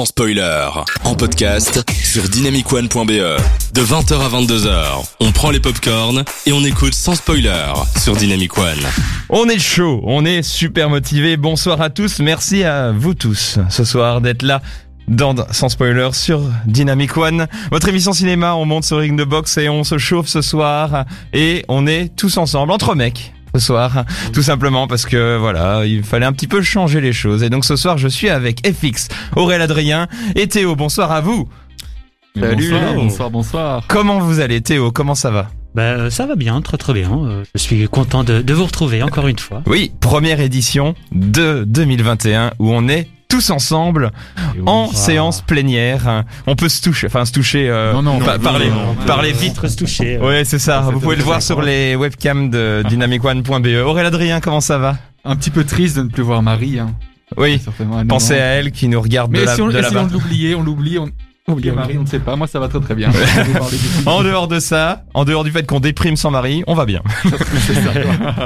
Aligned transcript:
sans 0.00 0.06
spoiler. 0.06 0.66
En 1.04 1.14
podcast 1.14 1.84
sur 2.02 2.22
dynamicone.be. 2.22 2.88
De 3.74 3.82
20h 3.82 4.14
à 4.14 4.28
22h, 4.30 5.04
on 5.20 5.30
prend 5.30 5.50
les 5.50 5.60
popcorns 5.60 6.24
et 6.46 6.52
on 6.52 6.64
écoute 6.64 6.94
sans 6.94 7.14
spoiler 7.16 7.74
sur 7.98 8.16
Dynamic 8.16 8.56
One. 8.56 8.78
On 9.28 9.46
est 9.50 9.58
chaud, 9.58 10.00
on 10.04 10.24
est 10.24 10.40
super 10.40 10.88
motivé. 10.88 11.36
Bonsoir 11.36 11.82
à 11.82 11.90
tous, 11.90 12.20
merci 12.20 12.64
à 12.64 12.92
vous 12.92 13.12
tous 13.12 13.58
ce 13.68 13.84
soir 13.84 14.22
d'être 14.22 14.40
là 14.40 14.62
dans 15.06 15.34
Sans 15.50 15.68
Spoiler 15.68 16.08
sur 16.12 16.40
Dynamic 16.64 17.18
One. 17.18 17.46
Votre 17.70 17.90
émission 17.90 18.14
cinéma, 18.14 18.54
on 18.54 18.64
monte 18.64 18.84
sur 18.84 19.00
Ring 19.00 19.18
de 19.18 19.24
Box 19.24 19.58
et 19.58 19.68
on 19.68 19.84
se 19.84 19.98
chauffe 19.98 20.28
ce 20.28 20.40
soir 20.40 21.04
et 21.34 21.66
on 21.68 21.86
est 21.86 22.16
tous 22.16 22.38
ensemble 22.38 22.72
entre 22.72 22.94
mecs 22.94 23.34
ce 23.54 23.60
soir, 23.60 24.04
tout 24.32 24.42
simplement 24.42 24.86
parce 24.86 25.06
que 25.06 25.36
voilà, 25.38 25.84
il 25.86 26.02
fallait 26.02 26.26
un 26.26 26.32
petit 26.32 26.46
peu 26.46 26.62
changer 26.62 27.00
les 27.00 27.12
choses. 27.12 27.42
Et 27.42 27.50
donc 27.50 27.64
ce 27.64 27.76
soir, 27.76 27.98
je 27.98 28.08
suis 28.08 28.28
avec 28.28 28.66
FX, 28.66 29.08
Aurélien 29.36 29.64
Adrien 29.64 30.08
et 30.34 30.46
Théo. 30.46 30.76
Bonsoir 30.76 31.12
à 31.12 31.20
vous. 31.20 31.48
Salut. 32.38 32.70
Bonsoir, 32.70 32.94
bonsoir, 32.94 33.30
bonsoir. 33.30 33.84
Comment 33.88 34.20
vous 34.20 34.40
allez 34.40 34.60
Théo? 34.60 34.92
Comment 34.92 35.14
ça 35.14 35.30
va? 35.30 35.50
Bah, 35.74 36.10
ça 36.10 36.26
va 36.26 36.34
bien, 36.34 36.60
très 36.62 36.76
très 36.76 36.92
bien. 36.92 37.10
Euh, 37.24 37.44
je 37.54 37.60
suis 37.60 37.88
content 37.88 38.24
de, 38.24 38.42
de 38.42 38.54
vous 38.54 38.64
retrouver 38.64 39.02
encore 39.02 39.28
une 39.28 39.38
fois. 39.38 39.62
Oui, 39.66 39.92
première 40.00 40.40
édition 40.40 40.94
de 41.12 41.64
2021 41.66 42.52
où 42.58 42.72
on 42.72 42.88
est 42.88 43.08
tous 43.30 43.50
ensemble 43.50 44.10
en 44.66 44.92
séance 44.92 45.40
plénière. 45.40 46.24
On 46.46 46.56
peut 46.56 46.68
se 46.68 46.82
toucher, 46.82 47.06
enfin 47.06 47.24
se 47.24 47.32
toucher, 47.32 47.70
euh, 47.70 47.94
non, 47.94 48.02
non, 48.02 48.18
par, 48.18 48.58
les, 48.58 48.70
par 49.06 49.22
les 49.22 49.32
vitres. 49.32 49.68
se 49.68 49.76
toucher. 49.76 50.18
Ouais, 50.18 50.44
c'est 50.44 50.58
ça. 50.58 50.80
Vous 50.80 51.00
pouvez 51.00 51.16
le 51.16 51.22
voir 51.22 51.40
sur 51.40 51.62
les 51.62 51.96
webcams 51.96 52.50
de 52.50 52.82
dynamicone.be. 52.88 53.84
Aurélien 53.84 54.08
Adrien, 54.08 54.40
comment 54.40 54.60
ça 54.60 54.76
va? 54.76 54.96
Un 55.24 55.36
petit 55.36 55.50
peu 55.50 55.64
triste 55.64 55.96
de 55.96 56.02
ne 56.02 56.08
plus 56.08 56.22
voir 56.22 56.42
Marie. 56.42 56.78
Hein. 56.78 56.94
Oui, 57.36 57.60
pensez 58.08 58.34
à 58.34 58.46
elle 58.56 58.72
qui 58.72 58.88
nous 58.88 59.00
regarde 59.00 59.30
Mais 59.30 59.40
de, 59.40 59.44
la, 59.44 59.54
si 59.54 59.62
on, 59.62 59.68
de 59.68 59.80
si 59.80 59.96
on 59.96 60.06
l'oublie, 60.06 60.54
on 60.56 60.62
l'oublie, 60.62 60.98
on... 60.98 61.08
Oublier 61.48 61.72
Marie, 61.72 61.98
on 61.98 62.02
ne 62.02 62.06
sait 62.06 62.20
pas. 62.20 62.36
Moi, 62.36 62.46
ça 62.46 62.60
va 62.60 62.68
très 62.68 62.80
très 62.80 62.94
bien. 62.94 63.10
En 64.06 64.22
dehors 64.22 64.46
de 64.46 64.60
ça, 64.60 65.04
en 65.14 65.24
dehors 65.24 65.42
du 65.42 65.50
fait 65.50 65.66
qu'on 65.66 65.80
déprime 65.80 66.16
sans 66.16 66.30
Marie, 66.30 66.62
on 66.66 66.74
va 66.74 66.84
bien. 66.84 67.02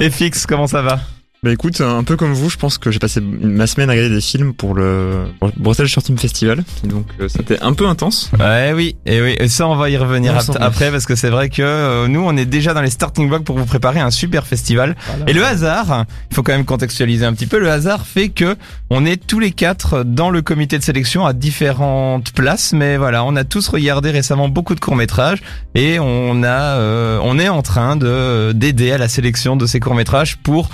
Et 0.00 0.10
fixe, 0.10 0.46
comment 0.46 0.66
ça 0.66 0.80
va? 0.80 1.00
Bah 1.44 1.52
écoute, 1.52 1.82
un 1.82 2.02
peu 2.04 2.16
comme 2.16 2.32
vous, 2.32 2.48
je 2.48 2.56
pense 2.56 2.78
que 2.78 2.90
j'ai 2.90 2.98
passé 2.98 3.20
ma 3.20 3.66
semaine 3.66 3.90
à 3.90 3.92
regarder 3.92 4.14
des 4.14 4.22
films 4.22 4.54
pour 4.54 4.72
le 4.74 5.24
Bruxelles 5.58 5.88
Short 5.88 6.06
Film 6.06 6.16
Festival, 6.16 6.64
et 6.82 6.86
donc 6.86 7.04
euh, 7.20 7.28
c'était 7.28 7.60
un 7.60 7.74
peu 7.74 7.86
intense. 7.86 8.30
Ouais, 8.40 8.72
oui, 8.74 8.96
et 9.04 9.20
oui, 9.20 9.36
et 9.38 9.48
ça 9.48 9.68
on 9.68 9.76
va 9.76 9.90
y 9.90 9.98
revenir 9.98 10.32
ap- 10.38 10.62
après 10.62 10.90
parce 10.90 11.04
que 11.04 11.14
c'est 11.14 11.28
vrai 11.28 11.50
que 11.50 11.60
euh, 11.60 12.08
nous 12.08 12.22
on 12.24 12.34
est 12.38 12.46
déjà 12.46 12.72
dans 12.72 12.80
les 12.80 12.88
starting 12.88 13.28
blocks 13.28 13.44
pour 13.44 13.58
vous 13.58 13.66
préparer 13.66 14.00
un 14.00 14.10
super 14.10 14.46
festival. 14.46 14.96
Et 15.26 15.34
le 15.34 15.44
hasard, 15.44 16.06
il 16.30 16.34
faut 16.34 16.42
quand 16.42 16.52
même 16.52 16.64
contextualiser 16.64 17.26
un 17.26 17.34
petit 17.34 17.46
peu. 17.46 17.58
Le 17.58 17.70
hasard 17.70 18.06
fait 18.06 18.30
que 18.30 18.56
on 18.88 19.04
est 19.04 19.18
tous 19.26 19.38
les 19.38 19.50
quatre 19.50 20.02
dans 20.02 20.30
le 20.30 20.40
comité 20.40 20.78
de 20.78 20.82
sélection 20.82 21.26
à 21.26 21.34
différentes 21.34 22.32
places, 22.32 22.72
mais 22.72 22.96
voilà, 22.96 23.22
on 23.22 23.36
a 23.36 23.44
tous 23.44 23.68
regardé 23.68 24.10
récemment 24.10 24.48
beaucoup 24.48 24.74
de 24.74 24.80
courts 24.80 24.96
métrages 24.96 25.42
et 25.74 25.98
on 26.00 26.42
a, 26.42 26.78
euh, 26.78 27.18
on 27.22 27.38
est 27.38 27.50
en 27.50 27.60
train 27.60 27.96
de 27.96 28.52
d'aider 28.54 28.92
à 28.92 28.98
la 28.98 29.08
sélection 29.08 29.56
de 29.56 29.66
ces 29.66 29.78
courts 29.78 29.94
métrages 29.94 30.38
pour 30.38 30.70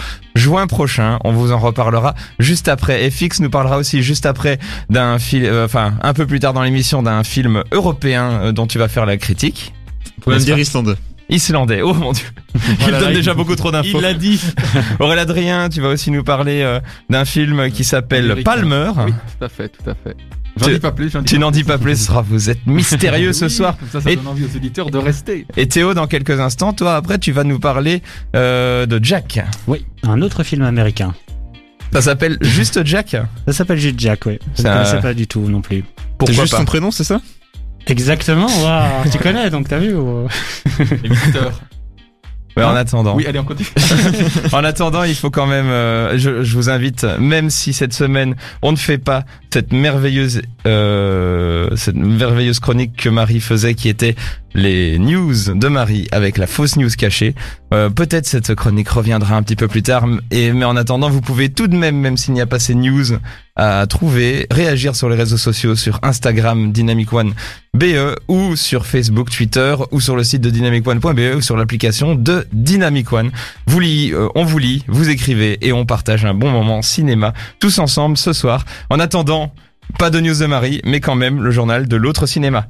juin 0.60 0.66
prochain. 0.66 1.18
On 1.24 1.32
vous 1.32 1.52
en 1.52 1.58
reparlera 1.58 2.14
juste 2.38 2.68
après. 2.68 3.10
FX 3.10 3.40
nous 3.40 3.50
parlera 3.50 3.78
aussi 3.78 4.02
juste 4.02 4.26
après 4.26 4.58
d'un 4.90 5.18
film, 5.18 5.44
euh, 5.46 5.64
enfin 5.64 5.94
un 6.02 6.12
peu 6.12 6.26
plus 6.26 6.38
tard 6.40 6.52
dans 6.52 6.62
l'émission 6.62 7.02
d'un 7.02 7.24
film 7.24 7.62
européen 7.72 8.30
euh, 8.42 8.52
dont 8.52 8.66
tu 8.66 8.78
vas 8.78 8.88
faire 8.88 9.06
la 9.06 9.16
critique. 9.16 9.72
On 10.18 10.20
peut 10.22 10.30
même 10.30 10.38
N'est-ce 10.38 10.46
dire 10.46 10.58
Islandais. 10.58 10.94
Islandais. 11.30 11.80
Oh 11.82 11.94
mon 11.94 12.12
dieu. 12.12 12.26
Il 12.54 12.60
Voilà, 12.80 12.98
donne 13.00 13.10
il- 13.10 13.16
déjà 13.16 13.34
beaucoup 13.34 13.56
trop 13.56 13.70
d'infos. 13.70 13.88
Il 13.98 14.00
l'a 14.02 14.14
dit. 14.14 14.40
Aurélien 14.98 15.22
Adrien, 15.22 15.68
tu 15.68 15.80
vas 15.80 15.88
aussi 15.88 16.10
nous 16.10 16.24
parler 16.24 16.60
euh, 16.62 16.80
d'un 17.08 17.24
film 17.24 17.70
qui 17.70 17.84
s'appelle. 17.84 18.42
Palmer. 18.44 18.90
Oui, 19.06 19.12
tout 19.38 19.44
à 19.44 19.48
fait, 19.48 19.68
tout 19.68 19.88
à 19.88 19.94
fait. 19.94 20.16
J'en 20.56 20.66
Tu- 20.66 20.74
dis 20.74 20.80
pas 20.80 20.92
plus. 20.92 21.10
j'en 21.10 21.20
dis 21.20 21.26
Tu 21.26 21.38
n'en 21.38 21.50
dis 21.50 21.64
pas 21.64 21.78
plus, 21.78 22.08
Ah, 22.10 22.22
vous 22.26 22.50
êtes 22.50 22.66
mystérieux 22.66 23.32
ce 23.32 23.48
soir. 23.48 23.76
Comme 23.78 23.88
ça, 23.88 24.00
ça 24.00 24.10
Et- 24.10 24.16
donne 24.16 24.26
envie 24.28 24.44
aux 24.44 24.56
auditeurs 24.56 24.90
de 24.90 24.98
rester. 24.98 25.46
Et 25.56 25.68
Théo, 25.68 25.94
dans 25.94 26.06
quelques 26.06 26.38
instants, 26.40 26.72
toi 26.72 26.96
après, 26.96 27.18
tu 27.18 27.32
vas 27.32 27.44
nous 27.44 27.58
parler 27.58 28.02
euh, 28.36 28.86
de 28.86 28.98
Jack. 29.02 29.40
Oui, 29.66 29.86
un 30.02 30.20
autre 30.22 30.42
film 30.42 30.62
américain. 30.62 31.14
Ça 31.92 32.02
s'appelle 32.02 32.38
juste 32.42 32.84
Jack. 32.84 33.16
Ça 33.46 33.52
s'appelle 33.52 33.78
juste 33.78 33.98
Jack, 33.98 34.26
oui. 34.26 34.38
Je 34.56 34.62
ne 34.62 34.66
Ça- 34.66 34.72
connaissais 34.74 35.00
pas 35.00 35.14
du 35.14 35.26
tout 35.26 35.40
non 35.48 35.60
plus. 35.60 35.78
C'est 35.98 36.06
Pourquoi 36.18 36.34
juste 36.44 36.50
pas 36.52 36.58
son 36.58 36.64
prénom, 36.64 36.90
c'est 36.90 37.04
ça? 37.04 37.20
Exactement, 37.86 38.46
waouh, 38.46 39.10
tu 39.10 39.18
connais 39.18 39.48
donc 39.50 39.68
t'as 39.68 39.78
vu 39.78 39.94
ou- 39.94 40.28
Les 41.02 41.08
visiteurs. 41.08 41.60
Ouais, 42.60 42.72
En 42.72 42.76
attendant, 42.76 43.14
Oui, 43.16 43.26
allez, 43.26 43.38
on 43.38 43.44
continue. 43.44 43.68
en 44.52 44.64
attendant, 44.64 45.02
il 45.04 45.14
faut 45.14 45.30
quand 45.30 45.46
même. 45.46 45.66
euh, 45.66 46.18
je, 46.18 46.42
je 46.42 46.54
vous 46.56 46.70
invite, 46.70 47.04
même 47.18 47.50
si 47.50 47.72
cette 47.72 47.92
semaine 47.92 48.34
on 48.62 48.72
ne 48.72 48.76
fait 48.76 48.98
pas 48.98 49.24
cette 49.52 49.72
merveilleuse, 49.72 50.42
euh, 50.66 51.68
cette 51.76 51.96
merveilleuse 51.96 52.60
chronique 52.60 52.96
que 52.96 53.08
Marie 53.08 53.40
faisait, 53.40 53.74
qui 53.74 53.88
était 53.88 54.14
les 54.54 54.98
news 54.98 55.34
de 55.54 55.68
Marie 55.68 56.08
avec 56.12 56.38
la 56.38 56.46
fausse 56.46 56.76
news 56.76 56.90
cachée. 56.96 57.34
Euh, 57.74 57.88
Peut-être 57.90 58.26
cette 58.26 58.54
chronique 58.54 58.88
reviendra 58.88 59.36
un 59.36 59.42
petit 59.42 59.56
peu 59.56 59.68
plus 59.68 59.82
tard. 59.82 60.06
Et 60.30 60.52
mais 60.52 60.64
en 60.64 60.76
attendant, 60.76 61.08
vous 61.10 61.20
pouvez 61.20 61.48
tout 61.50 61.66
de 61.68 61.76
même, 61.76 61.96
même 61.96 62.16
s'il 62.16 62.34
n'y 62.34 62.40
a 62.40 62.46
pas 62.46 62.58
ces 62.58 62.74
news 62.74 63.04
à 63.56 63.86
trouver, 63.86 64.46
réagir 64.50 64.96
sur 64.96 65.08
les 65.08 65.16
réseaux 65.16 65.36
sociaux, 65.36 65.74
sur 65.74 65.98
Instagram 66.02 66.72
Dynamic 66.72 67.12
One 67.12 67.34
BE 67.74 68.16
ou 68.28 68.56
sur 68.56 68.86
Facebook, 68.86 69.30
Twitter 69.30 69.76
ou 69.90 70.00
sur 70.00 70.16
le 70.16 70.24
site 70.24 70.40
de 70.40 70.50
dynamicone.be 70.50 71.36
ou 71.36 71.40
sur 71.40 71.56
l'application 71.56 72.14
de 72.14 72.46
Dynamic 72.52 73.12
One. 73.12 73.30
Vous 73.66 73.80
euh, 73.80 74.28
on 74.34 74.44
vous 74.44 74.58
lit, 74.58 74.84
vous 74.88 75.08
écrivez 75.08 75.58
et 75.66 75.72
on 75.72 75.86
partage 75.86 76.24
un 76.24 76.34
bon 76.34 76.50
moment 76.50 76.82
cinéma 76.82 77.32
tous 77.58 77.78
ensemble 77.78 78.16
ce 78.16 78.32
soir. 78.32 78.64
En 78.88 78.98
attendant, 78.98 79.52
pas 79.98 80.10
de 80.10 80.20
news 80.20 80.38
de 80.38 80.46
Marie, 80.46 80.80
mais 80.84 81.00
quand 81.00 81.14
même 81.14 81.42
le 81.42 81.50
journal 81.50 81.88
de 81.88 81.96
l'autre 81.96 82.26
cinéma. 82.26 82.66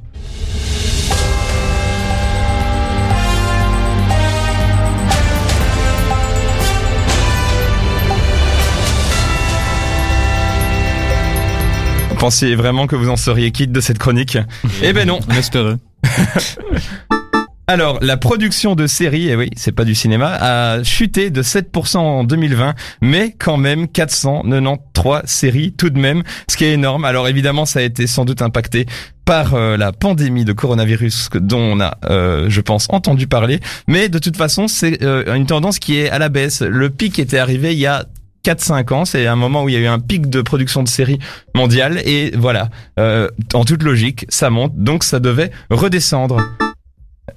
Pensiez 12.21 12.53
vraiment 12.53 12.85
que 12.85 12.95
vous 12.95 13.09
en 13.09 13.17
seriez 13.17 13.49
quitte 13.49 13.71
de 13.71 13.81
cette 13.81 13.97
chronique 13.97 14.37
Eh 14.83 14.93
ben 14.93 15.07
non 15.07 15.21
On 15.27 15.33
espérait. 15.33 15.77
Alors, 17.65 17.97
la 18.03 18.15
production 18.15 18.75
de 18.75 18.85
séries, 18.85 19.29
et 19.29 19.35
oui, 19.35 19.49
c'est 19.55 19.71
pas 19.71 19.85
du 19.85 19.95
cinéma, 19.95 20.37
a 20.39 20.83
chuté 20.83 21.31
de 21.31 21.41
7% 21.41 21.97
en 21.97 22.23
2020, 22.23 22.75
mais 23.01 23.35
quand 23.39 23.57
même 23.57 23.87
493 23.87 25.23
séries 25.25 25.73
tout 25.73 25.89
de 25.89 25.97
même, 25.97 26.21
ce 26.47 26.57
qui 26.57 26.65
est 26.65 26.73
énorme. 26.73 27.05
Alors 27.05 27.27
évidemment, 27.27 27.65
ça 27.65 27.79
a 27.79 27.81
été 27.81 28.05
sans 28.05 28.23
doute 28.23 28.43
impacté 28.43 28.85
par 29.25 29.55
euh, 29.55 29.75
la 29.75 29.91
pandémie 29.91 30.45
de 30.45 30.53
coronavirus 30.53 31.29
dont 31.33 31.57
on 31.57 31.79
a, 31.79 31.97
euh, 32.07 32.45
je 32.49 32.61
pense, 32.61 32.85
entendu 32.89 33.25
parler. 33.25 33.59
Mais 33.87 34.09
de 34.09 34.19
toute 34.19 34.37
façon, 34.37 34.67
c'est 34.67 35.01
euh, 35.01 35.33
une 35.33 35.47
tendance 35.47 35.79
qui 35.79 35.97
est 35.97 36.11
à 36.11 36.19
la 36.19 36.29
baisse. 36.29 36.61
Le 36.61 36.91
pic 36.91 37.17
était 37.17 37.39
arrivé 37.39 37.73
il 37.73 37.79
y 37.79 37.87
a 37.87 38.05
4-5 38.43 38.93
ans, 38.93 39.05
c'est 39.05 39.27
un 39.27 39.35
moment 39.35 39.63
où 39.63 39.69
il 39.69 39.73
y 39.73 39.77
a 39.77 39.79
eu 39.79 39.87
un 39.87 39.99
pic 39.99 40.29
de 40.29 40.41
production 40.41 40.83
de 40.83 40.87
séries 40.87 41.19
mondiale 41.55 42.01
et 42.05 42.31
voilà, 42.35 42.69
euh, 42.99 43.27
en 43.53 43.65
toute 43.65 43.83
logique, 43.83 44.25
ça 44.29 44.49
monte, 44.49 44.73
donc 44.75 45.03
ça 45.03 45.19
devait 45.19 45.51
redescendre. 45.69 46.41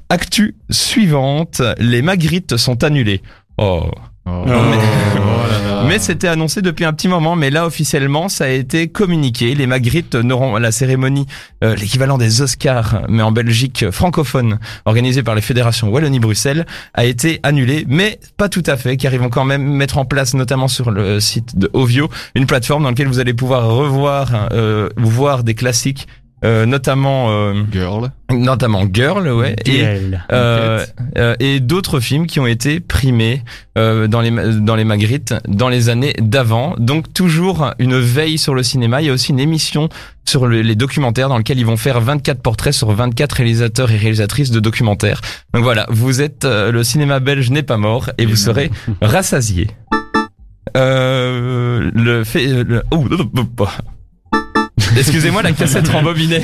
Actu 0.08 0.56
suivante, 0.70 1.62
les 1.78 2.02
Magritte 2.02 2.56
sont 2.56 2.84
annulées. 2.84 3.22
Oh. 3.58 3.90
Oh, 4.26 4.44
là. 4.46 5.84
Mais 5.88 5.98
c'était 5.98 6.28
annoncé 6.28 6.62
depuis 6.62 6.86
un 6.86 6.94
petit 6.94 7.08
moment, 7.08 7.36
mais 7.36 7.50
là 7.50 7.66
officiellement 7.66 8.30
ça 8.30 8.44
a 8.44 8.48
été 8.48 8.88
communiqué. 8.88 9.54
Les 9.54 9.66
Magritte 9.66 10.14
n'auront 10.14 10.56
la 10.56 10.72
cérémonie, 10.72 11.26
euh, 11.62 11.76
l'équivalent 11.76 12.16
des 12.16 12.40
Oscars, 12.40 13.02
mais 13.08 13.22
en 13.22 13.32
Belgique 13.32 13.90
francophone, 13.90 14.58
organisée 14.86 15.22
par 15.22 15.34
les 15.34 15.42
fédérations 15.42 15.88
Wallonie-Bruxelles, 15.90 16.64
a 16.94 17.04
été 17.04 17.38
annulée, 17.42 17.84
mais 17.86 18.18
pas 18.38 18.48
tout 18.48 18.62
à 18.66 18.78
fait, 18.78 18.96
car 18.96 19.12
ils 19.12 19.20
vont 19.20 19.28
quand 19.28 19.44
même 19.44 19.62
mettre 19.62 19.98
en 19.98 20.06
place, 20.06 20.32
notamment 20.32 20.68
sur 20.68 20.90
le 20.90 21.20
site 21.20 21.58
de 21.58 21.68
Ovio, 21.74 22.08
une 22.34 22.46
plateforme 22.46 22.84
dans 22.84 22.90
laquelle 22.90 23.08
vous 23.08 23.18
allez 23.18 23.34
pouvoir 23.34 23.68
revoir, 23.68 24.48
euh, 24.52 24.88
voir 24.96 25.44
des 25.44 25.54
classiques, 25.54 26.08
euh, 26.44 26.66
notamment, 26.66 27.30
euh, 27.30 27.54
Girl. 27.72 28.10
notamment 28.30 28.84
Girl, 28.92 29.28
ouais, 29.32 29.56
et 29.64 29.82
euh, 30.32 30.84
euh, 31.16 31.34
et 31.40 31.60
d'autres 31.60 32.00
films 32.00 32.26
qui 32.26 32.38
ont 32.40 32.46
été 32.46 32.80
primés 32.80 33.42
euh, 33.78 34.06
dans 34.06 34.20
les 34.20 34.30
dans 34.60 34.76
les 34.76 34.84
Magritte 34.84 35.34
dans 35.48 35.68
les 35.68 35.88
années 35.88 36.12
d'avant. 36.20 36.74
Donc 36.78 37.12
toujours 37.14 37.70
une 37.78 37.98
veille 37.98 38.38
sur 38.38 38.54
le 38.54 38.62
cinéma. 38.62 39.00
Il 39.00 39.06
y 39.06 39.10
a 39.10 39.12
aussi 39.12 39.32
une 39.32 39.40
émission 39.40 39.88
sur 40.26 40.46
le- 40.46 40.62
les 40.62 40.74
documentaires 40.76 41.28
dans 41.28 41.38
lequel 41.38 41.58
ils 41.58 41.66
vont 41.66 41.76
faire 41.76 42.00
24 42.00 42.40
portraits 42.42 42.72
sur 42.74 42.90
24 42.92 43.32
réalisateurs 43.32 43.90
et 43.90 43.96
réalisatrices 43.96 44.50
de 44.50 44.60
documentaires. 44.60 45.20
Donc 45.54 45.62
voilà, 45.64 45.86
vous 45.90 46.20
êtes 46.22 46.44
euh, 46.44 46.70
le 46.72 46.82
cinéma 46.84 47.20
belge 47.20 47.50
n'est 47.50 47.62
pas 47.62 47.76
mort 47.78 48.10
et 48.18 48.26
vous 48.26 48.36
serez 48.36 48.70
rassasié. 49.02 49.68
Euh, 50.76 51.90
le 51.94 52.24
fait 52.24 52.46
le, 52.64 52.82
oh, 52.90 53.04
Excusez-moi, 54.96 55.42
la 55.42 55.52
cassette 55.52 55.88
rembobinée. 55.92 56.42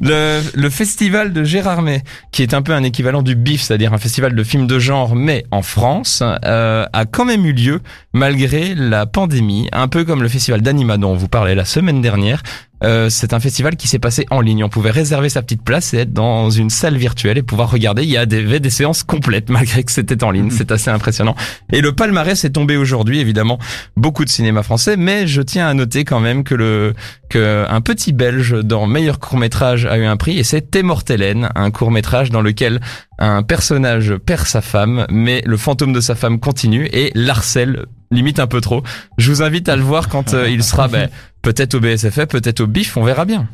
le, 0.00 0.40
le 0.54 0.70
festival 0.70 1.32
de 1.32 1.44
Gérardmer, 1.44 2.02
qui 2.32 2.42
est 2.42 2.54
un 2.54 2.62
peu 2.62 2.72
un 2.72 2.82
équivalent 2.82 3.22
du 3.22 3.34
BIF, 3.34 3.62
c'est-à-dire 3.62 3.92
un 3.92 3.98
festival 3.98 4.34
de 4.34 4.44
films 4.44 4.66
de 4.66 4.78
genre, 4.78 5.14
mais 5.14 5.44
en 5.50 5.62
France, 5.62 6.22
euh, 6.44 6.84
a 6.92 7.04
quand 7.04 7.24
même 7.24 7.46
eu 7.46 7.52
lieu 7.52 7.80
malgré 8.12 8.74
la 8.74 9.06
pandémie, 9.06 9.68
un 9.72 9.88
peu 9.88 10.04
comme 10.04 10.22
le 10.22 10.28
festival 10.28 10.60
d'Anima 10.62 10.96
dont 10.96 11.10
on 11.12 11.16
vous 11.16 11.28
parlait 11.28 11.54
la 11.54 11.64
semaine 11.64 12.00
dernière. 12.00 12.42
Euh, 12.82 13.10
c'est 13.10 13.34
un 13.34 13.40
festival 13.40 13.76
qui 13.76 13.88
s'est 13.88 13.98
passé 13.98 14.26
en 14.30 14.40
ligne. 14.40 14.64
On 14.64 14.68
pouvait 14.68 14.90
réserver 14.90 15.28
sa 15.28 15.42
petite 15.42 15.62
place 15.62 15.92
et 15.94 15.98
être 15.98 16.12
dans 16.12 16.50
une 16.50 16.70
salle 16.70 16.96
virtuelle 16.96 17.38
et 17.38 17.42
pouvoir 17.42 17.70
regarder. 17.70 18.02
Il 18.02 18.10
y 18.10 18.16
a 18.16 18.26
des, 18.26 18.60
des 18.60 18.70
séances 18.70 19.02
complètes 19.02 19.48
malgré 19.50 19.82
que 19.82 19.92
c'était 19.92 20.22
en 20.24 20.30
ligne. 20.30 20.46
Mhm. 20.46 20.50
C'est 20.50 20.72
assez 20.72 20.90
impressionnant. 20.90 21.34
Et 21.72 21.80
le 21.80 21.92
palmarès 21.92 22.44
est 22.44 22.50
tombé 22.50 22.76
aujourd'hui, 22.76 23.20
évidemment, 23.20 23.58
beaucoup 23.96 24.24
de 24.24 24.30
cinéma 24.30 24.62
français, 24.62 24.96
mais 24.96 25.26
je 25.26 25.42
tiens 25.42 25.68
à 25.68 25.74
noter 25.74 26.04
quand 26.04 26.20
même 26.20 26.44
que 26.44 26.54
le 26.54 26.94
que 27.28 27.64
un 27.68 27.80
petit 27.80 28.12
Belge 28.12 28.56
dans 28.64 28.86
meilleur 28.86 29.20
court 29.20 29.38
métrage 29.38 29.86
a 29.86 29.96
eu 29.98 30.04
un 30.04 30.16
prix 30.16 30.38
et 30.38 30.42
c'est 30.42 30.70
Témortelen, 30.70 31.48
un 31.54 31.70
court 31.70 31.92
métrage 31.92 32.30
dans 32.30 32.42
lequel 32.42 32.80
un 33.18 33.42
personnage 33.42 34.16
perd 34.16 34.46
sa 34.46 34.60
femme, 34.60 35.06
mais 35.10 35.42
le 35.46 35.56
fantôme 35.56 35.92
de 35.92 36.00
sa 36.00 36.14
femme 36.14 36.40
continue 36.40 36.88
et 36.92 37.12
l'harcèle 37.14 37.86
limite 38.10 38.40
un 38.40 38.46
peu 38.46 38.60
trop. 38.60 38.82
Je 39.18 39.30
vous 39.30 39.42
invite 39.42 39.68
à 39.68 39.76
le 39.76 39.82
voir 39.82 40.08
quand 40.08 40.34
euh, 40.34 40.48
il 40.48 40.62
sera 40.64 40.88
ben, 40.88 41.08
peut-être 41.42 41.74
au 41.74 41.80
BSFF, 41.80 42.26
peut-être 42.26 42.60
au 42.60 42.66
BIF, 42.66 42.96
on 42.96 43.04
verra 43.04 43.24
bien. 43.24 43.48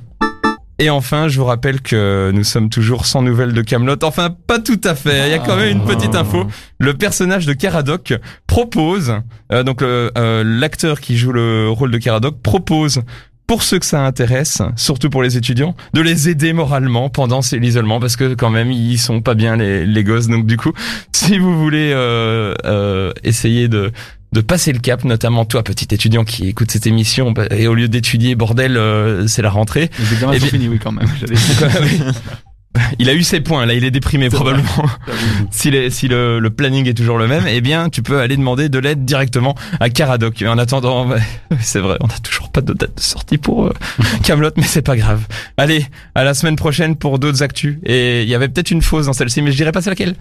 Et 0.79 0.91
enfin, 0.91 1.29
je 1.29 1.39
vous 1.39 1.47
rappelle 1.47 1.81
que 1.81 2.31
nous 2.35 2.45
sommes 2.45 2.69
toujours 2.69 3.07
sans 3.07 3.23
nouvelles 3.23 3.55
de 3.55 3.63
Camelot. 3.63 3.97
Enfin, 4.03 4.29
pas 4.47 4.59
tout 4.59 4.81
à 4.85 4.95
fait. 4.95 5.29
Il 5.29 5.31
y 5.31 5.35
a 5.35 5.39
quand 5.39 5.57
même 5.57 5.79
une 5.79 5.85
petite 5.85 6.15
info. 6.15 6.47
Le 6.79 6.93
personnage 6.93 7.47
de 7.47 7.55
Caradoc 7.55 8.13
propose, 8.47 9.15
euh, 9.53 9.63
donc 9.63 9.81
euh, 9.81 10.11
euh, 10.19 10.43
l'acteur 10.45 11.01
qui 11.01 11.17
joue 11.17 11.33
le 11.33 11.69
rôle 11.71 11.91
de 11.91 11.99
Caradoc 11.99 12.43
propose 12.43 13.03
pour 13.47 13.63
ceux 13.63 13.79
que 13.79 13.87
ça 13.87 14.05
intéresse, 14.05 14.61
surtout 14.75 15.09
pour 15.09 15.23
les 15.23 15.37
étudiants, 15.37 15.77
de 15.95 16.01
les 16.01 16.29
aider 16.29 16.53
moralement 16.53 17.09
pendant 17.11 17.43
ces- 17.43 17.61
l'isolement 17.61 18.01
parce 18.01 18.17
que 18.17 18.35
quand 18.35 18.51
même 18.51 18.73
ils 18.73 18.99
sont 18.99 19.21
pas 19.23 19.35
bien 19.35 19.57
les, 19.57 19.87
les 19.87 20.05
gosses. 20.05 20.27
Donc 20.27 20.47
du 20.47 20.57
coup, 20.57 20.73
si 21.13 21.39
vous 21.39 21.57
voulez 21.59 21.93
euh, 21.95 22.55
euh, 22.67 23.13
essayer 23.23 23.69
de 23.69 23.93
de 24.33 24.41
passer 24.41 24.73
le 24.73 24.79
cap, 24.81 25.05
notamment 25.05 25.45
toi, 25.45 25.63
petit 25.63 25.89
étudiant 25.95 26.25
qui 26.25 26.49
écoute 26.49 26.71
cette 26.71 26.87
émission, 26.87 27.33
bah, 27.33 27.45
et 27.51 27.67
au 27.69 27.75
lieu 27.75 27.89
d'étudier, 27.89 28.35
bordel, 28.35 28.77
euh, 28.77 29.27
c'est 29.27 29.43
la 29.43 29.51
rentrée. 29.51 29.91
Les 29.99 30.13
examens 30.15 30.33
sont 30.35 30.39
bien- 30.39 30.49
finis, 30.49 30.69
oui, 30.69 30.79
quand 30.83 30.93
même. 30.93 31.09
J'allais 31.21 31.37
Oui. 31.83 32.01
Il 32.99 33.09
a 33.09 33.15
eu 33.15 33.23
ses 33.23 33.41
points, 33.41 33.65
là, 33.65 33.73
il 33.73 33.85
est 33.85 33.91
déprimé 33.91 34.29
probablement. 34.29 34.69
si 35.51 35.71
les- 35.71 35.89
si 35.89 36.09
le, 36.09 36.39
le 36.41 36.51
planning 36.51 36.87
est 36.87 36.93
toujours 36.93 37.17
le 37.17 37.27
même, 37.27 37.45
eh 37.49 37.63
bien, 37.63 37.89
tu 37.89 38.03
peux 38.03 38.21
aller 38.21 38.37
demander 38.37 38.69
de 38.69 38.79
l'aide 38.79 39.07
directement 39.07 39.55
à 39.81 39.89
Caradoc. 39.89 40.43
En 40.47 40.59
attendant, 40.59 41.09
c'est 41.61 41.79
vrai, 41.81 41.97
on 42.01 42.07
n'a 42.07 42.19
toujours 42.23 42.51
pas 42.51 42.61
de 42.61 42.75
date 42.75 42.95
de 42.95 43.01
sortie 43.01 43.39
pour 43.39 43.65
euh, 43.69 43.73
Camelot, 44.25 44.51
mais 44.59 44.65
c'est 44.65 44.83
pas 44.83 44.95
grave. 44.97 45.23
Allez, 45.57 45.87
à 46.15 46.23
la 46.25 46.35
semaine 46.35 46.57
prochaine 46.57 46.97
pour 46.97 47.19
d'autres 47.19 47.43
actus. 47.43 47.79
Et 47.87 48.25
il 48.25 48.29
y 48.29 48.35
avait 48.35 48.49
peut-être 48.49 48.71
une 48.71 48.83
fausse 48.83 49.07
dans 49.07 49.15
celle-ci, 49.15 49.41
mais 49.41 49.53
je 49.53 49.57
dirais 49.57 49.73
pas 49.73 49.81
c'est 49.81 49.89
laquelle. 49.89 50.15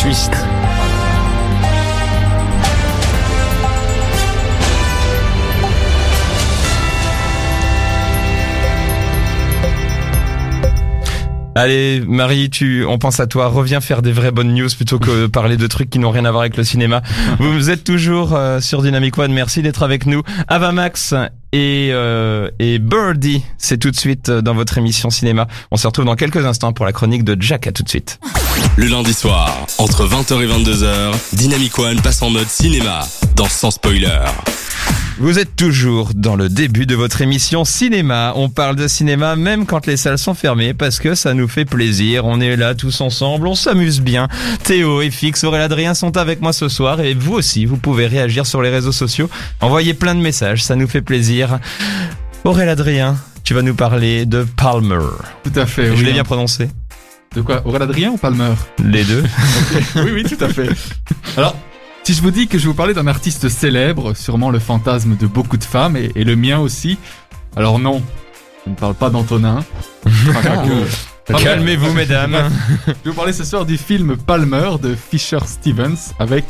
Twist. 0.00 0.32
Allez, 11.56 12.02
Marie, 12.06 12.50
tu, 12.50 12.84
on 12.84 12.98
pense 12.98 13.20
à 13.20 13.26
toi. 13.26 13.46
Reviens 13.46 13.80
faire 13.80 14.02
des 14.02 14.12
vraies 14.12 14.32
bonnes 14.32 14.54
news 14.54 14.68
plutôt 14.74 14.98
que 14.98 15.26
parler 15.34 15.56
de 15.56 15.66
trucs 15.66 15.88
qui 15.88 15.98
n'ont 15.98 16.10
rien 16.10 16.24
à 16.24 16.30
voir 16.30 16.42
avec 16.42 16.56
le 16.56 16.64
cinéma. 16.64 17.02
Vous 17.38 17.70
êtes 17.70 17.84
toujours 17.84 18.34
euh, 18.34 18.60
sur 18.60 18.82
Dynamic 18.82 19.16
One. 19.18 19.32
Merci 19.32 19.62
d'être 19.62 19.82
avec 19.82 20.06
nous. 20.06 20.22
Avamax 20.48 21.14
et 21.52 21.90
euh, 21.92 22.50
et 22.58 22.80
Birdie, 22.80 23.44
c'est 23.58 23.78
tout 23.78 23.92
de 23.92 23.96
suite 23.96 24.28
euh, 24.28 24.42
dans 24.42 24.54
votre 24.54 24.76
émission 24.78 25.10
cinéma. 25.10 25.46
On 25.70 25.76
se 25.76 25.86
retrouve 25.86 26.04
dans 26.04 26.16
quelques 26.16 26.44
instants 26.44 26.72
pour 26.72 26.84
la 26.84 26.92
chronique 26.92 27.22
de 27.22 27.40
Jack. 27.40 27.68
À 27.68 27.72
tout 27.72 27.84
de 27.84 27.88
suite. 27.88 28.18
Le 28.76 28.86
lundi 28.86 29.14
soir, 29.14 29.66
entre 29.78 30.08
20h 30.08 30.42
et 30.42 30.48
22h, 30.48 31.14
Dynamic 31.34 31.78
One 31.78 32.00
passe 32.00 32.22
en 32.22 32.30
mode 32.30 32.48
cinéma, 32.48 33.06
dans 33.36 33.48
Sans 33.48 33.70
Spoiler. 33.70 34.20
Vous 35.18 35.38
êtes 35.38 35.54
toujours 35.54 36.10
dans 36.12 36.34
le 36.34 36.48
début 36.48 36.86
de 36.86 36.96
votre 36.96 37.22
émission 37.22 37.64
cinéma. 37.64 38.32
On 38.34 38.48
parle 38.48 38.74
de 38.74 38.88
cinéma 38.88 39.36
même 39.36 39.64
quand 39.64 39.86
les 39.86 39.96
salles 39.96 40.18
sont 40.18 40.34
fermées 40.34 40.74
parce 40.74 40.98
que 40.98 41.14
ça 41.14 41.34
nous 41.34 41.46
fait 41.46 41.64
plaisir. 41.64 42.24
On 42.24 42.40
est 42.40 42.56
là 42.56 42.74
tous 42.74 43.00
ensemble, 43.00 43.46
on 43.46 43.54
s'amuse 43.54 44.00
bien. 44.00 44.28
Théo 44.64 45.02
et 45.02 45.10
Fix, 45.10 45.44
Aurélien 45.44 45.66
Adrien 45.66 45.94
sont 45.94 46.16
avec 46.16 46.40
moi 46.40 46.52
ce 46.52 46.68
soir 46.68 47.00
et 47.00 47.14
vous 47.14 47.34
aussi, 47.34 47.64
vous 47.64 47.76
pouvez 47.76 48.08
réagir 48.08 48.44
sur 48.44 48.60
les 48.60 48.70
réseaux 48.70 48.92
sociaux. 48.92 49.30
Envoyez 49.60 49.94
plein 49.94 50.16
de 50.16 50.20
messages, 50.20 50.64
ça 50.64 50.74
nous 50.74 50.88
fait 50.88 51.02
plaisir. 51.02 51.60
Aurélien 52.42 52.72
Adrien, 52.72 53.16
tu 53.44 53.54
vas 53.54 53.62
nous 53.62 53.74
parler 53.74 54.26
de 54.26 54.44
Palmer. 54.56 54.98
Tout 55.44 55.58
à 55.58 55.66
fait. 55.66 55.86
Je 55.86 55.92
oui, 55.92 56.04
l'ai 56.06 56.12
bien 56.12 56.24
prononcé. 56.24 56.68
De 57.36 57.40
quoi 57.40 57.62
Aurel 57.66 57.82
Adrien 57.82 58.10
ou 58.10 58.16
Palmer? 58.16 58.54
Les 58.82 59.04
deux. 59.04 59.22
Oui, 59.96 60.10
oui, 60.12 60.24
tout 60.24 60.42
à 60.42 60.48
fait. 60.48 60.68
Alors, 61.36 61.56
si 62.04 62.14
je 62.14 62.22
vous 62.22 62.30
dis 62.30 62.46
que 62.48 62.58
je 62.58 62.64
vais 62.64 62.68
vous 62.68 62.74
parler 62.74 62.94
d'un 62.94 63.06
artiste 63.06 63.48
célèbre, 63.48 64.14
sûrement 64.14 64.50
le 64.50 64.58
fantasme 64.58 65.16
de 65.16 65.26
beaucoup 65.26 65.56
de 65.56 65.64
femmes 65.64 65.96
et, 65.96 66.10
et 66.14 66.24
le 66.24 66.36
mien 66.36 66.58
aussi, 66.58 66.98
alors 67.56 67.78
non, 67.78 68.02
je 68.66 68.70
ne 68.70 68.74
parle 68.76 68.94
pas 68.94 69.10
d'Antonin. 69.10 69.64
Enfin, 70.06 70.62
vrai. 71.28 71.42
Calmez-vous, 71.42 71.92
mesdames. 71.94 72.50
Je 72.86 72.92
vais 72.92 72.96
vous 73.06 73.14
parler 73.14 73.32
ce 73.32 73.44
soir 73.44 73.64
du 73.64 73.78
film 73.78 74.16
Palmer 74.16 74.72
de 74.82 74.94
Fisher 74.94 75.38
Stevens 75.46 76.12
avec 76.18 76.44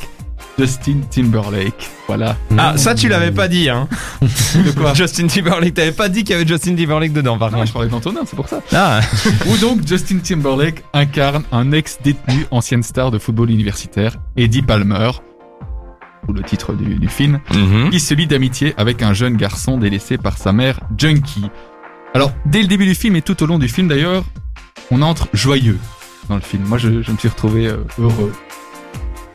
Justin 0.59 1.01
Timberlake. 1.11 1.89
Voilà. 2.09 2.37
Ah, 2.59 2.75
ça 2.77 2.95
tu 2.97 3.09
l'avais 3.09 3.31
pas 3.31 3.47
dit, 3.49 3.69
hein. 3.69 3.89
De 4.23 4.71
quoi 4.73 4.93
Justin 4.95 5.27
Timberlake, 5.29 5.75
t'avais 5.75 5.93
pas 5.93 6.09
dit 6.09 6.25
qu'il 6.25 6.31
y 6.31 6.35
avait 6.35 6.47
Justin 6.47 6.75
Timberlake 6.75 7.13
dedans, 7.13 7.39
par 7.39 7.51
Non, 7.51 7.59
contre. 7.59 7.69
je 7.69 7.73
parlais 7.73 7.89
d'Antonin, 7.89 8.21
c'est 8.27 8.37
pour 8.37 8.49
ça. 8.49 8.61
Ah. 8.73 9.01
Où 9.47 9.57
donc 9.59 9.87
Justin 9.87 10.19
Timberlake 10.19 10.83
incarne 10.93 11.45
un 11.53 11.71
ex-détenu, 11.71 12.47
ancienne 12.51 12.83
star 12.83 13.11
de 13.13 13.19
football 13.19 13.51
universitaire, 13.51 14.17
Eddie 14.37 14.63
Palmer, 14.63 15.11
ou 16.29 16.33
le 16.33 16.43
titre 16.43 16.75
du, 16.75 16.97
du 16.97 17.09
film, 17.09 17.41
Mhm. 17.55 17.91
qui 17.91 18.01
se 18.01 18.15
lie 18.15 18.27
d'amitié 18.27 18.75
avec 18.77 19.03
un 19.03 19.13
jeune 19.13 19.37
garçon 19.37 19.79
délaissé 19.79 20.17
par 20.19 20.39
sa 20.39 20.53
mère 20.53 20.81
junkie. 20.99 21.51
Alors, 22.15 22.33
dès 22.47 22.63
le 22.63 22.69
début 22.69 22.87
du 22.87 22.95
film 22.95 23.17
et 23.17 23.23
tout 23.23 23.43
au 23.43 23.47
long 23.47 23.59
du 23.59 23.69
film 23.69 23.89
d'ailleurs, 23.89 24.25
on 24.91 25.03
entre 25.03 25.29
joyeux 25.33 25.79
dans 26.29 26.37
le 26.37 26.41
film. 26.41 26.65
Moi, 26.67 26.79
je, 26.79 27.03
je 27.03 27.11
me 27.11 27.17
suis 27.17 27.29
retrouvé 27.29 27.67
euh, 27.67 27.79
heureux. 27.99 28.33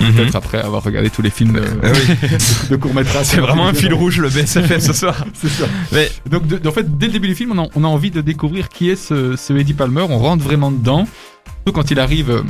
Mhm. 0.01 0.13
Peut-être 0.13 0.35
après 0.35 0.59
avoir 0.61 0.81
regardé 0.81 1.09
tous 1.09 1.21
les 1.21 1.29
films 1.29 1.53
de, 1.53 1.61
Ah 1.83 1.87
oui. 1.93 2.29
de 2.69 2.75
court-métrage. 2.77 3.25
C'est 3.25 3.41
vraiment 3.41 3.67
un 3.67 3.73
fil 3.73 3.93
rouge 3.93 4.19
le 4.19 4.29
BSFF 4.29 4.79
ce 4.79 4.93
soir. 4.93 5.25
C'est 5.33 5.49
ça. 5.49 5.65
Mais 5.91 6.09
Donc, 6.29 6.47
de- 6.47 6.65
en 6.67 6.71
fait, 6.71 6.97
dès 6.97 7.07
le 7.07 7.11
début 7.13 7.27
du 7.27 7.35
film, 7.35 7.51
on 7.51 7.63
a, 7.63 7.67
on 7.75 7.83
a 7.83 7.87
envie 7.87 8.09
de 8.11 8.21
découvrir 8.21 8.69
qui 8.69 8.89
est 8.89 8.95
ce, 8.95 9.35
ce 9.35 9.51
Eddie 9.53 9.73
Palmer. 9.73 10.05
On 10.09 10.17
rentre 10.19 10.43
vraiment 10.43 10.71
dedans. 10.71 11.05
Surtout 11.65 11.73
quand 11.73 11.91
il 11.91 11.99
arrive, 11.99 12.29
euh, 12.31 12.43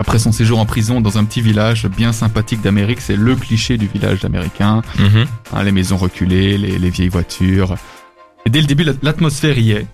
après 0.00 0.18
son 0.18 0.32
séjour 0.32 0.58
en 0.58 0.66
prison, 0.66 1.00
dans 1.00 1.18
un 1.18 1.24
petit 1.24 1.42
village 1.42 1.86
bien 1.86 2.12
sympathique 2.12 2.62
d'Amérique. 2.62 3.00
C'est 3.00 3.16
le 3.16 3.36
cliché 3.36 3.76
du 3.78 3.86
village 3.86 4.24
américain. 4.24 4.82
Hein, 5.52 5.62
les 5.62 5.72
maisons 5.72 5.96
reculées, 5.98 6.58
les, 6.58 6.78
les 6.78 6.90
vieilles 6.90 7.08
voitures. 7.10 7.76
Et 8.46 8.50
dès 8.50 8.60
le 8.62 8.66
début, 8.66 8.84
la- 8.84 8.94
l'atmosphère 9.02 9.58
y 9.58 9.72
est. 9.72 9.86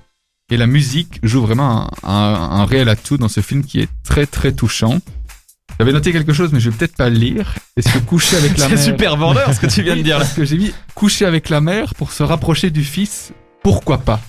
Et 0.51 0.57
la 0.57 0.69
musique 0.69 1.19
joue 1.25 1.43
vraiment 1.43 1.91
un, 2.05 2.09
un- 2.09 2.51
un 2.61 2.65
réel 2.67 2.89
atout 2.89 3.17
dans 3.19 3.29
ce 3.29 3.41
film 3.41 3.65
qui 3.65 3.81
est 3.81 3.89
très 4.05 4.27
très 4.27 4.53
touchant. 4.53 5.01
J'avais 5.81 5.93
noté 5.93 6.13
quelque 6.13 6.33
chose, 6.33 6.51
mais 6.53 6.61
je 6.61 6.71
vais 6.71 6.77
peut-être 6.77 6.97
pas 6.97 7.11
le 7.11 7.17
lire. 7.17 7.55
Est-ce 7.77 7.93
que 7.93 7.99
coucher 7.99 8.37
avec 8.37 8.57
la 8.59 8.69
c'est 8.69 8.75
mère... 8.77 8.85
super 8.85 9.17
vendeur 9.17 9.53
ce 9.53 9.59
que 9.61 9.67
tu 9.67 9.83
viens 9.83 9.97
de 9.97 10.03
dire 10.03 10.19
là. 10.21 10.25
Parce 10.25 10.35
que 10.37 10.45
j'ai 10.45 10.57
mis 10.57 10.73
coucher 10.95 11.25
avec 11.27 11.49
la 11.51 11.61
mère 11.61 11.95
pour 11.97 12.13
se 12.13 12.23
rapprocher 12.23 12.71
du 12.71 12.85
fils, 12.85 13.33
pourquoi 13.65 13.99
pas? 13.99 14.21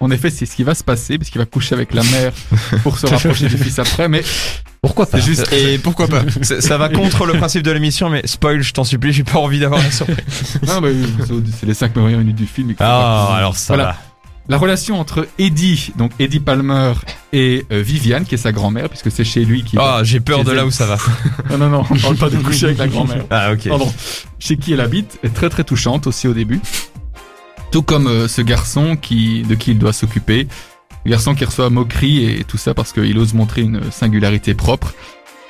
En 0.00 0.10
effet, 0.10 0.30
c'est 0.30 0.46
ce 0.46 0.56
qui 0.56 0.62
va 0.62 0.74
se 0.74 0.84
passer, 0.84 1.18
parce 1.18 1.28
qu'il 1.28 1.40
va 1.40 1.44
coucher 1.44 1.74
avec 1.74 1.92
la 1.92 2.04
mère 2.04 2.32
pour 2.84 2.98
se 2.98 3.06
rapprocher 3.14 3.48
du 3.48 3.58
fils 3.58 3.78
après, 3.80 4.08
mais 4.08 4.22
Pourquoi 4.82 5.06
pas 5.06 5.18
c'est 5.18 5.26
juste... 5.26 5.52
Et 5.52 5.78
pourquoi 5.78 6.06
pas 6.06 6.22
Ça 6.42 6.78
va 6.78 6.88
contre 6.88 7.26
le 7.26 7.34
principe 7.34 7.62
de 7.62 7.70
l'émission, 7.70 8.08
mais 8.10 8.22
spoil, 8.26 8.62
je 8.62 8.72
t'en 8.72 8.84
supplie, 8.84 9.12
j'ai 9.12 9.24
pas 9.24 9.38
envie 9.38 9.58
d'avoir 9.58 9.82
la 9.82 9.90
surprise. 9.90 10.60
Non, 10.66 10.80
mais 10.80 10.92
c'est 11.58 11.66
les 11.66 11.74
5 11.74 11.92
premières 11.92 12.18
minutes 12.18 12.36
du 12.36 12.46
film. 12.46 12.74
Ah, 12.78 13.34
alors 13.36 13.56
ça 13.56 13.74
Voilà. 13.74 13.96
La 14.50 14.56
relation 14.56 14.98
entre 14.98 15.28
Eddie, 15.38 15.92
donc 15.98 16.12
Eddie 16.18 16.40
Palmer, 16.40 16.94
et 17.34 17.66
euh, 17.70 17.82
Viviane, 17.82 18.24
qui 18.24 18.34
est 18.34 18.38
sa 18.38 18.50
grand-mère, 18.50 18.88
puisque 18.88 19.10
c'est 19.10 19.24
chez 19.24 19.44
lui 19.44 19.62
qui... 19.62 19.76
va. 19.76 19.96
Ah, 19.98 20.04
j'ai 20.04 20.20
peur 20.20 20.42
de 20.42 20.52
là 20.52 20.64
où 20.64 20.70
ça 20.70 20.86
va. 20.86 20.96
Non, 21.50 21.58
non, 21.58 21.68
non, 21.68 21.84
on 21.90 21.96
parle 21.96 22.16
pas 22.16 22.30
de 22.30 22.38
coucher 22.38 22.66
avec 22.66 22.78
la 22.78 22.88
grand-mère. 22.88 23.24
Ah, 23.30 23.52
ok. 23.52 23.68
Pardon. 23.68 23.92
Chez 24.38 24.56
qui 24.56 24.72
elle 24.72 24.80
habite 24.80 25.18
est 25.22 25.34
très 25.34 25.50
très 25.50 25.64
touchante 25.64 26.06
aussi 26.06 26.28
au 26.28 26.32
début. 26.32 26.60
Tout 27.70 27.82
comme 27.82 28.06
euh, 28.06 28.26
ce 28.26 28.40
garçon 28.40 28.96
qui, 28.96 29.42
de 29.42 29.54
qui 29.54 29.72
il 29.72 29.78
doit 29.78 29.92
s'occuper. 29.92 30.48
Garçon 31.06 31.34
qui 31.34 31.44
reçoit 31.44 31.70
moquerie 31.70 32.24
et 32.24 32.44
tout 32.44 32.58
ça 32.58 32.74
parce 32.74 32.92
qu'il 32.92 33.16
ose 33.18 33.34
montrer 33.34 33.62
une 33.62 33.90
singularité 33.90 34.54
propre. 34.54 34.94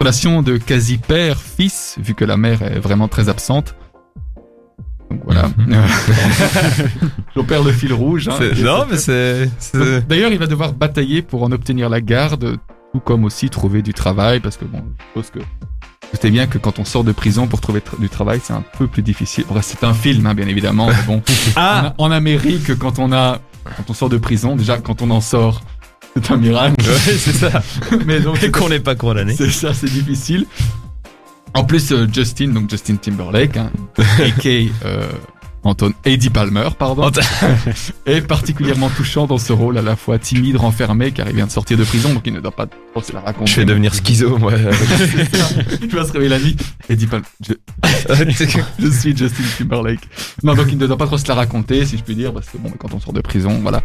Relation 0.00 0.42
de 0.42 0.56
quasi 0.58 0.98
père-fils, 0.98 1.96
vu 2.00 2.14
que 2.14 2.24
la 2.24 2.36
mère 2.36 2.62
est 2.62 2.78
vraiment 2.78 3.08
très 3.08 3.28
absente. 3.28 3.74
Donc 5.10 5.20
voilà. 5.24 5.50
J'en 7.34 7.44
perds 7.44 7.64
le 7.64 7.72
fil 7.72 7.92
rouge. 7.92 8.28
hein. 8.28 8.36
Non, 8.62 8.86
mais 8.90 8.96
c'est. 8.96 9.50
D'ailleurs, 10.08 10.32
il 10.32 10.38
va 10.38 10.46
devoir 10.46 10.72
batailler 10.72 11.22
pour 11.22 11.42
en 11.42 11.52
obtenir 11.52 11.88
la 11.88 12.00
garde, 12.00 12.58
tout 12.92 13.00
comme 13.00 13.24
aussi 13.24 13.48
trouver 13.50 13.82
du 13.82 13.92
travail, 13.94 14.40
parce 14.40 14.56
que 14.56 14.64
bon, 14.64 14.82
je 14.98 15.04
suppose 15.22 15.30
que 15.30 15.38
savez 16.16 16.30
bien 16.30 16.46
que 16.46 16.56
quand 16.58 16.78
on 16.78 16.84
sort 16.84 17.04
de 17.04 17.12
prison 17.12 17.46
pour 17.46 17.60
trouver 17.60 17.80
tra- 17.80 17.98
du 18.00 18.08
travail, 18.08 18.40
c'est 18.42 18.54
un 18.54 18.64
peu 18.78 18.86
plus 18.86 19.02
difficile. 19.02 19.44
C'est 19.62 19.84
un 19.84 19.92
film, 19.94 20.26
hein, 20.26 20.34
bien 20.34 20.48
évidemment. 20.48 20.88
bon, 21.06 21.22
Ah 21.56 21.94
en, 21.98 22.06
en 22.06 22.10
Amérique, 22.10 22.76
quand 22.78 22.98
on 22.98 23.12
a, 23.12 23.40
quand 23.76 23.90
on 23.90 23.94
sort 23.94 24.08
de 24.08 24.18
prison, 24.18 24.56
déjà 24.56 24.78
quand 24.78 25.02
on 25.02 25.10
en 25.10 25.20
sort, 25.20 25.62
c'est 26.14 26.30
un 26.30 26.36
miracle. 26.36 26.80
Ouais, 26.80 26.96
c'est 26.96 27.32
ça. 27.32 27.62
mais 28.06 28.20
donc 28.20 28.50
qu'on 28.50 28.68
n'est 28.68 28.80
pas 28.80 28.94
condamné. 28.94 29.34
c'est 29.36 29.50
ça, 29.50 29.74
c'est 29.74 29.90
difficile. 29.90 30.46
En 31.54 31.64
plus, 31.64 31.92
euh, 31.92 32.06
Justin, 32.12 32.48
donc 32.48 32.70
Justin 32.70 32.96
Timberlake, 32.96 33.56
hein, 33.56 33.70
aka 33.98 34.48
euh, 34.84 35.10
Anton 35.64 35.92
Eddie 36.04 36.30
Palmer, 36.30 36.68
pardon, 36.78 37.10
est 38.06 38.20
particulièrement 38.26 38.88
touchant 38.90 39.26
dans 39.26 39.38
ce 39.38 39.52
rôle 39.52 39.76
à 39.76 39.82
la 39.82 39.96
fois 39.96 40.18
timide, 40.18 40.56
renfermé, 40.56 41.10
car 41.10 41.28
il 41.28 41.34
vient 41.34 41.46
de 41.46 41.50
sortir 41.50 41.76
de 41.76 41.84
prison, 41.84 42.14
donc 42.14 42.22
il 42.26 42.32
ne 42.32 42.40
doit 42.40 42.52
pas 42.52 42.66
trop 42.66 43.02
se 43.02 43.12
la 43.12 43.20
raconter. 43.20 43.50
Je 43.50 43.56
vais 43.56 43.64
devenir 43.66 43.94
schizo, 43.94 44.38
moi. 44.38 44.52
il 45.82 45.88
va 45.88 46.04
se 46.04 46.12
réveiller 46.12 46.30
la 46.30 46.38
nuit. 46.38 46.56
Eddie 46.88 47.06
Palmer, 47.06 47.26
je, 47.44 47.54
je 48.78 48.90
suis 48.90 49.16
Justin 49.16 49.42
Timberlake. 49.58 50.00
Non, 50.42 50.54
donc 50.54 50.66
il 50.70 50.78
ne 50.78 50.86
doit 50.86 50.96
pas 50.96 51.06
trop 51.06 51.18
se 51.18 51.26
la 51.26 51.34
raconter, 51.34 51.84
si 51.84 51.98
je 51.98 52.04
puis 52.04 52.14
dire, 52.14 52.32
parce 52.32 52.48
que 52.48 52.58
bon, 52.58 52.70
quand 52.78 52.94
on 52.94 53.00
sort 53.00 53.12
de 53.12 53.20
prison, 53.20 53.58
voilà. 53.60 53.82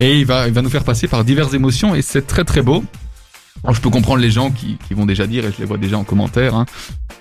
Et 0.00 0.18
il 0.18 0.26
va, 0.26 0.48
il 0.48 0.52
va 0.52 0.60
nous 0.60 0.70
faire 0.70 0.84
passer 0.84 1.08
par 1.08 1.24
diverses 1.24 1.54
émotions, 1.54 1.94
et 1.94 2.02
c'est 2.02 2.26
très 2.26 2.44
très 2.44 2.62
beau. 2.62 2.84
Alors, 3.62 3.74
je 3.74 3.80
peux 3.80 3.90
comprendre 3.90 4.20
les 4.20 4.30
gens 4.30 4.50
qui, 4.50 4.76
qui 4.86 4.94
vont 4.94 5.06
déjà 5.06 5.26
dire, 5.26 5.44
et 5.46 5.52
je 5.52 5.58
les 5.58 5.64
vois 5.64 5.78
déjà 5.78 5.96
en 5.96 6.04
commentaire, 6.04 6.54
hein, 6.54 6.66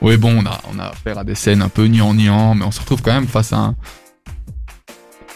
oui 0.01 0.17
bon, 0.17 0.41
on 0.41 0.45
a, 0.45 0.59
on 0.73 0.79
a 0.79 0.85
affaire 0.85 1.17
à 1.17 1.23
des 1.23 1.35
scènes 1.35 1.61
un 1.61 1.69
peu 1.69 1.85
niant 1.85 2.13
mais 2.13 2.65
on 2.65 2.71
se 2.71 2.79
retrouve 2.79 3.01
quand 3.01 3.13
même 3.13 3.27
face 3.27 3.53
à 3.53 3.57
un, 3.57 3.75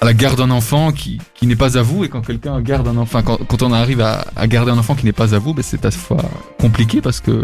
à 0.02 0.06
la 0.06 0.14
garde 0.14 0.38
d'un 0.38 0.52
enfant 0.52 0.92
qui, 0.92 1.20
qui 1.34 1.48
n'est 1.48 1.56
pas 1.56 1.78
à 1.78 1.82
vous, 1.82 2.04
et 2.04 2.10
quand 2.10 2.22
quelqu'un 2.22 2.60
garde 2.62 2.88
un 2.88 2.98
enfant, 2.98 3.22
quand, 3.24 3.38
quand 3.48 3.64
on 3.64 3.72
arrive 3.72 4.02
à, 4.02 4.26
à 4.36 4.48
garder 4.48 4.72
un 4.72 4.78
enfant 4.78 4.96
qui 4.96 5.06
n'est 5.06 5.14
pas 5.14 5.34
à 5.34 5.40
vous, 5.40 5.54
ben 5.54 5.64
c'est 5.64 5.86
à 5.86 5.90
la 5.90 5.92
fois 5.92 6.22
compliqué 6.60 7.02
parce 7.02 7.22
que, 7.22 7.42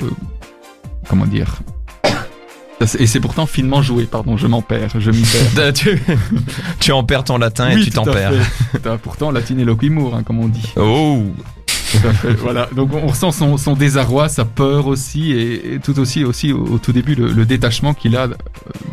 comment 1.08 1.26
dire, 1.26 1.62
et 3.00 3.08
c'est 3.08 3.20
pourtant 3.20 3.46
finement 3.46 3.82
joué, 3.82 4.06
pardon, 4.06 4.36
je 4.36 4.48
m'en 4.48 4.62
perds, 4.62 5.00
je 5.00 5.12
m'y 5.12 5.24
perds. 5.24 5.74
tu, 5.74 6.02
tu 6.80 6.92
en 6.92 7.04
perds 7.04 7.24
ton 7.24 7.38
latin 7.38 7.70
et 7.70 7.82
tu 7.82 7.92
t'en 7.92 8.04
perds. 8.04 8.34
Pourtant, 9.02 9.32
latin 9.32 9.58
et 9.58 9.64
loquimur, 9.64 10.16
hein, 10.16 10.24
comme 10.24 10.40
on 10.40 10.48
dit. 10.48 10.74
Oh 10.76 11.24
voilà. 12.40 12.70
Donc 12.76 12.94
on 12.94 13.08
ressent 13.08 13.32
son, 13.32 13.74
désarroi, 13.74 14.30
sa 14.30 14.46
peur 14.46 14.88
aussi, 14.88 15.32
et, 15.32 15.80
tout 15.84 16.00
aussi, 16.00 16.24
aussi 16.24 16.52
au, 16.54 16.78
tout 16.78 16.92
début, 16.92 17.16
le, 17.16 17.46
détachement 17.46 17.94
qu'il 17.94 18.16
a 18.16 18.24
euh, 18.24 18.34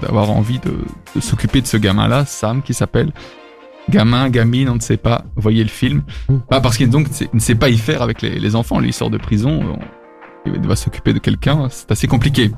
d'avoir 0.03 0.31
envie 0.31 0.59
de, 0.59 1.21
s'occuper 1.21 1.61
de 1.61 1.67
ce 1.67 1.77
gamin-là, 1.77 2.25
Sam, 2.27 2.63
qui 2.63 2.75
s'appelle. 2.75 3.13
Gamin, 3.89 4.29
gamine, 4.29 4.69
on 4.69 4.77
ne 4.77 4.81
sait 4.81 4.97
pas. 4.97 5.25
Voyez 5.37 5.63
le 5.63 5.71
film. 5.71 6.03
Bah, 6.51 6.61
parce 6.61 6.77
qu'il 6.77 6.91
donc 6.91 7.09
ne 7.33 7.41
sait 7.41 7.55
pas 7.55 7.71
y 7.71 7.79
faire 7.79 8.03
avec 8.03 8.23
les, 8.23 8.55
enfants. 8.55 8.79
Lui, 8.79 8.91
il 8.91 8.93
sort 8.93 9.11
de 9.11 9.19
prison, 9.19 9.61
on- 9.75 9.79
il 10.47 10.67
va 10.67 10.77
s'occuper 10.77 11.13
de 11.13 11.19
quelqu'un. 11.19 11.69
C'est 11.71 11.91
assez 11.91 12.07
compliqué. 12.07 12.51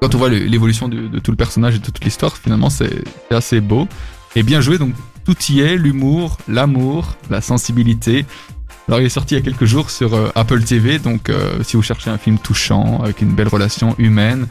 Quand 0.00 0.14
on 0.14 0.18
voit 0.18 0.28
l'évolution 0.28 0.88
de, 0.88 1.06
de 1.08 1.18
tout 1.18 1.30
le 1.30 1.36
personnage 1.36 1.76
et 1.76 1.78
de 1.78 1.84
toute 1.84 2.04
l'histoire, 2.04 2.36
finalement, 2.36 2.70
c'est 2.70 3.04
assez 3.30 3.60
beau 3.60 3.86
et 4.36 4.42
bien 4.42 4.60
joué. 4.60 4.78
Donc 4.78 4.94
tout 5.24 5.36
y 5.50 5.60
est, 5.60 5.76
l'humour, 5.76 6.38
l'amour, 6.48 7.16
la 7.30 7.40
sensibilité. 7.40 8.24
Alors 8.88 9.00
il 9.00 9.06
est 9.06 9.10
sorti 9.10 9.34
il 9.34 9.38
y 9.38 9.40
a 9.40 9.44
quelques 9.44 9.66
jours 9.66 9.90
sur 9.90 10.14
euh, 10.14 10.30
Apple 10.34 10.62
TV, 10.62 10.98
donc 10.98 11.28
euh, 11.28 11.62
si 11.62 11.76
vous 11.76 11.82
cherchez 11.82 12.08
un 12.10 12.16
film 12.18 12.38
touchant 12.38 13.00
avec 13.02 13.20
une 13.20 13.32
belle 13.34 13.48
relation 13.48 13.94
humaine, 13.98 14.46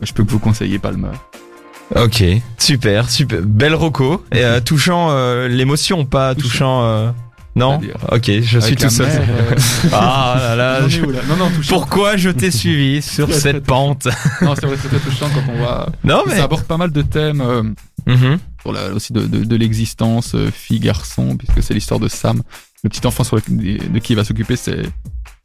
je 0.00 0.12
peux 0.12 0.22
que 0.24 0.30
vous 0.30 0.38
conseiller 0.38 0.78
Palmer. 0.78 1.08
Ok, 1.96 2.22
super, 2.58 3.10
super. 3.10 3.40
Belle 3.42 3.74
roco. 3.74 4.24
Et 4.32 4.44
euh, 4.44 4.60
touchant 4.60 5.08
euh, 5.10 5.48
l'émotion, 5.48 6.04
pas 6.06 6.34
touchant... 6.36 6.84
euh, 6.84 7.10
Non 7.56 7.80
Ok, 8.12 8.30
je 8.40 8.60
suis 8.60 8.76
tout 8.76 8.88
seul. 8.88 9.08
mère, 9.08 9.28
euh, 9.28 9.56
Ah 9.92 10.36
là 10.40 10.54
là, 10.56 10.86
est 10.86 10.88
je- 10.88 11.02
où, 11.02 11.10
là 11.10 11.18
Non, 11.28 11.36
non. 11.36 11.50
Pourquoi 11.68 12.16
je 12.16 12.30
t'ai 12.30 12.50
suivi 12.62 13.02
sur 13.02 13.28
très 13.28 13.38
cette 13.40 13.64
pente 13.64 14.06
Non, 14.40 14.54
c'est 14.54 14.64
vrai, 14.66 14.76
c'est 14.80 14.88
très 14.88 15.00
touchant 15.00 15.26
quand 15.34 15.42
on 15.52 15.58
voit. 15.58 15.88
Non 16.04 16.22
mais... 16.26 16.36
Ça 16.36 16.44
aborde 16.44 16.64
pas 16.64 16.76
mal 16.78 16.92
de 16.92 17.02
thèmes 17.02 17.40
euh, 17.42 17.62
Mhm. 18.06 18.38
sur 18.62 18.72
la, 18.72 18.88
aussi 18.94 19.12
de, 19.12 19.26
de, 19.26 19.44
de 19.44 19.56
l'existence 19.56 20.34
euh, 20.34 20.50
fille-garçon, 20.52 21.36
puisque 21.36 21.62
c'est 21.62 21.74
l'histoire 21.74 22.00
de 22.00 22.08
Sam. 22.08 22.42
Le 22.84 22.88
petit 22.90 23.06
enfant 23.06 23.22
sur 23.24 23.36
le, 23.36 23.42
de 23.78 23.98
qui 24.00 24.12
il 24.12 24.16
va 24.16 24.24
s'occuper, 24.24 24.56
c'est 24.56 24.82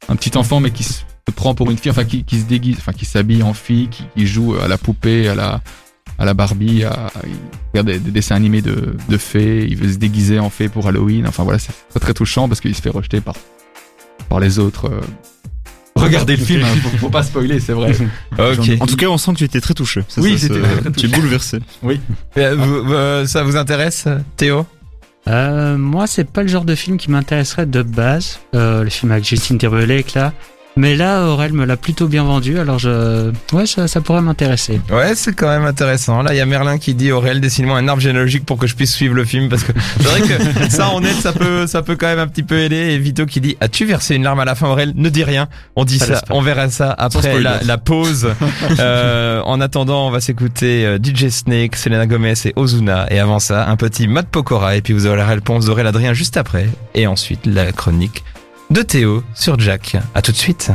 un 0.08 0.16
petit 0.16 0.36
enfant, 0.36 0.58
mais 0.60 0.70
qui 0.72 0.82
se 0.82 1.02
prend 1.36 1.54
pour 1.54 1.70
une 1.70 1.78
fille, 1.78 1.90
enfin 1.90 2.04
qui, 2.04 2.24
qui 2.24 2.40
se 2.40 2.46
déguise, 2.46 2.76
enfin 2.78 2.92
qui 2.92 3.04
s'habille 3.04 3.42
en 3.44 3.54
fille, 3.54 3.88
qui, 3.88 4.04
qui 4.16 4.26
joue 4.26 4.56
à 4.56 4.66
la 4.66 4.76
poupée, 4.76 5.28
à 5.28 5.34
la, 5.36 5.60
à 6.18 6.24
la 6.24 6.34
Barbie, 6.34 6.82
à, 6.84 7.12
il 7.24 7.30
regarde 7.72 7.86
des, 7.86 7.98
des 8.00 8.10
dessins 8.10 8.34
animés 8.34 8.60
de, 8.62 8.96
de 9.08 9.16
fées, 9.18 9.66
il 9.68 9.76
veut 9.76 9.92
se 9.92 9.98
déguiser 9.98 10.40
en 10.40 10.50
fée 10.50 10.68
pour 10.68 10.88
Halloween. 10.88 11.28
Enfin 11.28 11.44
voilà, 11.44 11.58
c'est 11.60 11.72
très 11.90 12.00
très 12.00 12.14
touchant 12.14 12.48
parce 12.48 12.60
qu'il 12.60 12.74
se 12.74 12.82
fait 12.82 12.90
rejeter 12.90 13.20
par, 13.20 13.34
par 14.28 14.40
les 14.40 14.58
autres. 14.58 14.86
euh. 14.90 15.00
Regardez 15.94 16.36
le 16.36 16.44
film, 16.44 16.62
hein, 16.64 16.74
faut, 16.82 16.88
faut 16.98 17.10
pas 17.10 17.22
spoiler, 17.22 17.60
c'est 17.60 17.72
vrai. 17.72 17.92
Ok. 18.38 18.70
En 18.80 18.86
tout 18.86 18.96
cas, 18.96 19.06
on 19.06 19.18
sent 19.18 19.32
que 19.34 19.38
tu 19.38 19.44
étais 19.44 19.60
très 19.60 19.74
touché. 19.74 20.02
Oui, 20.16 20.38
ça, 20.38 20.48
très, 20.48 20.60
très 20.60 20.80
Tu 20.92 21.06
es 21.06 21.08
touché. 21.08 21.08
bouleversé. 21.08 21.58
Euh, 22.36 22.56
vous- 22.56 22.92
euh, 22.92 23.26
ça 23.26 23.42
vous 23.44 23.56
intéresse, 23.56 24.06
Théo? 24.36 24.66
Euh, 25.28 25.76
moi, 25.76 26.06
c'est 26.06 26.30
pas 26.30 26.42
le 26.42 26.48
genre 26.48 26.64
de 26.64 26.74
film 26.74 26.96
qui 26.96 27.10
m'intéresserait 27.10 27.66
de 27.66 27.82
base. 27.82 28.40
Euh, 28.54 28.82
le 28.82 28.90
film 28.90 29.12
avec 29.12 29.24
Justin 29.24 29.58
Timberlake 29.58 30.14
là. 30.14 30.32
Mais 30.78 30.94
là, 30.94 31.26
Aurel 31.26 31.52
me 31.54 31.64
l'a 31.64 31.76
plutôt 31.76 32.06
bien 32.06 32.22
vendu, 32.22 32.56
alors 32.60 32.78
je, 32.78 33.32
ouais, 33.52 33.66
ça, 33.66 33.88
ça 33.88 34.00
pourrait 34.00 34.22
m'intéresser. 34.22 34.80
Ouais, 34.92 35.16
c'est 35.16 35.32
quand 35.32 35.48
même 35.48 35.64
intéressant. 35.64 36.22
Là, 36.22 36.32
il 36.32 36.36
y 36.36 36.40
a 36.40 36.46
Merlin 36.46 36.78
qui 36.78 36.94
dit 36.94 37.10
Aurel, 37.10 37.40
dessine-moi 37.40 37.76
un 37.76 37.88
arbre 37.88 38.00
généalogique 38.00 38.46
pour 38.46 38.58
que 38.58 38.68
je 38.68 38.76
puisse 38.76 38.94
suivre 38.94 39.16
le 39.16 39.24
film 39.24 39.48
parce 39.48 39.64
que 39.64 39.72
c'est 39.98 40.06
vrai 40.06 40.20
que 40.20 40.70
ça 40.70 40.90
en 40.90 41.00
net, 41.00 41.16
ça 41.16 41.32
peut, 41.32 41.66
ça 41.66 41.82
peut 41.82 41.96
quand 41.96 42.06
même 42.06 42.20
un 42.20 42.28
petit 42.28 42.44
peu 42.44 42.60
aider. 42.60 42.76
Et 42.76 42.98
Vito 42.98 43.26
qui 43.26 43.40
dit 43.40 43.56
As-tu 43.60 43.86
versé 43.86 44.14
une 44.14 44.22
larme 44.22 44.38
à 44.38 44.44
la 44.44 44.54
fin, 44.54 44.68
Aurel? 44.68 44.92
Ne 44.94 45.08
dis 45.08 45.24
rien. 45.24 45.48
On 45.74 45.84
dit 45.84 45.98
ça, 45.98 46.22
on 46.30 46.42
verra 46.42 46.70
ça 46.70 46.94
après 46.96 47.40
la 47.40 47.78
pause. 47.78 48.28
Euh, 48.80 49.40
en 49.44 49.60
attendant, 49.60 50.06
on 50.06 50.10
va 50.10 50.20
s'écouter 50.20 50.84
euh, 50.86 50.98
DJ 50.98 51.28
Snake, 51.30 51.74
Selena 51.74 52.06
Gomez 52.06 52.34
et 52.44 52.52
Ozuna. 52.54 53.06
Et 53.10 53.18
avant 53.18 53.38
ça, 53.38 53.68
un 53.68 53.76
petit 53.76 54.06
Matt 54.06 54.28
Pokora. 54.28 54.76
Et 54.76 54.82
puis 54.82 54.92
vous 54.92 55.06
aurez 55.06 55.16
la 55.16 55.26
réponse 55.26 55.66
d'Aurel 55.66 55.86
Adrien 55.86 56.12
juste 56.12 56.36
après. 56.36 56.68
Et 56.94 57.06
ensuite, 57.06 57.46
la 57.46 57.72
chronique 57.72 58.22
de 58.70 58.82
Théo 58.82 59.22
sur 59.34 59.58
Jack. 59.58 59.96
À 60.14 60.22
tout 60.22 60.32
de 60.32 60.36
suite. 60.36 60.70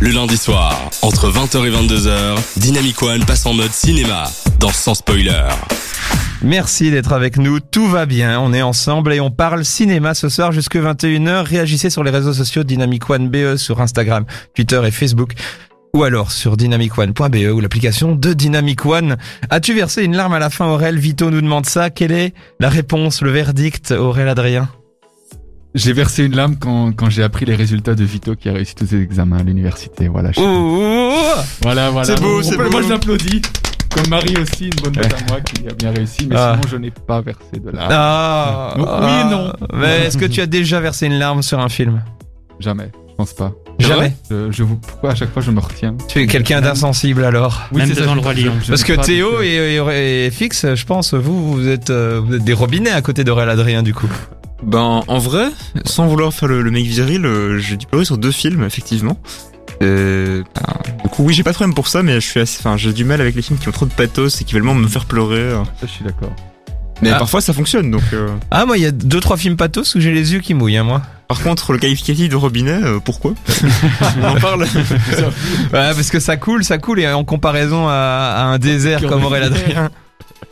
Le 0.00 0.10
lundi 0.10 0.36
soir, 0.36 0.90
entre 1.02 1.30
20h 1.30 1.66
et 1.66 1.70
22h, 1.70 2.38
Dynamic 2.56 3.02
One 3.02 3.24
passe 3.24 3.46
en 3.46 3.54
mode 3.54 3.72
cinéma, 3.72 4.30
dans 4.60 4.70
Sans 4.70 4.94
Spoiler. 4.94 5.48
Merci 6.42 6.90
d'être 6.90 7.12
avec 7.12 7.36
nous, 7.36 7.58
tout 7.58 7.88
va 7.88 8.06
bien, 8.06 8.38
on 8.40 8.52
est 8.52 8.62
ensemble 8.62 9.12
et 9.12 9.20
on 9.20 9.30
parle 9.30 9.64
cinéma 9.64 10.14
ce 10.14 10.28
soir 10.28 10.52
jusque 10.52 10.76
21h. 10.76 11.42
Réagissez 11.42 11.90
sur 11.90 12.04
les 12.04 12.10
réseaux 12.10 12.32
sociaux 12.34 12.62
Dynamic 12.62 13.08
One 13.10 13.28
BE 13.28 13.56
sur 13.56 13.80
Instagram, 13.80 14.24
Twitter 14.54 14.80
et 14.86 14.90
Facebook 14.90 15.34
ou 15.94 16.04
alors 16.04 16.30
sur 16.30 16.56
dynamicone.be 16.56 17.52
ou 17.52 17.60
l'application 17.60 18.14
de 18.14 18.32
Dynamic 18.34 18.84
One. 18.84 19.16
As-tu 19.50 19.74
versé 19.74 20.04
une 20.04 20.14
larme 20.14 20.34
à 20.34 20.38
la 20.38 20.50
fin 20.50 20.66
Aurel? 20.66 20.98
Vito 20.98 21.30
nous 21.30 21.40
demande 21.40 21.66
ça. 21.66 21.90
Quelle 21.90 22.12
est 22.12 22.34
la 22.60 22.68
réponse, 22.68 23.22
le 23.22 23.30
verdict 23.30 23.92
Aurel 23.92 24.28
Adrien? 24.28 24.68
J'ai 25.78 25.92
versé 25.92 26.24
une 26.24 26.34
larme 26.34 26.56
quand, 26.56 26.92
quand 26.92 27.08
j'ai 27.08 27.22
appris 27.22 27.44
les 27.44 27.54
résultats 27.54 27.94
de 27.94 28.02
Vito 28.04 28.34
qui 28.34 28.48
a 28.48 28.52
réussi 28.52 28.74
tous 28.74 28.86
ses 28.86 29.00
examens 29.00 29.38
à 29.38 29.42
l'université. 29.44 30.08
Voilà, 30.08 30.32
je- 30.32 30.40
Ouh, 30.40 31.12
voilà, 31.62 31.90
voilà. 31.90 32.04
C'est 32.04 32.20
beau, 32.20 32.42
c'est 32.42 32.56
beau. 32.56 32.68
Moi, 32.70 32.82
je 32.82 32.88
l'applaudis. 32.88 33.42
Comme 33.94 34.08
Marie 34.10 34.34
aussi, 34.36 34.64
une 34.66 34.74
bonne 34.82 34.94
note 34.96 35.06
à 35.06 35.30
moi 35.32 35.40
qui 35.40 35.66
a 35.66 35.72
bien 35.74 35.90
réussi, 35.92 36.26
mais 36.28 36.36
Ah. 36.36 36.56
sinon 36.60 36.70
je 36.70 36.76
n'ai 36.76 36.90
pas 36.90 37.20
versé 37.22 37.58
de 37.64 37.70
larmes. 37.70 37.88
Ah, 37.90 38.74
Donc, 38.76 38.86
oui 38.86 39.10
et 39.20 39.30
non. 39.30 39.52
Mais 39.72 40.06
est-ce 40.06 40.18
que 40.18 40.26
tu 40.26 40.40
as 40.40 40.46
déjà 40.46 40.78
versé 40.80 41.06
une 41.06 41.18
larme 41.18 41.42
sur 41.42 41.58
un 41.58 41.68
film? 41.68 42.02
Jamais, 42.60 42.90
je 43.08 43.14
pense 43.14 43.32
pas. 43.32 43.52
Jamais? 43.78 44.12
Je, 44.30 44.50
je 44.50 44.62
vous, 44.64 44.76
pourquoi 44.76 45.12
à 45.12 45.14
chaque 45.14 45.32
fois 45.32 45.40
je 45.40 45.50
me 45.52 45.60
retiens? 45.60 45.96
Tu 46.08 46.20
es 46.20 46.26
quelqu'un 46.26 46.60
d'insensible 46.60 47.24
alors 47.24 47.62
Oui, 47.72 47.78
Même 47.78 47.88
c'est 47.88 47.94
ça, 47.94 48.00
devant 48.02 48.12
je- 48.12 48.16
le 48.16 48.22
Roi 48.22 48.34
Lion. 48.34 48.52
Parce 48.68 48.82
que 48.84 48.92
Théo 48.94 49.40
et, 49.40 49.76
et- 49.76 50.26
et 50.26 50.30
Fix, 50.32 50.66
je 50.74 50.84
pense, 50.84 51.14
vous, 51.14 51.52
vous 51.52 51.68
êtes, 51.68 51.90
euh, 51.90 52.20
vous 52.22 52.34
êtes 52.34 52.44
des 52.44 52.52
robinets 52.52 52.90
à 52.90 53.00
côté 53.00 53.22
d'Aurel 53.24 53.48
Adrien 53.48 53.82
du 53.82 53.94
coup. 53.94 54.08
Ben, 54.62 55.02
en 55.06 55.18
vrai, 55.18 55.48
sans 55.84 56.06
vouloir 56.06 56.32
faire 56.32 56.48
le, 56.48 56.62
le 56.62 56.70
mec 56.70 56.84
viril, 56.84 57.24
euh, 57.24 57.58
j'ai 57.58 57.76
dû 57.76 57.86
pleurer 57.86 58.04
sur 58.04 58.18
deux 58.18 58.32
films, 58.32 58.64
effectivement. 58.64 59.18
Euh, 59.82 60.42
ben, 60.54 60.94
du 61.04 61.08
coup, 61.10 61.22
oui, 61.24 61.32
j'ai 61.34 61.42
pas 61.44 61.50
de 61.50 61.54
problème 61.54 61.74
pour 61.74 61.86
ça, 61.88 62.02
mais 62.02 62.14
je 62.20 62.26
suis 62.26 62.40
assez, 62.40 62.58
enfin, 62.60 62.76
j'ai 62.76 62.92
du 62.92 63.04
mal 63.04 63.20
avec 63.20 63.34
les 63.36 63.42
films 63.42 63.58
qui 63.58 63.68
ont 63.68 63.72
trop 63.72 63.86
de 63.86 63.92
pathos 63.92 64.40
et 64.40 64.44
qui 64.44 64.54
veulent 64.54 64.64
vraiment 64.64 64.80
me 64.80 64.88
faire 64.88 65.04
pleurer. 65.04 65.50
Ça, 65.80 65.86
je 65.86 65.86
suis 65.86 66.04
d'accord. 66.04 66.32
Mais 67.00 67.10
Ah. 67.10 67.18
parfois, 67.18 67.40
ça 67.40 67.52
fonctionne, 67.52 67.92
donc. 67.92 68.02
euh, 68.12 68.26
Ah 68.50 68.66
moi 68.66 68.76
il 68.76 68.82
y 68.82 68.86
a 68.86 68.90
deux 68.90 69.20
trois 69.20 69.36
films 69.36 69.56
pathos 69.56 69.94
où 69.94 70.00
j'ai 70.00 70.10
les 70.10 70.32
yeux 70.32 70.40
qui 70.40 70.52
mouillent 70.54 70.78
hein, 70.78 70.82
moi. 70.82 71.00
Par 71.28 71.40
contre, 71.42 71.72
le 71.72 71.78
qualificatif 71.78 72.28
de 72.28 72.34
robinet, 72.34 72.72
euh, 72.82 72.98
pourquoi? 72.98 73.34
On 74.20 74.24
en 74.26 74.34
parle. 74.40 74.62
Ouais 74.64 74.66
parce 75.70 76.10
que 76.10 76.18
ça 76.18 76.36
coule, 76.36 76.64
ça 76.64 76.78
coule 76.78 76.98
et 76.98 77.06
en 77.12 77.22
comparaison 77.22 77.86
à, 77.86 77.92
à 77.92 78.42
un 78.46 78.58
désert 78.58 79.00
comme 79.06 79.22
Aurel 79.24 79.44
Adrien. 79.44 79.90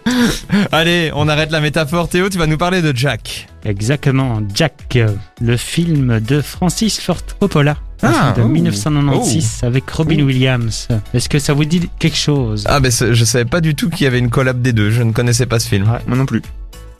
Allez, 0.72 1.10
on 1.14 1.28
arrête 1.28 1.50
la 1.50 1.60
métaphore. 1.60 2.08
Théo, 2.08 2.28
tu 2.28 2.38
vas 2.38 2.46
nous 2.46 2.58
parler 2.58 2.82
de 2.82 2.96
Jack. 2.96 3.48
Exactement, 3.64 4.40
Jack, 4.54 4.98
le 5.40 5.56
film 5.56 6.20
de 6.20 6.40
Francis 6.40 7.00
Ford 7.00 7.20
Coppola. 7.40 7.76
Ah, 8.02 8.34
de 8.36 8.42
oh. 8.42 8.48
1996 8.48 9.60
avec 9.62 9.88
Robin 9.90 10.22
Williams. 10.22 10.88
Est-ce 11.14 11.28
que 11.28 11.38
ça 11.38 11.54
vous 11.54 11.64
dit 11.64 11.88
quelque 11.98 12.16
chose? 12.16 12.64
Ah 12.68 12.78
ben 12.78 12.92
je 12.92 13.24
savais 13.24 13.46
pas 13.46 13.62
du 13.62 13.74
tout 13.74 13.88
qu'il 13.88 14.04
y 14.04 14.06
avait 14.06 14.18
une 14.18 14.30
collab 14.30 14.60
des 14.60 14.72
deux. 14.72 14.90
Je 14.90 15.02
ne 15.02 15.12
connaissais 15.12 15.46
pas 15.46 15.58
ce 15.58 15.68
film. 15.68 15.90
Ouais. 15.90 15.98
Moi 16.06 16.16
non 16.16 16.26
plus. 16.26 16.42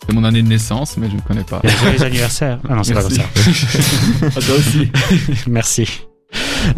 C'est 0.07 0.15
mon 0.15 0.25
année 0.25 0.43
de 0.43 0.49
naissance, 0.49 0.97
mais 0.97 1.11
je 1.11 1.17
ne 1.17 1.21
connais 1.21 1.43
pas. 1.43 1.61
Joyeux 1.65 2.03
anniversaire. 2.03 2.61
Ah 2.69 2.75
non, 2.75 2.83
c'est 2.83 2.95
pas 2.95 3.03
comme 3.03 3.11
ça. 3.11 3.23
À 4.37 4.41
toi 4.41 4.55
aussi. 4.57 4.91
Merci. 5.49 6.07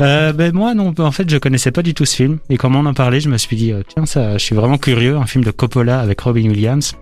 Euh, 0.00 0.32
ben 0.32 0.54
moi 0.54 0.74
non, 0.74 0.94
en 0.98 1.12
fait 1.12 1.28
je 1.28 1.36
connaissais 1.38 1.70
pas 1.70 1.82
du 1.82 1.94
tout 1.94 2.04
ce 2.04 2.16
film 2.16 2.38
et 2.50 2.56
quand 2.56 2.74
on 2.74 2.86
en 2.86 2.94
parlait, 2.94 3.20
je 3.20 3.28
me 3.28 3.38
suis 3.38 3.56
dit 3.56 3.72
euh, 3.72 3.82
tiens 3.86 4.06
ça, 4.06 4.38
je 4.38 4.44
suis 4.44 4.54
vraiment 4.54 4.78
curieux, 4.78 5.16
un 5.16 5.26
film 5.26 5.44
de 5.44 5.50
Coppola 5.50 6.00
avec 6.00 6.20
Robin 6.20 6.48
Williams, 6.48 6.94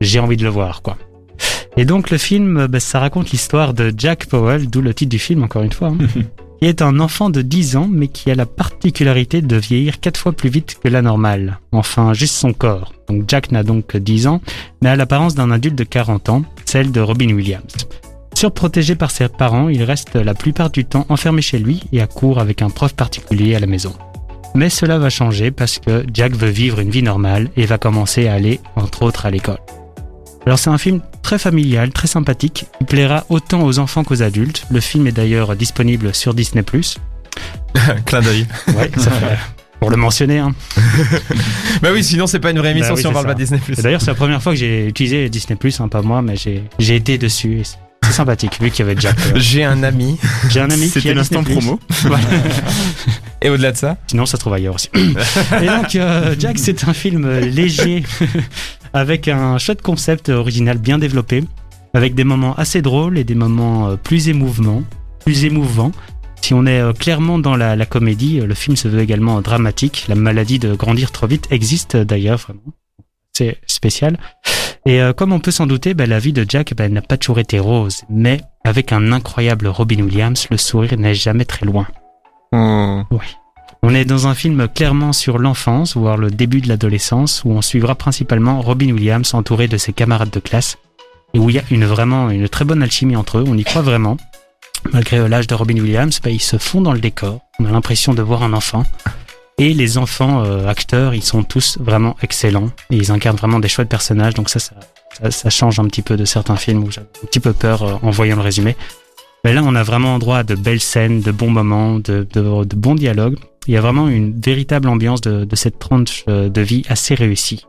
j'ai 0.00 0.20
envie 0.20 0.36
de 0.36 0.44
le 0.44 0.50
voir 0.50 0.82
quoi. 0.82 0.96
Et 1.76 1.84
donc 1.84 2.10
le 2.10 2.18
film, 2.18 2.56
euh, 2.56 2.68
ben, 2.68 2.80
ça 2.80 3.00
raconte 3.00 3.30
l'histoire 3.30 3.74
de 3.74 3.92
Jack 3.96 4.26
Powell, 4.26 4.68
d'où 4.70 4.80
le 4.80 4.94
titre 4.94 5.10
du 5.10 5.18
film 5.18 5.42
encore 5.42 5.62
une 5.62 5.72
fois, 5.72 5.88
hein, 5.88 5.98
qui 6.60 6.68
est 6.68 6.82
un 6.82 7.00
enfant 7.00 7.30
de 7.30 7.42
10 7.42 7.76
ans, 7.76 7.88
mais 7.90 8.08
qui 8.08 8.30
a 8.30 8.34
la 8.34 8.46
particularité 8.46 9.42
de 9.42 9.56
vieillir 9.56 10.00
4 10.00 10.16
fois 10.16 10.32
plus 10.32 10.50
vite 10.50 10.78
que 10.82 10.88
la 10.88 11.02
normale. 11.02 11.58
Enfin, 11.72 12.12
juste 12.12 12.36
son 12.36 12.52
corps. 12.52 12.92
Donc 13.08 13.24
Jack 13.28 13.50
n'a 13.50 13.64
donc 13.64 13.88
que 13.88 13.98
10 13.98 14.28
ans, 14.28 14.40
mais 14.82 14.88
a 14.88 14.96
l'apparence 14.96 15.34
d'un 15.34 15.50
adulte 15.50 15.76
de 15.76 15.84
40 15.84 16.28
ans, 16.28 16.44
celle 16.64 16.92
de 16.92 17.00
Robin 17.00 17.34
Williams. 17.34 17.74
Surprotégé 18.34 18.94
par 18.94 19.10
ses 19.10 19.28
parents, 19.28 19.68
il 19.68 19.82
reste 19.84 20.16
la 20.16 20.34
plupart 20.34 20.70
du 20.70 20.84
temps 20.84 21.06
enfermé 21.08 21.40
chez 21.40 21.58
lui 21.58 21.84
et 21.92 22.00
à 22.02 22.06
court 22.06 22.40
avec 22.40 22.62
un 22.62 22.70
prof 22.70 22.92
particulier 22.94 23.54
à 23.54 23.60
la 23.60 23.66
maison. 23.66 23.94
Mais 24.54 24.68
cela 24.70 24.98
va 24.98 25.08
changer 25.10 25.50
parce 25.50 25.78
que 25.78 26.04
Jack 26.12 26.32
veut 26.36 26.48
vivre 26.50 26.80
une 26.80 26.90
vie 26.90 27.02
normale 27.02 27.48
et 27.56 27.66
va 27.66 27.78
commencer 27.78 28.28
à 28.28 28.34
aller, 28.34 28.60
entre 28.76 29.02
autres, 29.02 29.26
à 29.26 29.30
l'école. 29.30 29.58
Alors 30.46 30.58
c'est 30.58 30.70
un 30.70 30.78
film 30.78 31.00
très 31.22 31.38
familial, 31.38 31.90
très 31.90 32.06
sympathique. 32.06 32.66
Il 32.80 32.86
plaira 32.86 33.24
autant 33.30 33.62
aux 33.64 33.78
enfants 33.78 34.04
qu'aux 34.04 34.22
adultes. 34.22 34.66
Le 34.70 34.80
film 34.80 35.06
est 35.06 35.12
d'ailleurs 35.12 35.56
disponible 35.56 36.14
sur 36.14 36.34
Disney+. 36.34 36.62
Clin 38.06 38.20
d'œil. 38.20 38.46
Ouais, 38.76 38.90
ça 38.96 39.10
fait- 39.10 39.38
pour 39.80 39.90
le 39.90 39.96
mentionner. 39.96 40.38
Hein. 40.38 40.54
Bah 41.82 41.88
oui, 41.92 42.04
sinon 42.04 42.26
c'est 42.26 42.38
pas 42.40 42.50
une 42.50 42.58
vraie 42.58 42.70
émission 42.70 42.90
Bah 42.90 42.94
oui, 42.96 43.00
si 43.00 43.06
on 43.06 43.12
parle 43.12 43.24
ça. 43.24 43.28
pas 43.28 43.34
de 43.34 43.38
Disney+. 43.40 43.60
D'ailleurs, 43.82 44.00
c'est 44.00 44.10
la 44.10 44.14
première 44.14 44.42
fois 44.42 44.52
que 44.52 44.58
j'ai 44.58 44.86
utilisé 44.86 45.28
Disney+, 45.28 45.58
hein, 45.80 45.88
pas 45.88 46.02
moi, 46.02 46.22
mais 46.22 46.36
j'ai 46.36 46.62
j'ai 46.78 46.96
été 46.96 47.18
dessus. 47.18 47.62
C'est- 48.06 48.12
sympathique, 48.12 48.58
vu 48.60 48.70
qu'il 48.70 48.86
y 48.86 48.88
avait 48.90 49.00
Jack. 49.00 49.16
euh. 49.18 49.32
J'ai 49.36 49.64
un 49.64 49.82
ami. 49.82 50.18
J'ai 50.50 50.60
un 50.60 50.70
ami 50.70 50.82
qui 50.84 50.88
C'était 51.00 51.10
a 51.10 51.14
l'instant 51.14 51.42
promo. 51.44 51.78
Voilà. 52.02 52.24
Et 53.42 53.50
au-delà 53.50 53.72
de 53.72 53.76
ça 53.76 53.96
Sinon, 54.06 54.26
ça 54.26 54.32
se 54.32 54.40
trouve 54.40 54.54
ailleurs 54.54 54.74
aussi. 54.76 54.88
Et 54.94 55.66
donc, 55.66 55.94
euh, 55.96 56.34
Jack, 56.38 56.58
c'est 56.58 56.88
un 56.88 56.92
film 56.94 57.28
léger, 57.40 58.02
avec 58.92 59.28
un 59.28 59.58
chouette 59.58 59.82
concept 59.82 60.28
original 60.30 60.78
bien 60.78 60.98
développé, 60.98 61.44
avec 61.92 62.14
des 62.14 62.24
moments 62.24 62.54
assez 62.56 62.80
drôles 62.82 63.18
et 63.18 63.24
des 63.24 63.34
moments 63.34 63.88
euh, 63.90 63.96
plus 63.96 64.28
émouvants. 64.28 64.82
Plus 65.24 65.44
émouvants. 65.44 65.92
Si 66.40 66.52
on 66.54 66.66
est 66.66 66.80
euh, 66.80 66.92
clairement 66.92 67.38
dans 67.38 67.56
la, 67.56 67.76
la 67.76 67.86
comédie, 67.86 68.40
le 68.40 68.54
film 68.54 68.76
se 68.76 68.88
veut 68.88 69.00
également 69.00 69.40
dramatique. 69.40 70.04
La 70.08 70.14
maladie 70.14 70.58
de 70.58 70.74
grandir 70.74 71.10
trop 71.12 71.26
vite 71.26 71.46
existe 71.50 71.96
d'ailleurs, 71.96 72.38
vraiment. 72.38 72.60
C'est 73.32 73.58
spécial. 73.66 74.18
Et 74.86 75.00
euh, 75.00 75.12
comme 75.12 75.32
on 75.32 75.40
peut 75.40 75.50
s'en 75.50 75.66
douter, 75.66 75.94
ben, 75.94 76.08
la 76.08 76.18
vie 76.18 76.32
de 76.32 76.44
Jack 76.46 76.74
ben, 76.74 76.92
n'a 76.92 77.00
pas 77.00 77.16
toujours 77.16 77.38
été 77.38 77.58
rose. 77.58 78.02
Mais 78.10 78.40
avec 78.64 78.92
un 78.92 79.12
incroyable 79.12 79.66
Robin 79.66 80.02
Williams, 80.02 80.46
le 80.50 80.58
sourire 80.58 80.98
n'est 80.98 81.14
jamais 81.14 81.46
très 81.46 81.64
loin. 81.64 81.86
Oh. 82.52 83.02
On 83.82 83.94
est 83.94 84.04
dans 84.04 84.26
un 84.26 84.34
film 84.34 84.68
clairement 84.68 85.12
sur 85.12 85.38
l'enfance, 85.38 85.96
voire 85.96 86.16
le 86.16 86.30
début 86.30 86.60
de 86.60 86.68
l'adolescence, 86.68 87.42
où 87.44 87.50
on 87.50 87.62
suivra 87.62 87.94
principalement 87.94 88.60
Robin 88.60 88.90
Williams 88.92 89.34
entouré 89.34 89.68
de 89.68 89.76
ses 89.76 89.92
camarades 89.92 90.30
de 90.30 90.40
classe, 90.40 90.78
et 91.32 91.38
où 91.38 91.50
il 91.50 91.56
y 91.56 91.58
a 91.58 91.64
une 91.70 91.84
vraiment 91.84 92.30
une 92.30 92.48
très 92.48 92.64
bonne 92.64 92.82
alchimie 92.82 93.16
entre 93.16 93.38
eux, 93.38 93.44
on 93.46 93.56
y 93.56 93.64
croit 93.64 93.82
vraiment. 93.82 94.16
Malgré 94.92 95.28
l'âge 95.28 95.46
de 95.46 95.54
Robin 95.54 95.78
Williams, 95.78 96.20
bah, 96.22 96.30
ils 96.30 96.40
se 96.40 96.58
font 96.58 96.80
dans 96.80 96.92
le 96.92 97.00
décor, 97.00 97.40
on 97.58 97.64
a 97.64 97.70
l'impression 97.70 98.14
de 98.14 98.22
voir 98.22 98.42
un 98.42 98.52
enfant. 98.52 98.84
Et 99.58 99.72
les 99.72 99.98
enfants 99.98 100.44
euh, 100.44 100.66
acteurs, 100.66 101.14
ils 101.14 101.22
sont 101.22 101.44
tous 101.44 101.78
vraiment 101.80 102.16
excellents, 102.22 102.70
et 102.90 102.96
ils 102.96 103.12
incarnent 103.12 103.36
vraiment 103.36 103.60
des 103.60 103.68
chouettes 103.68 103.88
personnages, 103.88 104.34
donc 104.34 104.48
ça, 104.48 104.58
ça, 104.58 104.74
ça, 105.20 105.30
ça 105.30 105.50
change 105.50 105.78
un 105.78 105.84
petit 105.84 106.02
peu 106.02 106.16
de 106.16 106.24
certains 106.24 106.56
films 106.56 106.82
où 106.82 106.90
j'avais 106.90 107.06
un 107.22 107.26
petit 107.26 107.40
peu 107.40 107.52
peur 107.52 107.82
euh, 107.82 107.94
en 108.02 108.10
voyant 108.10 108.36
le 108.36 108.42
résumé. 108.42 108.76
Mais 109.44 109.52
là, 109.52 109.62
on 109.62 109.74
a 109.74 109.82
vraiment 109.82 110.18
droit 110.18 110.38
à 110.38 110.42
de 110.42 110.54
belles 110.54 110.80
scènes, 110.80 111.20
de 111.20 111.30
bons 111.30 111.50
moments, 111.50 111.96
de, 111.96 112.26
de, 112.32 112.64
de 112.64 112.76
bons 112.76 112.94
dialogues. 112.94 113.36
Il 113.66 113.74
y 113.74 113.76
a 113.76 113.80
vraiment 113.82 114.08
une 114.08 114.40
véritable 114.40 114.88
ambiance 114.88 115.20
de, 115.20 115.44
de 115.44 115.56
cette 115.56 115.78
tranche 115.78 116.24
euh, 116.28 116.48
de 116.48 116.60
vie 116.62 116.82
assez 116.88 117.14
réussie. 117.14 117.66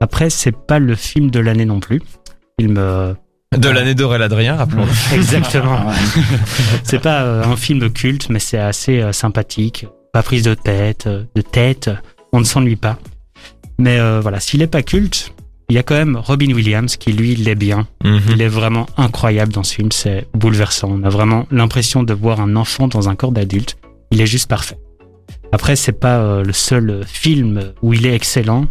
Après, 0.00 0.30
c'est 0.30 0.56
pas 0.56 0.78
le 0.78 0.94
film 0.94 1.30
de 1.30 1.40
l'année 1.40 1.64
non 1.64 1.80
plus. 1.80 2.00
Film 2.60 2.76
euh, 2.78 3.14
De 3.56 3.68
l'année 3.68 3.96
d'Aurel 3.96 4.22
Adrien, 4.22 4.54
rappelons-le. 4.54 4.90
exactement. 5.16 5.80
c'est 6.84 7.00
pas 7.00 7.22
euh, 7.22 7.44
un 7.44 7.56
film 7.56 7.90
culte, 7.90 8.30
mais 8.30 8.38
c'est 8.38 8.58
assez 8.58 9.12
sympathique. 9.12 9.86
Pas 10.18 10.24
prise 10.24 10.42
de 10.42 10.54
tête, 10.54 11.06
euh, 11.06 11.22
de 11.36 11.42
tête. 11.42 11.90
On 12.32 12.40
ne 12.40 12.44
s'ennuie 12.44 12.74
pas. 12.74 12.98
Mais 13.78 14.00
euh, 14.00 14.18
voilà, 14.20 14.40
s'il 14.40 14.60
est 14.62 14.66
pas 14.66 14.82
culte, 14.82 15.32
il 15.70 15.76
y 15.76 15.78
a 15.78 15.84
quand 15.84 15.94
même 15.94 16.16
Robin 16.16 16.52
Williams 16.52 16.96
qui 16.96 17.12
lui 17.12 17.36
l'est 17.36 17.54
bien. 17.54 17.86
Mhm. 18.02 18.20
Il 18.30 18.42
est 18.42 18.48
vraiment 18.48 18.86
incroyable 18.96 19.52
dans 19.52 19.62
ce 19.62 19.74
film, 19.74 19.92
c'est 19.92 20.26
bouleversant. 20.34 20.88
On 20.90 21.04
a 21.04 21.08
vraiment 21.08 21.46
l'impression 21.52 22.02
de 22.02 22.12
voir 22.12 22.40
un 22.40 22.56
enfant 22.56 22.88
dans 22.88 23.08
un 23.08 23.14
corps 23.14 23.30
d'adulte. 23.30 23.76
Il 24.10 24.20
est 24.20 24.26
juste 24.26 24.48
parfait. 24.48 24.76
Après, 25.52 25.76
c'est 25.76 25.92
pas 25.92 26.18
euh, 26.18 26.42
le 26.42 26.52
seul 26.52 27.02
film 27.06 27.72
où 27.82 27.92
il 27.94 28.04
est 28.04 28.12
excellent. 28.16 28.66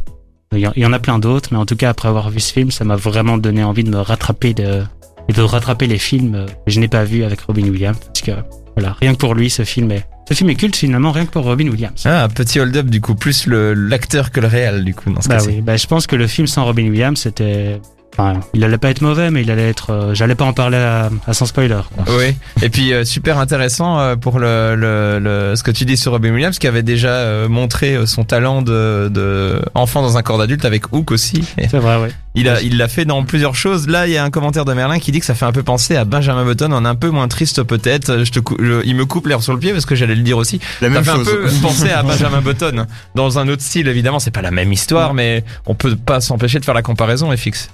Il 0.52 0.60
y 0.60 0.86
en- 0.86 0.92
a 0.94 1.00
plein 1.00 1.18
d'autres, 1.18 1.48
mais 1.54 1.58
en 1.60 1.66
tout 1.66 1.78
cas, 1.78 1.92
après 1.92 2.10
avoir 2.10 2.30
vu 2.30 2.42
ce 2.42 2.52
film, 2.52 2.72
ça 2.72 2.84
m'a 2.84 2.98
vraiment 2.98 3.38
donné 3.38 3.64
envie 3.64 3.86
de 3.86 3.90
me 3.90 4.02
rattraper 4.02 4.54
de, 4.54 4.84
et 5.30 5.32
de 5.32 5.42
rattraper 5.42 5.88
les 5.88 5.98
films 5.98 6.46
que 6.66 6.72
je 6.74 6.82
n'ai 6.82 6.90
pas 6.90 7.06
vus 7.06 7.24
avec 7.24 7.40
Robin 7.40 7.70
Williams. 7.70 7.98
Parce 8.06 8.20
que, 8.22 8.32
voilà, 8.76 8.98
rien 9.00 9.14
que 9.14 9.20
pour 9.20 9.34
lui, 9.34 9.50
ce 9.50 9.64
film 9.64 9.92
est, 9.92 10.06
ce 10.28 10.34
film 10.34 10.50
est 10.50 10.56
culte 10.56 10.76
finalement, 10.76 11.12
rien 11.12 11.26
que 11.26 11.32
pour 11.32 11.44
Robin 11.44 11.68
Williams. 11.70 12.04
Ah, 12.06 12.24
un 12.24 12.30
petit 12.30 12.60
hold-up 12.60 12.88
du 12.88 13.02
coup, 13.02 13.16
plus 13.16 13.46
le 13.48 13.74
l'acteur 13.74 14.32
que 14.32 14.40
le 14.40 14.48
réel 14.48 14.84
du 14.84 14.94
coup 14.94 15.12
dans 15.12 15.22
ce 15.22 15.30
Bah 15.30 15.38
oui, 15.46 15.62
bah 15.62 15.78
je 15.78 15.88
pense 15.88 16.08
que 16.08 16.16
le 16.16 16.28
film 16.28 16.48
sans 16.48 16.66
Robin 16.66 16.88
Williams, 16.90 17.20
c'était, 17.20 17.80
enfin, 18.14 18.40
il 18.54 18.64
allait 18.64 18.78
pas 18.78 18.90
être 18.90 19.02
mauvais, 19.02 19.32
mais 19.32 19.42
il 19.42 19.52
allait 19.52 19.70
être, 19.70 19.92
euh, 19.92 20.14
j'allais 20.14 20.36
pas 20.36 20.46
en 20.46 20.54
parler 20.54 20.78
à, 20.78 21.10
à 21.26 21.34
sans 21.34 21.46
spoiler. 21.46 21.80
quoi. 21.96 22.04
Oui, 22.18 22.36
et 22.62 22.70
puis 22.70 22.94
euh, 22.94 23.06
super 23.06 23.38
intéressant 23.38 24.00
euh, 24.00 24.16
pour 24.16 24.40
le, 24.40 24.76
le, 24.76 25.20
le- 25.20 25.56
ce 25.56 25.64
que 25.64 25.72
tu 25.72 25.86
dis 25.86 25.96
sur 25.98 26.12
Robin 26.12 26.34
Williams, 26.34 26.60
qui 26.60 26.68
avait 26.68 26.84
déjà 26.84 27.48
montré 27.48 27.98
son 28.06 28.24
talent 28.26 28.62
de, 28.62 29.10
de 29.14 29.62
enfant 29.76 30.02
dans 30.02 30.18
un 30.18 30.24
corps 30.24 30.38
d'adulte 30.40 30.66
avec 30.66 30.92
Hook 30.94 31.12
aussi. 31.12 31.44
C'est 31.58 31.78
vrai, 31.78 31.98
ouais. 32.02 32.10
Il 32.38 32.50
a, 32.50 32.62
il 32.62 32.78
l'a 32.78 32.88
fait 32.88 33.06
dans 33.06 33.24
plusieurs 33.24 33.56
choses. 33.56 33.88
Là, 33.88 34.08
il 34.08 34.14
y 34.14 34.18
a 34.18 34.24
un 34.24 34.30
commentaire 34.30 34.64
de 34.66 34.74
Merlin 34.74 35.00
qui 35.00 35.12
dit 35.12 35.20
que 35.20 35.26
ça 35.26 35.36
fait 35.36 35.46
un 35.46 35.52
peu 35.52 35.64
penser 35.64 35.96
à 35.96 36.06
Benjamin 36.06 36.46
Button, 36.46 36.72
en 36.72 36.86
un 36.86 36.96
peu 36.96 37.10
moins 37.10 37.28
triste 37.28 37.64
peut-être. 37.64 38.24
Je 38.24 38.32
te, 38.32 38.40
cou- 38.40 38.58
je- 38.60 38.86
il 38.86 38.96
me 38.96 39.06
coupe 39.06 39.28
l'air 39.28 39.42
sur 39.44 39.54
le 39.54 39.60
pied 39.60 39.72
parce 39.74 39.86
que 39.86 39.96
j'allais 39.96 40.16
le 40.16 40.22
dire 40.24 40.38
aussi. 40.38 40.60
La 40.82 40.88
Ça 40.88 40.94
même 40.94 41.04
fait 41.04 41.12
chose. 41.12 41.28
un 41.28 41.32
peu 41.32 41.50
penser 41.62 41.90
à 41.90 42.04
Benjamin 42.04 42.42
Button 42.42 42.86
dans 43.16 43.40
un 43.40 43.48
autre 43.48 43.62
style. 43.62 43.88
Évidemment, 43.88 44.20
c'est 44.20 44.32
pas 44.32 44.42
la 44.42 44.52
même 44.52 44.72
histoire, 44.72 45.14
mais 45.14 45.44
on 45.66 45.76
peut 45.76 45.96
pas 45.96 46.22
s'empêcher 46.22 46.60
de 46.60 46.66
faire 46.66 46.74
la 46.76 46.82
comparaison. 46.84 47.32
Et 47.32 47.38
fixe. 47.38 47.70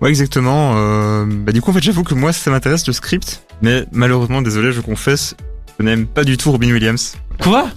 Ouais, 0.00 0.08
exactement. 0.08 0.72
Euh, 0.76 1.26
bah, 1.28 1.52
du 1.52 1.60
coup, 1.60 1.70
en 1.70 1.74
fait, 1.74 1.82
j'avoue 1.82 2.04
que 2.04 2.14
moi, 2.14 2.32
ça 2.32 2.50
m'intéresse 2.50 2.86
le 2.86 2.92
script, 2.92 3.42
mais 3.62 3.84
malheureusement, 3.92 4.40
désolé, 4.42 4.72
je 4.72 4.80
confesse, 4.80 5.34
je 5.78 5.84
n'aime 5.84 6.06
pas 6.06 6.24
du 6.24 6.36
tout 6.36 6.50
Robin 6.52 6.70
Williams. 6.72 7.16
Quoi? 7.40 7.68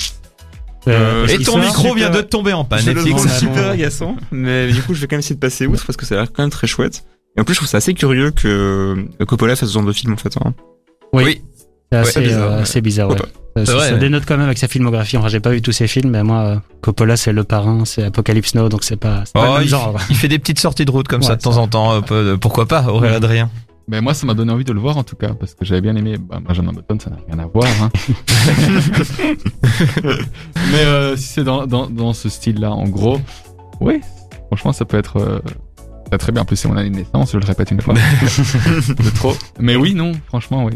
Euh, 0.88 1.28
Et 1.28 1.36
il 1.36 1.46
ton 1.46 1.58
micro 1.60 1.90
super- 1.90 1.96
vient 1.96 2.10
de 2.10 2.22
tomber 2.22 2.54
en 2.54 2.66
panne. 2.66 2.86
Le 2.86 2.94
trouve 3.06 3.30
super 3.40 3.70
agaçant, 3.70 4.16
mais 4.32 4.72
du 4.72 4.82
coup, 4.82 4.94
je 4.94 5.02
vais 5.02 5.08
quand 5.08 5.16
même 5.16 5.20
essayer 5.22 5.36
de 5.36 5.40
passer 5.40 5.66
outre 5.68 5.86
parce 5.86 5.96
que 5.98 6.06
ça 6.06 6.16
a 6.16 6.18
l'air 6.20 6.32
quand 6.34 6.44
même 6.44 6.50
très 6.50 6.68
chouette. 6.68 7.06
Et 7.38 7.42
en 7.42 7.44
plus, 7.46 7.54
je 7.54 7.60
trouve 7.60 7.70
ça 7.70 7.78
assez 7.78 7.94
curieux 7.94 8.32
que 8.32 8.96
que 9.18 9.24
Coppola 9.24 9.56
fasse 9.56 9.70
ce 9.70 9.74
genre 9.74 9.84
de 9.84 9.94
film, 9.94 10.14
en 10.14 10.18
fait. 10.18 10.36
Hein. 10.44 10.54
Oui. 11.14 11.42
C'est 11.92 11.98
assez, 12.00 12.20
Ouais, 12.20 12.26
bizarre, 12.26 12.52
euh, 12.52 12.64
ouais. 12.64 12.82
bizarre, 12.82 13.10
ouais. 13.12 13.18
Ça, 13.18 13.66
C'est 13.66 13.72
vrai, 13.72 13.88
ça 13.88 13.94
ouais. 13.94 14.00
dénote 14.00 14.24
quand 14.28 14.36
même 14.36 14.46
avec 14.48 14.58
sa 14.58 14.68
filmographie. 14.68 15.16
Enfin, 15.16 15.28
j'ai 15.28 15.40
pas 15.40 15.52
vu 15.52 15.62
tous 15.62 15.72
ses 15.72 15.86
films, 15.88 16.10
mais 16.10 16.24
moi, 16.24 16.40
euh, 16.42 16.56
Coppola, 16.82 17.16
c'est 17.18 17.32
Le 17.32 17.44
Parrain, 17.44 17.86
c'est 17.86 18.04
Apocalypse 18.04 18.56
Now, 18.56 18.68
donc 18.68 18.84
c'est 18.84 18.96
pas, 18.98 19.22
c'est 19.26 19.34
pas 19.34 19.42
Oh, 19.42 19.46
le 19.46 19.54
même 19.54 19.62
il, 19.64 19.70
genre. 19.70 19.96
il 20.10 20.16
fait 20.16 20.28
des 20.28 20.40
petites 20.40 20.60
sorties 20.60 20.86
de 20.86 20.92
route 20.92 21.08
comme 21.08 21.22
ça 21.24 21.36
de 21.36 21.42
temps 21.42 21.58
en 21.58 21.68
temps. 21.68 22.02
euh, 22.12 22.36
pourquoi 22.36 22.66
pas, 22.68 22.84
Aurélien 22.88 23.12
Ouais. 23.12 23.16
Adrien 23.18 23.50
Mais 23.88 24.00
moi, 24.02 24.14
ça 24.14 24.26
m'a 24.26 24.34
donné 24.34 24.52
envie 24.52 24.64
de 24.64 24.72
le 24.72 24.80
voir 24.80 24.98
en 24.98 25.04
tout 25.04 25.16
cas, 25.16 25.34
parce 25.34 25.54
que 25.56 25.66
j'avais 25.66 25.82
bien 25.82 25.96
aimé 25.96 26.18
bah, 26.18 26.40
Benjamin 26.42 26.72
Button, 26.72 26.98
ça 27.00 27.10
n'a 27.10 27.18
rien 27.28 27.40
à 27.40 27.46
voir. 27.48 27.68
Hein. 27.82 27.90
Mais 30.72 30.86
euh, 30.86 31.18
si 31.18 31.28
c'est 31.28 31.44
dans, 31.44 31.68
dans, 31.68 31.90
dans 31.90 32.14
ce 32.14 32.30
style-là, 32.30 32.72
en 32.72 32.88
gros, 32.88 33.20
oui, 33.82 34.00
franchement, 34.48 34.72
ça 34.72 34.86
peut 34.86 34.98
être 34.98 35.18
euh, 35.18 35.40
ça 36.12 36.18
très 36.18 36.32
bien. 36.32 36.44
En 36.44 36.46
plus, 36.46 36.56
c'est 36.56 36.68
mon 36.68 36.78
année 36.78 36.90
de 36.90 36.96
naissance, 36.96 37.34
je 37.34 37.38
le 37.38 37.46
répète 37.46 37.72
une 37.72 37.82
fois. 37.82 37.94
de 38.88 39.10
trop. 39.16 39.34
Mais 39.60 39.76
oui, 39.76 39.94
non, 39.94 40.14
franchement, 40.28 40.64
oui. 40.64 40.74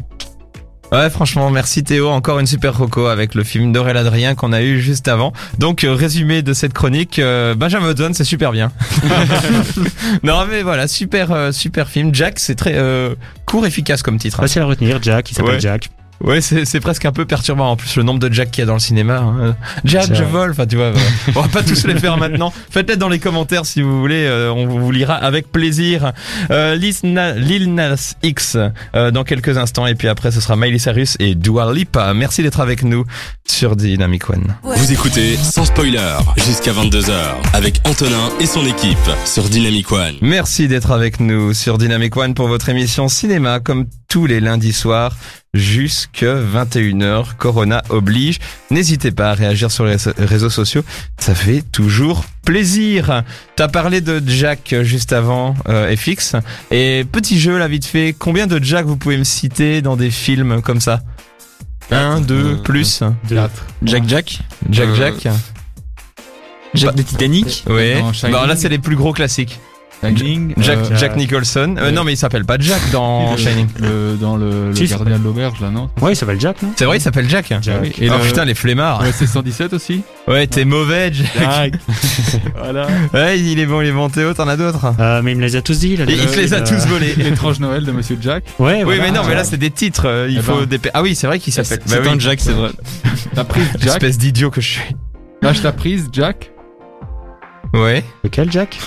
Ouais, 0.92 1.10
franchement, 1.10 1.50
merci 1.50 1.84
Théo. 1.84 2.08
Encore 2.08 2.40
une 2.40 2.48
super 2.48 2.78
roco 2.78 3.08
avec 3.08 3.36
le 3.36 3.44
film 3.44 3.74
d'Aurélien 3.74 4.00
Adrien 4.02 4.36
qu'on 4.36 4.54
a 4.54 4.62
eu 4.62 4.80
juste 4.80 5.10
avant. 5.10 5.34
Donc, 5.60 5.84
euh, 5.84 5.94
résumé 5.94 6.42
de 6.42 6.54
cette 6.54 6.72
chronique, 6.74 7.20
euh, 7.20 7.56
Benjamin 7.56 7.88
Button, 7.88 8.12
c'est 8.14 8.24
super 8.24 8.54
bien. 8.54 8.72
non, 10.24 10.46
mais 10.50 10.62
voilà, 10.64 10.88
super, 10.88 11.32
euh, 11.34 11.52
super 11.52 11.90
film. 11.90 12.16
Jack, 12.16 12.40
c'est 12.40 12.56
très 12.56 12.76
euh, 12.76 13.16
court, 13.46 13.66
efficace 13.66 14.02
comme 14.02 14.18
titre. 14.18 14.40
hein. 14.40 14.44
Facile 14.44 14.62
à 14.62 14.66
retenir, 14.66 15.00
Jack, 15.02 15.30
il 15.30 15.34
s'appelle 15.36 15.56
Ouais. 15.56 15.60
Jack. 15.60 15.90
Ouais, 16.22 16.42
c'est 16.42 16.66
c'est 16.66 16.80
presque 16.80 17.06
un 17.06 17.12
peu 17.12 17.26
perturbant. 17.26 17.72
En 17.72 17.76
plus, 17.76 17.96
le 17.96 18.04
nombre 18.04 18.20
de 18.20 18.32
Jack 18.34 18.52
qu'il 18.52 18.62
y 18.62 18.64
a 18.64 18.66
dans 18.66 18.74
le 18.74 18.80
cinéma. 18.80 19.18
hein. 19.18 19.56
Jack, 19.86 20.14
je 20.14 20.24
vole. 20.24 20.52
Enfin, 20.52 20.66
tu 20.66 20.76
vois, 20.76 20.92
on 21.36 21.42
va 21.42 21.48
pas 21.48 21.64
tous 21.64 21.86
les 21.86 21.96
faire 22.00 22.18
maintenant. 22.18 22.52
Faites-les 22.70 22.98
dans 22.98 23.10
les 23.10 23.20
commentaires 23.20 23.66
si 23.66 23.82
vous 23.82 24.00
voulez. 24.00 24.26
euh, 24.26 24.52
on 24.52 24.66
vous 24.68 24.92
lira 24.92 25.16
avec 25.16 25.52
plaisir. 25.52 26.12
Euh, 26.52 26.76
Lil 26.76 27.74
Nas 27.74 28.16
X 28.24 28.58
euh, 28.96 29.12
dans 29.12 29.24
quelques 29.24 29.58
instants. 29.58 29.86
Et 29.88 29.96
puis 29.96 30.08
après, 30.08 30.32
ce 30.32 30.42
sera 30.42 30.56
Miley 30.56 30.80
Cyrus 30.80 31.18
et 31.20 31.36
Dua 31.36 31.72
Lipa. 31.74 32.14
Merci 32.14 32.42
d'être 32.44 32.60
avec 32.60 32.84
nous 32.84 33.06
sur 33.48 33.76
Dynamic 33.76 34.30
One. 34.30 34.56
Vous 34.64 34.92
écoutez 34.92 35.36
sans 35.38 35.66
spoiler 35.66 36.00
jusqu'à 36.38 36.72
22h 36.72 37.12
avec 37.54 37.80
Antonin 37.86 38.30
et 38.40 38.46
son 38.46 38.66
équipe 38.66 38.98
sur 39.26 39.44
Dynamic 39.50 39.92
One. 39.92 40.16
Merci 40.22 40.68
d'être 40.68 40.92
avec 40.92 41.20
nous 41.20 41.54
sur 41.54 41.78
Dynamic 41.78 42.16
One 42.18 42.34
pour 42.34 42.48
votre 42.48 42.70
émission 42.70 43.08
cinéma 43.08 43.60
comme 43.60 43.86
tous 44.10 44.26
les 44.26 44.40
lundis 44.40 44.74
soirs 44.74 45.16
jusque 45.58 46.24
21h. 46.24 47.36
Corona 47.38 47.82
oblige. 47.90 48.40
N'hésitez 48.72 49.12
pas 49.12 49.32
à 49.32 49.34
réagir 49.34 49.72
sur 49.72 49.86
les 49.86 49.96
réseaux- 50.18 50.50
sociaux. 50.50 50.84
Ça 51.20 51.36
fait 51.36 51.62
toujours 51.72 52.24
plaisir. 52.46 53.24
T'as 53.56 53.68
parlé 53.68 54.00
de 54.02 54.22
Jack 54.26 54.74
juste 54.84 55.12
avant, 55.14 55.56
euh, 55.68 55.94
FX. 55.96 56.36
Et 56.72 57.06
petit 57.12 57.40
jeu 57.40 57.58
là 57.58 57.68
vite 57.68 57.86
fait. 57.86 58.16
Combien 58.18 58.48
de 58.48 58.64
Jack 58.64 58.86
vous 58.86 58.96
pouvez 58.98 59.18
me 59.18 59.24
citer 59.26 59.82
dans 59.82 59.98
des 59.98 60.12
films 60.12 60.62
comme 60.62 60.80
ça? 60.80 61.02
1, 61.92 62.22
2, 62.22 62.36
Euh, 62.36 62.56
plus. 62.64 63.04
Deux. 63.30 63.40
Jack 63.84 64.04
Jack? 64.08 64.40
Jack 64.70 64.88
Euh, 64.90 64.96
Jack. 64.96 65.28
Jack 66.74 66.96
de 66.96 67.02
Titanic? 67.02 67.64
Ouais. 67.68 68.00
dans 68.00 68.14
Shining. 68.14 68.36
Bon, 68.36 68.46
là, 68.46 68.56
c'est 68.56 68.70
les 68.70 68.78
plus 68.78 68.96
gros 68.96 69.14
classiques. 69.14 69.60
Shining, 70.04 70.54
Jack, 70.58 70.78
euh, 70.78 70.98
Jack 70.98 71.16
Nicholson. 71.16 71.76
Euh, 71.80 71.92
non, 71.92 72.04
mais 72.04 72.14
il 72.14 72.18
s'appelle 72.18 72.46
pas 72.46 72.58
Jack 72.60 72.80
dans 72.92 73.32
le- 73.32 73.38
Shining. 73.38 73.68
le- 73.80 74.16
dans 74.20 74.38
le, 74.38 74.70
le 74.70 74.76
Si, 74.76 74.86
gardien 74.86 75.18
de 75.18 75.24
l'auberge, 75.24 75.60
là, 75.60 75.70
non 75.72 75.90
Ouais, 76.02 76.14
il 76.14 76.16
s'appelle 76.16 76.40
Jack, 76.40 76.62
non 76.62 76.72
C'est 76.76 76.86
vrai, 76.86 76.98
il 76.98 77.02
s'appelle 77.02 77.28
Jack. 77.30 77.52
Jack. 77.62 77.80
Oui, 77.82 77.92
et 78.00 78.10
oh 78.10 78.14
le- 78.18 78.24
putain, 78.26 78.46
les 78.46 78.54
flemmards. 78.54 79.02
Ouais, 79.02 79.12
c'est 79.12 79.26
117 79.28 79.74
aussi. 79.74 80.04
Ouais, 80.28 80.46
t'es 80.48 80.66
mauvais, 80.66 81.12
Jack. 81.12 81.74
voilà. 82.58 82.88
Ouais, 83.14 83.40
il 83.40 83.60
est 83.60 83.66
bon, 83.66 83.82
il 83.82 83.88
est 83.88 83.92
bon. 83.92 84.10
Théo, 84.10 84.34
t'en 84.34 84.48
as 84.48 84.58
d'autres? 84.58 84.94
Euh, 85.00 85.22
mais 85.24 85.32
il 85.32 85.38
me 85.38 85.42
les 85.44 85.56
a 85.56 85.62
tous 85.62 85.80
dit. 85.80 85.98
Là, 85.98 86.06
Il, 86.08 86.14
il 86.16 86.26
te 86.28 86.38
les 86.38 86.54
a 86.54 86.62
tous 86.62 86.86
volés. 86.88 87.14
L'étrange 87.18 87.60
Noël 87.60 87.84
de 87.84 87.92
Monsieur 87.92 88.18
Jack. 88.22 88.44
Ouais, 88.60 88.78
Oui, 88.78 88.84
voilà. 88.84 89.04
mais 89.04 89.12
non, 89.12 89.22
mais 89.28 89.34
là, 89.34 89.42
Ah. 89.42 89.46
c'est 89.46 89.58
des 89.58 89.72
titres. 89.72 90.04
euh, 90.08 90.28
Il 90.30 90.38
Eh 90.38 90.42
faut 90.42 90.58
ben. 90.60 90.66
des. 90.66 90.80
Ah 90.94 91.02
oui, 91.02 91.16
c'est 91.16 91.28
vrai 91.28 91.40
qu'il 91.40 91.54
s'appelle. 91.54 91.80
C'est 91.86 92.02
Bah 92.04 92.10
un 92.10 92.14
oui. 92.14 92.20
Jack, 92.20 92.40
c'est 92.42 92.52
vrai. 92.52 92.70
La 93.36 93.44
prise 93.44 93.66
Jack. 93.80 93.88
Espèce 93.94 94.18
d'idiot 94.18 94.52
que 94.52 94.62
je 94.62 94.68
suis. 94.68 94.96
Lâche 95.42 95.62
la 95.64 95.72
prise 95.72 96.08
Jack. 96.12 96.52
Ouais. 97.74 98.04
Lequel 98.24 98.52
Jack 98.52 98.78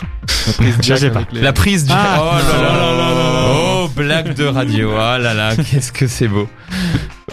La 0.46 0.52
prise 0.54 0.74
Je 0.78 0.82
Jack. 0.82 0.98
sais 0.98 1.10
pas. 1.10 1.22
les- 1.32 1.40
La 1.42 1.52
prise 1.52 1.84
du. 1.84 1.92
Ah, 1.94 2.18
oh 2.20 2.34
là 2.36 2.62
là 2.62 2.76
là 2.76 2.92
là 2.96 3.42
non. 3.42 3.84
Oh, 3.84 3.88
blague 3.94 4.34
de 4.34 4.44
radio. 4.46 4.92
Ah 4.98 5.18
là 5.18 5.34
là, 5.34 5.54
qu'est-ce 5.56 5.92
que 5.92 6.06
c'est 6.06 6.28
beau. 6.28 6.48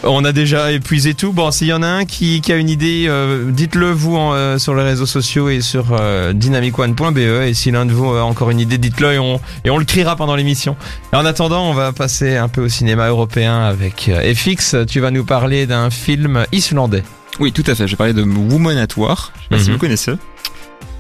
On 0.04 0.24
a 0.26 0.32
déjà 0.32 0.72
épuisé 0.72 1.16
tout. 1.16 1.34
Bon, 1.34 1.50
s'il 1.50 1.68
y 1.68 1.74
en 1.74 1.82
a 1.82 1.88
un 1.88 2.06
qui, 2.06 2.40
qui 2.42 2.54
a 2.54 2.58
une 2.58 2.70
idée, 2.70 3.06
euh, 3.08 3.50
dites-le 3.50 3.90
vous 3.90 4.16
en, 4.16 4.34
euh, 4.34 4.60
sur 4.60 4.76
les 4.76 4.84
réseaux 4.84 5.08
sociaux 5.08 5.50
et 5.50 5.62
sur 5.62 5.86
euh, 6.00 6.34
dynamicone.be. 6.34 7.18
Et 7.18 7.54
si 7.56 7.72
l'un 7.72 7.86
de 7.86 7.92
vous 7.94 8.10
a 8.12 8.24
encore 8.24 8.52
une 8.52 8.60
idée, 8.60 8.78
dites-le 8.78 9.14
et 9.14 9.20
on, 9.20 9.40
et 9.66 9.72
on 9.72 9.78
le 9.80 9.86
criera 9.86 10.16
pendant 10.16 10.36
l'émission. 10.36 10.76
En 11.14 11.26
attendant, 11.26 11.68
on 11.68 11.74
va 11.74 11.94
passer 11.94 12.36
un 12.38 12.48
peu 12.48 12.62
au 12.66 12.70
cinéma 12.70 13.08
européen 13.08 13.60
avec 13.64 14.08
euh, 14.10 14.34
FX. 14.36 14.76
Tu 14.88 15.00
vas 15.00 15.10
nous 15.10 15.26
parler 15.26 15.66
d'un 15.66 15.90
film 15.90 16.46
islandais. 16.52 17.04
Oui, 17.40 17.52
tout 17.52 17.64
à 17.66 17.74
fait. 17.74 17.88
J'ai 17.88 17.96
parlé 17.96 18.14
de 18.14 18.22
Woman 18.22 18.78
at 18.78 18.88
War. 18.98 19.32
Je 19.36 19.42
sais 19.42 19.48
pas 19.50 19.58
si 19.60 19.70
Mhm. 19.70 19.74
vous 19.74 19.80
connaissez. 19.80 20.12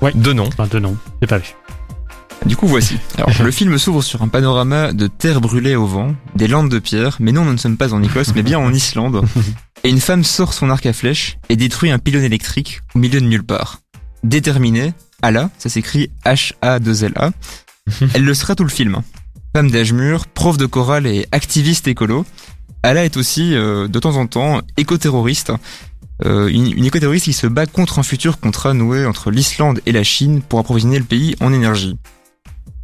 De 0.01 0.33
nom. 0.33 0.47
Enfin, 0.47 0.67
deux 0.67 0.79
noms. 0.79 0.95
J'ai 1.21 1.27
pas 1.27 1.39
vu. 1.39 1.55
Du 2.45 2.55
coup, 2.55 2.67
voici. 2.67 2.97
Alors, 3.17 3.31
le 3.43 3.51
film 3.51 3.77
s'ouvre 3.77 4.01
sur 4.01 4.21
un 4.21 4.27
panorama 4.27 4.93
de 4.93 5.07
terre 5.07 5.41
brûlée 5.41 5.75
au 5.75 5.85
vent, 5.85 6.15
des 6.35 6.47
landes 6.47 6.69
de 6.69 6.79
pierre, 6.79 7.17
mais 7.19 7.31
non, 7.31 7.43
nous 7.43 7.53
ne 7.53 7.57
sommes 7.57 7.77
pas 7.77 7.93
en 7.93 8.03
Écosse, 8.03 8.33
mais 8.35 8.43
bien 8.43 8.59
en 8.59 8.73
Islande. 8.73 9.25
Et 9.83 9.89
une 9.89 9.99
femme 9.99 10.23
sort 10.23 10.53
son 10.53 10.69
arc 10.69 10.85
à 10.85 10.93
flèche 10.93 11.37
et 11.49 11.55
détruit 11.55 11.91
un 11.91 11.99
pylône 11.99 12.23
électrique 12.23 12.81
au 12.95 12.99
milieu 12.99 13.21
de 13.21 13.25
nulle 13.25 13.43
part. 13.43 13.79
Déterminée, 14.23 14.93
Ala, 15.21 15.51
ça 15.59 15.69
s'écrit 15.69 16.09
H-A-2-L-A, 16.25 17.31
elle 18.15 18.25
le 18.25 18.33
sera 18.33 18.55
tout 18.55 18.63
le 18.63 18.69
film. 18.69 19.01
Femme 19.55 19.69
d'âge 19.69 19.93
mûr, 19.93 20.25
prof 20.25 20.57
de 20.57 20.65
chorale 20.65 21.05
et 21.05 21.27
activiste 21.31 21.87
écolo, 21.87 22.25
Ala 22.83 23.05
est 23.05 23.17
aussi, 23.17 23.53
euh, 23.53 23.87
de 23.87 23.99
temps 23.99 24.15
en 24.15 24.27
temps, 24.27 24.61
éco-terroriste. 24.77 25.51
Euh, 26.25 26.47
une, 26.47 26.71
une 26.71 26.85
éco-terroriste 26.85 27.25
qui 27.25 27.33
se 27.33 27.45
bat 27.47 27.65
contre 27.67 27.99
un 27.99 28.03
futur 28.03 28.39
contrat 28.39 28.73
noué 28.73 29.05
entre 29.05 29.29
l'Islande 29.29 29.81
et 29.85 29.91
la 29.91 30.03
Chine 30.03 30.41
pour 30.41 30.59
approvisionner 30.59 30.97
le 30.97 31.05
pays 31.05 31.35
en 31.41 31.53
énergie. 31.53 31.97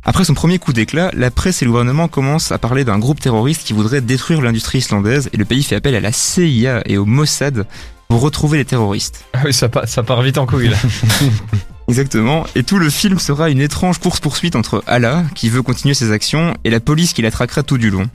Après 0.06 0.26
son 0.26 0.34
premier 0.34 0.60
coup 0.60 0.74
d'éclat, 0.74 1.10
la 1.14 1.32
presse 1.32 1.62
et 1.62 1.66
le 1.66 1.72
gouvernement 1.72 2.08
commencent 2.08 2.52
à 2.52 2.58
parler 2.58 2.84
d'un 2.84 3.00
groupe 3.00 3.20
terroriste 3.22 3.64
qui 3.64 3.74
voudrait 3.74 4.02
détruire 4.02 4.42
l'industrie 4.42 4.80
islandaise 4.80 5.30
et 5.34 5.38
le 5.38 5.46
pays 5.46 5.64
fait 5.64 5.76
appel 5.78 5.96
à 5.96 6.00
la 6.02 6.12
CIA 6.12 6.82
et 6.86 6.98
au 6.98 7.06
Mossad 7.06 7.66
pour 8.10 8.20
retrouver 8.22 8.58
les 8.60 8.66
terroristes. 8.66 9.24
Ah 9.34 9.44
oui, 9.46 9.54
ça, 9.54 9.70
pa- 9.70 9.88
ça 9.88 10.04
part 10.04 10.22
vite 10.22 10.38
en 10.38 10.46
couille 10.46 10.68
là. 10.70 10.78
Exactement. 11.88 12.46
Et 12.56 12.64
tout 12.64 12.80
le 12.80 12.90
film 12.90 13.18
sera 13.20 13.50
une 13.50 13.62
étrange 13.62 13.98
course-poursuite 14.00 14.56
entre 14.56 14.84
Allah, 14.88 15.24
qui 15.36 15.50
veut 15.50 15.62
continuer 15.62 15.94
ses 15.94 16.12
actions, 16.12 16.54
et 16.64 16.70
la 16.70 16.80
police 16.80 17.14
qui 17.14 17.22
la 17.22 17.32
traquera 17.32 17.64
tout 17.64 17.78
du 17.78 17.90
long. 17.90 18.08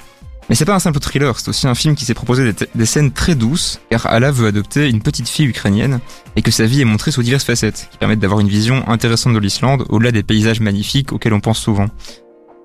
Mais 0.48 0.54
c'est 0.54 0.64
pas 0.64 0.74
un 0.74 0.78
simple 0.78 0.98
thriller, 0.98 1.38
c'est 1.38 1.48
aussi 1.48 1.66
un 1.66 1.74
film 1.74 1.94
qui 1.94 2.06
s'est 2.06 2.14
proposé 2.14 2.54
des, 2.74 2.86
scènes 2.86 3.12
très 3.12 3.34
douces, 3.34 3.80
car 3.90 4.06
Allah 4.06 4.30
veut 4.30 4.46
adopter 4.46 4.88
une 4.88 5.02
petite 5.02 5.28
fille 5.28 5.46
ukrainienne, 5.46 6.00
et 6.36 6.42
que 6.42 6.50
sa 6.50 6.64
vie 6.64 6.80
est 6.80 6.86
montrée 6.86 7.10
sous 7.10 7.22
diverses 7.22 7.44
facettes, 7.44 7.88
qui 7.90 7.98
permettent 7.98 8.20
d'avoir 8.20 8.40
une 8.40 8.48
vision 8.48 8.88
intéressante 8.88 9.34
de 9.34 9.38
l'Islande, 9.38 9.84
au-delà 9.90 10.10
des 10.10 10.22
paysages 10.22 10.60
magnifiques 10.60 11.12
auxquels 11.12 11.34
on 11.34 11.40
pense 11.40 11.58
souvent. 11.58 11.88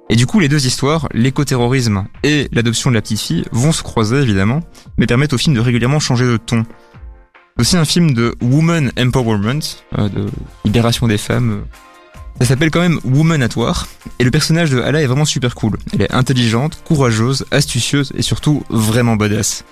Et 0.09 0.15
du 0.15 0.25
coup, 0.25 0.39
les 0.39 0.49
deux 0.49 0.65
histoires, 0.65 1.07
l'écoterrorisme 1.13 2.05
et 2.23 2.47
l'adoption 2.51 2.89
de 2.89 2.95
la 2.95 3.01
petite 3.01 3.19
fille, 3.19 3.45
vont 3.51 3.71
se 3.71 3.83
croiser 3.83 4.17
évidemment, 4.17 4.61
mais 4.97 5.05
permettent 5.05 5.33
au 5.33 5.37
film 5.37 5.55
de 5.55 5.59
régulièrement 5.59 5.99
changer 5.99 6.25
de 6.25 6.37
ton. 6.37 6.63
C'est 7.55 7.61
aussi 7.61 7.77
un 7.77 7.85
film 7.85 8.13
de 8.13 8.35
woman 8.41 8.91
empowerment, 8.97 9.61
euh, 9.97 10.09
de 10.09 10.25
libération 10.65 11.07
des 11.07 11.17
femmes. 11.17 11.65
Ça 12.41 12.47
s'appelle 12.47 12.71
quand 12.71 12.81
même 12.81 12.99
Woman 13.03 13.41
at 13.43 13.55
War, 13.55 13.87
et 14.19 14.23
le 14.23 14.31
personnage 14.31 14.69
de 14.71 14.81
Ala 14.81 15.01
est 15.01 15.05
vraiment 15.07 15.25
super 15.25 15.55
cool. 15.55 15.77
Elle 15.93 16.01
est 16.01 16.13
intelligente, 16.13 16.81
courageuse, 16.83 17.45
astucieuse 17.51 18.11
et 18.17 18.21
surtout 18.21 18.63
vraiment 18.69 19.15
badass. 19.15 19.63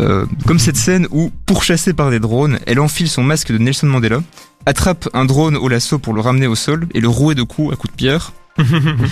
Euh, 0.00 0.26
comme 0.46 0.58
cette 0.58 0.76
scène 0.76 1.06
où, 1.10 1.30
pourchassée 1.46 1.92
par 1.92 2.10
des 2.10 2.20
drones, 2.20 2.58
elle 2.66 2.80
enfile 2.80 3.08
son 3.08 3.22
masque 3.22 3.52
de 3.52 3.58
Nelson 3.58 3.86
Mandela, 3.88 4.20
attrape 4.64 5.08
un 5.12 5.24
drone 5.24 5.56
au 5.56 5.68
lasso 5.68 5.98
pour 5.98 6.14
le 6.14 6.20
ramener 6.20 6.46
au 6.46 6.54
sol 6.54 6.86
et 6.94 7.00
le 7.00 7.08
rouer 7.08 7.34
de 7.34 7.42
coups 7.42 7.72
à 7.72 7.76
coups 7.76 7.92
de 7.92 7.96
pierre. 7.96 8.32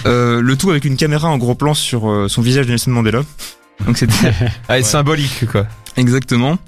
Euh, 0.07 0.41
le 0.41 0.57
tout 0.57 0.71
avec 0.71 0.85
une 0.85 0.97
caméra 0.97 1.29
en 1.29 1.39
gros 1.39 1.55
plan 1.55 1.73
sur 1.73 2.11
euh, 2.11 2.29
son 2.29 2.43
visage 2.43 2.67
de 2.67 2.71
Nelson 2.73 2.91
Mandela. 2.91 3.23
Donc 3.87 3.97
c'était 3.97 4.33
Ah, 4.69 4.83
symbolique 4.83 5.47
quoi. 5.51 5.67
Exactement. 5.97 6.59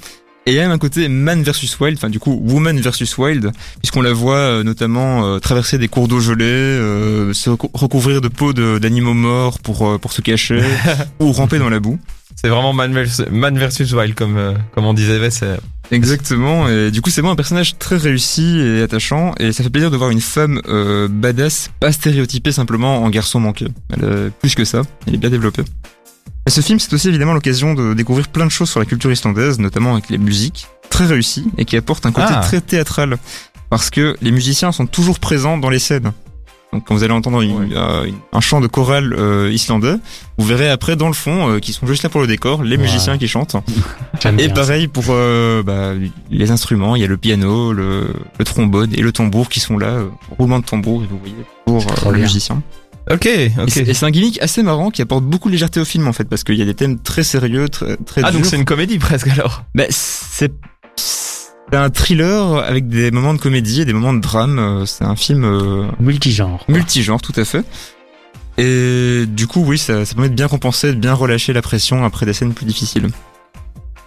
Et 0.48 0.52
il 0.52 0.54
y 0.54 0.60
a 0.60 0.62
même 0.62 0.70
un 0.70 0.78
côté 0.78 1.08
man 1.08 1.42
versus 1.42 1.78
wild, 1.78 1.98
enfin 1.98 2.08
du 2.08 2.18
coup 2.18 2.40
woman 2.42 2.80
versus 2.80 3.18
wild, 3.18 3.50
puisqu'on 3.80 4.00
la 4.00 4.14
voit 4.14 4.36
euh, 4.36 4.62
notamment 4.62 5.26
euh, 5.26 5.38
traverser 5.40 5.76
des 5.76 5.88
cours 5.88 6.08
d'eau 6.08 6.20
gelés, 6.20 6.44
euh, 6.46 7.34
se 7.34 7.50
recou- 7.50 7.68
recouvrir 7.74 8.22
de 8.22 8.28
peau 8.28 8.54
de- 8.54 8.78
d'animaux 8.78 9.12
morts 9.12 9.58
pour 9.58 10.00
pour 10.00 10.10
se 10.12 10.22
cacher, 10.22 10.62
ou 11.20 11.32
ramper 11.32 11.58
dans 11.58 11.68
la 11.68 11.80
boue. 11.80 11.98
C'est 12.34 12.48
vraiment 12.48 12.72
man 12.72 12.94
versus, 12.94 13.26
man 13.30 13.58
versus 13.58 13.92
wild 13.92 14.14
comme, 14.14 14.54
comme 14.74 14.86
on 14.86 14.94
disait. 14.94 15.18
Exactement. 15.90 16.66
Et 16.68 16.90
du 16.90 17.02
coup 17.02 17.10
c'est 17.10 17.20
vraiment 17.20 17.32
un 17.34 17.36
personnage 17.36 17.76
très 17.78 17.98
réussi 17.98 18.58
et 18.58 18.80
attachant, 18.80 19.34
et 19.38 19.52
ça 19.52 19.62
fait 19.62 19.70
plaisir 19.70 19.90
de 19.90 19.98
voir 19.98 20.08
une 20.08 20.20
femme 20.22 20.62
badass, 21.10 21.70
pas 21.78 21.92
stéréotypée 21.92 22.52
simplement 22.52 23.02
en 23.02 23.10
garçon 23.10 23.38
manqué. 23.38 23.66
Elle 23.92 24.04
est 24.04 24.30
plus 24.40 24.54
que 24.54 24.64
ça, 24.64 24.80
elle 25.06 25.14
est 25.16 25.18
bien 25.18 25.30
développée. 25.30 25.64
Et 26.48 26.50
ce 26.50 26.62
film, 26.62 26.78
c'est 26.78 26.90
aussi 26.94 27.08
évidemment 27.08 27.34
l'occasion 27.34 27.74
de 27.74 27.92
découvrir 27.92 28.26
plein 28.28 28.46
de 28.46 28.50
choses 28.50 28.70
sur 28.70 28.80
la 28.80 28.86
culture 28.86 29.12
islandaise, 29.12 29.58
notamment 29.58 29.92
avec 29.92 30.08
les 30.08 30.16
musiques, 30.16 30.66
très 30.88 31.04
réussies 31.04 31.44
et 31.58 31.66
qui 31.66 31.76
apportent 31.76 32.06
un 32.06 32.10
côté 32.10 32.28
Ah. 32.30 32.40
très 32.40 32.62
théâtral. 32.62 33.18
Parce 33.68 33.90
que 33.90 34.16
les 34.22 34.30
musiciens 34.30 34.72
sont 34.72 34.86
toujours 34.86 35.18
présents 35.18 35.58
dans 35.58 35.68
les 35.68 35.78
scènes. 35.78 36.10
Donc 36.72 36.86
quand 36.86 36.94
vous 36.94 37.02
allez 37.04 37.12
entendre 37.12 37.42
une- 37.42 37.54
Ouais. 37.54 37.68
euh, 37.76 38.06
un 38.32 38.40
chant 38.40 38.62
de 38.62 38.66
chorale 38.66 39.14
euh, 39.18 39.50
islandais, 39.52 39.96
vous 40.38 40.46
verrez 40.46 40.70
après 40.70 40.96
dans 40.96 41.08
le 41.08 41.12
fond 41.14 41.50
euh, 41.50 41.58
qu'ils 41.58 41.74
sont 41.74 41.86
juste 41.86 42.02
là 42.02 42.08
pour 42.08 42.22
le 42.22 42.26
décor, 42.26 42.62
les 42.62 42.76
Ouais. 42.76 42.82
musiciens 42.82 43.18
qui 43.18 43.28
chantent. 43.28 43.56
Et 44.38 44.48
pareil 44.48 44.88
pour 44.88 45.04
euh, 45.10 45.62
bah, 45.62 45.92
les 46.30 46.50
instruments, 46.50 46.96
il 46.96 47.02
y 47.02 47.04
a 47.04 47.08
le 47.08 47.18
piano, 47.18 47.74
le, 47.74 48.08
le 48.38 48.44
trombone 48.46 48.90
et 48.94 49.02
le 49.02 49.12
tambour 49.12 49.50
qui 49.50 49.60
sont 49.60 49.76
là, 49.76 49.98
roulement 50.38 50.60
de 50.60 50.64
tambour, 50.64 51.02
vous 51.10 51.18
voyez, 51.18 51.34
pour 51.66 51.82
euh, 51.82 51.94
Trop 51.94 52.10
le 52.10 52.16
bien. 52.16 52.24
musicien. 52.24 52.62
Ok, 53.10 53.28
ok. 53.58 53.70
c'est- 53.70 53.88
Et 53.88 53.94
c'est 53.94 54.04
un 54.06 54.10
gimmick 54.10 54.40
assez 54.42 54.62
marrant 54.62 54.90
qui 54.90 55.00
apporte 55.02 55.24
beaucoup 55.24 55.48
de 55.48 55.52
légèreté 55.52 55.80
au 55.80 55.84
film 55.84 56.06
en 56.06 56.12
fait, 56.12 56.24
parce 56.24 56.44
qu'il 56.44 56.56
y 56.56 56.62
a 56.62 56.66
des 56.66 56.74
thèmes 56.74 56.98
très 57.00 57.22
sérieux, 57.22 57.68
très, 57.68 57.96
très 57.96 58.22
Ah, 58.24 58.30
donc 58.32 58.44
c'est 58.44 58.56
une 58.56 58.64
comédie 58.64 58.98
presque 58.98 59.28
alors. 59.28 59.64
Bah, 59.74 59.84
c'est 59.90 60.52
c'est 60.96 61.76
un 61.76 61.90
thriller 61.90 62.56
avec 62.58 62.88
des 62.88 63.10
moments 63.10 63.34
de 63.34 63.38
comédie 63.38 63.82
et 63.82 63.84
des 63.84 63.92
moments 63.92 64.14
de 64.14 64.20
drame. 64.20 64.84
C'est 64.86 65.04
un 65.04 65.16
film 65.16 65.44
euh. 65.44 65.86
Multigenre. 66.00 66.64
quoi. 66.64 66.74
multigenre, 66.74 67.20
tout 67.20 67.34
à 67.36 67.44
fait. 67.44 67.64
Et 68.56 69.24
du 69.26 69.46
coup, 69.46 69.62
oui, 69.64 69.78
ça, 69.78 70.04
ça 70.04 70.14
permet 70.14 70.30
de 70.30 70.34
bien 70.34 70.48
compenser, 70.48 70.88
de 70.94 70.98
bien 70.98 71.12
relâcher 71.14 71.52
la 71.52 71.62
pression 71.62 72.04
après 72.04 72.26
des 72.26 72.32
scènes 72.32 72.54
plus 72.54 72.66
difficiles. 72.66 73.08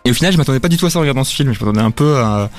Et 0.06 0.12
au 0.12 0.14
final, 0.14 0.34
je 0.34 0.38
m'attendais 0.38 0.60
pas 0.60 0.68
du 0.70 0.78
tout 0.78 0.88
à 0.88 0.90
ça 0.90 0.98
en 0.98 1.02
regardant 1.02 1.24
ce 1.24 1.34
film. 1.34 1.54
Je 1.54 1.60
m'attendais 1.60 1.82
un 1.86 1.92
peu 1.92 2.18
à, 2.18 2.50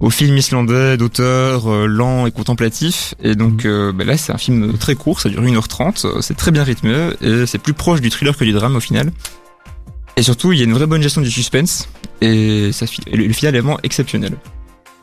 au 0.00 0.10
film 0.10 0.36
islandais 0.36 0.96
d'auteur 0.96 1.70
euh, 1.72 1.86
lent 1.86 2.26
et 2.26 2.30
contemplatif. 2.30 3.14
Et 3.22 3.34
donc 3.34 3.64
euh, 3.64 3.92
bah 3.92 4.04
là, 4.04 4.16
c'est 4.16 4.32
un 4.32 4.38
film 4.38 4.76
très 4.78 4.94
court, 4.94 5.20
ça 5.20 5.28
dure 5.28 5.42
1h30, 5.42 6.06
euh, 6.06 6.20
c'est 6.20 6.36
très 6.36 6.50
bien 6.50 6.64
rythmé 6.64 7.10
et 7.22 7.46
c'est 7.46 7.58
plus 7.58 7.72
proche 7.74 8.00
du 8.00 8.10
thriller 8.10 8.36
que 8.36 8.44
du 8.44 8.52
drame 8.52 8.76
au 8.76 8.80
final. 8.80 9.10
Et 10.18 10.22
surtout, 10.22 10.52
il 10.52 10.58
y 10.58 10.62
a 10.62 10.64
une 10.64 10.72
vraie 10.72 10.86
bonne 10.86 11.02
gestion 11.02 11.20
du 11.20 11.30
suspense 11.30 11.88
et, 12.22 12.70
ça, 12.72 12.86
fi- 12.86 13.02
et 13.06 13.16
le, 13.16 13.26
le 13.26 13.32
final 13.32 13.54
est 13.56 13.60
vraiment 13.60 13.78
exceptionnel. 13.82 14.32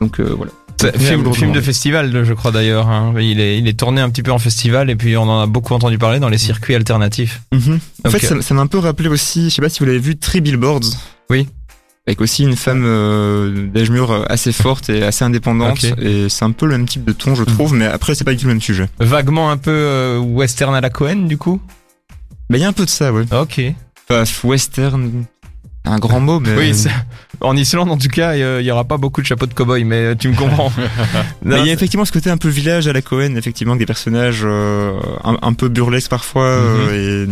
Donc 0.00 0.18
euh, 0.20 0.34
voilà. 0.36 0.50
Film, 0.98 1.32
film 1.32 1.52
de 1.52 1.60
festival, 1.62 2.24
je 2.24 2.32
crois 2.34 2.50
d'ailleurs. 2.50 2.88
hein. 2.88 3.14
Il, 3.18 3.40
est, 3.40 3.58
il 3.58 3.66
est 3.68 3.78
tourné 3.78 4.00
un 4.02 4.10
petit 4.10 4.22
peu 4.24 4.32
en 4.32 4.38
festival 4.40 4.90
et 4.90 4.96
puis 4.96 5.16
on 5.16 5.22
en 5.22 5.40
a 5.40 5.46
beaucoup 5.46 5.72
entendu 5.72 5.96
parler 5.98 6.18
dans 6.18 6.28
les 6.28 6.36
circuits 6.36 6.74
alternatifs. 6.74 7.40
Mhm. 7.52 7.78
En 8.04 8.10
fait, 8.10 8.18
ça 8.18 8.42
ça 8.42 8.54
m'a 8.54 8.60
un 8.62 8.66
peu 8.66 8.78
rappelé 8.78 9.08
aussi, 9.08 9.44
je 9.50 9.54
sais 9.54 9.62
pas 9.62 9.68
si 9.68 9.78
vous 9.78 9.86
l'avez 9.86 9.98
vu, 10.00 10.16
Three 10.16 10.40
Billboards. 10.40 10.80
Oui. 11.30 11.48
Avec 12.06 12.20
aussi 12.20 12.42
une 12.42 12.54
femme 12.54 12.84
euh, 12.84 13.66
d'âge 13.68 13.88
mûr 13.88 14.10
euh, 14.10 14.24
assez 14.28 14.52
forte 14.52 14.90
et 14.90 15.02
assez 15.02 15.24
indépendante. 15.24 15.84
Et 16.02 16.28
c'est 16.28 16.44
un 16.44 16.50
peu 16.50 16.66
le 16.66 16.72
même 16.72 16.86
type 16.86 17.04
de 17.04 17.12
ton, 17.12 17.34
je 17.34 17.44
trouve, 17.44 17.72
mais 17.74 17.86
après, 17.86 18.14
c'est 18.14 18.24
pas 18.24 18.32
du 18.32 18.36
tout 18.36 18.46
le 18.46 18.52
même 18.52 18.60
sujet. 18.60 18.90
Vaguement 18.98 19.50
un 19.50 19.56
peu 19.56 19.70
euh, 19.70 20.18
western 20.18 20.74
à 20.74 20.82
la 20.82 20.90
Cohen 20.90 21.26
du 21.26 21.38
coup? 21.38 21.62
Mais 22.50 22.58
il 22.58 22.60
y 22.60 22.64
a 22.64 22.68
un 22.68 22.74
peu 22.74 22.84
de 22.84 22.90
ça, 22.90 23.10
ouais. 23.10 23.24
Ok. 23.32 23.58
Enfin, 24.10 24.24
western, 24.46 25.24
un 25.86 25.98
grand 25.98 26.20
mot, 26.20 26.40
mais. 26.40 26.54
Oui, 26.56 26.72
en 27.40 27.56
Islande 27.56 27.90
en 27.90 27.96
tout 27.96 28.08
cas, 28.08 28.36
il 28.36 28.64
y 28.64 28.70
aura 28.70 28.84
pas 28.84 28.96
beaucoup 28.96 29.20
de 29.20 29.26
chapeaux 29.26 29.46
de 29.46 29.54
cow-boy, 29.54 29.84
mais 29.84 30.16
tu 30.16 30.28
me 30.28 30.36
comprends. 30.36 30.72
Mais 31.42 31.60
il 31.60 31.66
y 31.66 31.70
a 31.70 31.72
effectivement 31.72 32.04
ce 32.04 32.12
côté 32.12 32.30
un 32.30 32.36
peu 32.38 32.48
village 32.48 32.86
à 32.88 32.92
la 32.92 33.02
Cohen, 33.02 33.36
effectivement, 33.36 33.72
avec 33.72 33.80
des 33.80 33.86
personnages 33.86 34.42
euh, 34.44 34.92
un, 35.24 35.36
un 35.42 35.52
peu 35.52 35.68
burlesques 35.68 36.10
parfois. 36.10 36.58
Mhm. 36.58 36.66
euh, 36.90 37.24
et 37.24 37.28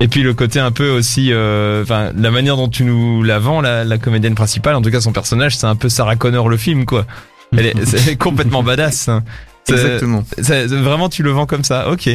Et, 0.00 0.08
puis 0.08 0.22
le 0.22 0.32
côté 0.34 0.60
un 0.60 0.70
peu 0.70 0.90
aussi, 0.90 1.32
euh, 1.32 1.82
enfin 1.82 2.10
la 2.16 2.30
manière 2.30 2.56
dont 2.56 2.68
tu 2.68 2.84
nous 2.84 3.22
la 3.22 3.38
vends, 3.38 3.60
la, 3.60 3.84
la 3.84 3.98
comédienne 3.98 4.34
principale, 4.34 4.74
en 4.74 4.82
tout 4.82 4.90
cas 4.90 5.00
son 5.00 5.12
personnage, 5.12 5.56
c'est 5.56 5.66
un 5.66 5.76
peu 5.76 5.88
Sarah 5.88 6.16
Connor 6.16 6.48
le 6.48 6.56
film 6.56 6.84
quoi. 6.86 7.04
Elle 7.56 7.66
est, 7.66 7.84
c'est 7.84 8.16
complètement 8.16 8.62
badass. 8.62 9.08
hein. 9.08 9.22
C'est- 9.64 9.74
Exactement. 9.74 10.24
vraiment 10.38 11.08
tu 11.08 11.22
le 11.22 11.30
vends 11.30 11.46
comme 11.46 11.64
ça, 11.64 11.90
ok. 11.90 12.08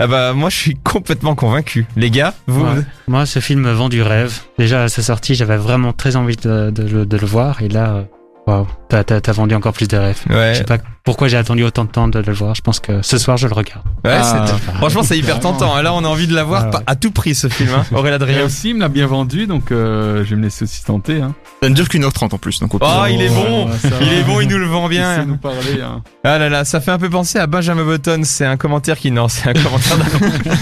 Ah 0.00 0.06
bah 0.06 0.32
moi 0.32 0.48
je 0.48 0.56
suis 0.56 0.76
complètement 0.76 1.34
convaincu. 1.34 1.86
Les 1.96 2.10
gars, 2.10 2.32
vous, 2.46 2.64
Ouais. 2.64 2.82
Moi, 3.08 3.26
ce 3.26 3.40
film 3.40 3.60
me 3.62 3.72
vend 3.72 3.88
du 3.88 4.00
rêve. 4.00 4.32
Déjà, 4.56 4.84
à 4.84 4.88
sa 4.88 5.02
sortie, 5.02 5.34
j'avais 5.34 5.56
vraiment 5.56 5.92
très 5.92 6.14
envie 6.16 6.36
de, 6.36 6.70
de 6.70 6.82
le- 6.84 7.04
de 7.06 7.16
le 7.16 7.26
voir. 7.26 7.62
Et 7.62 7.68
là, 7.68 7.94
euh, 7.94 8.02
waouh, 8.46 8.66
t'as, 8.88 9.02
t'as, 9.02 9.20
t'as 9.20 9.32
vendu 9.32 9.54
encore 9.56 9.72
plus 9.72 9.88
de 9.88 9.96
rêves. 9.96 10.20
ouais, 10.30 10.52
Je 10.54 10.58
sais 10.58 10.64
pas 10.64 10.78
pourquoi 11.08 11.28
j'ai 11.28 11.38
attendu 11.38 11.64
autant 11.64 11.84
de 11.86 11.90
temps 11.90 12.06
de 12.06 12.18
le 12.18 12.32
voir. 12.34 12.54
Je 12.54 12.60
pense 12.60 12.80
que 12.80 13.00
ce 13.00 13.16
soir, 13.16 13.38
je 13.38 13.48
le 13.48 13.54
regarde. 13.54 13.80
ouais, 14.04 14.12
Ah, 14.22 14.44
franchement 14.76 15.02
c'est 15.02 15.16
hyper 15.16 15.40
tentant. 15.40 15.80
Là 15.80 15.94
on 15.94 16.04
a 16.04 16.08
envie 16.08 16.26
de 16.26 16.34
la 16.34 16.44
voir 16.44 16.64
Ah 16.70 16.76
ouais. 16.76 16.82
à 16.86 16.96
tout 16.96 17.10
prix 17.10 17.34
ce 17.34 17.48
film. 17.48 17.70
Hein. 17.74 17.84
Aurélien 17.92 18.16
Adrien. 18.16 18.44
aussi, 18.44 18.68
il 18.70 18.74
me 18.74 18.80
l'a 18.80 18.88
bien 18.90 19.06
vendu, 19.06 19.46
donc 19.46 19.72
euh, 19.72 20.22
je 20.24 20.30
vais 20.30 20.36
me 20.36 20.42
laisser 20.42 20.64
aussi 20.64 20.84
tenter. 20.84 21.22
Hein. 21.22 21.34
Ça 21.62 21.70
ne 21.70 21.74
dure 21.74 21.88
qu'une 21.88 22.04
heure 22.04 22.12
trente 22.12 22.34
en 22.34 22.38
plus. 22.38 22.60
Donc 22.60 22.72
Oh, 22.74 23.04
il 23.08 23.22
est 23.22 23.28
bon, 23.30 23.68
ça 23.78 23.88
il 24.02 24.12
est 24.12 24.22
bon, 24.22 24.40
il 24.42 24.48
nous 24.48 24.58
le 24.58 24.66
vend 24.66 24.86
bien. 24.88 25.24
nous 25.24 25.38
parler. 25.38 25.80
Hein. 25.82 26.02
Ah 26.24 26.38
là 26.38 26.50
là, 26.50 26.66
ça 26.66 26.80
fait 26.80 26.90
un 26.90 26.98
peu 26.98 27.08
penser 27.08 27.38
à 27.38 27.46
Benjamin 27.46 27.84
Button. 27.84 28.20
C'est 28.24 28.44
un 28.44 28.58
commentaire 28.58 28.98
qui 28.98 29.10
non, 29.10 29.28
c'est 29.28 29.48
un 29.48 29.54
commentaire. 29.54 29.96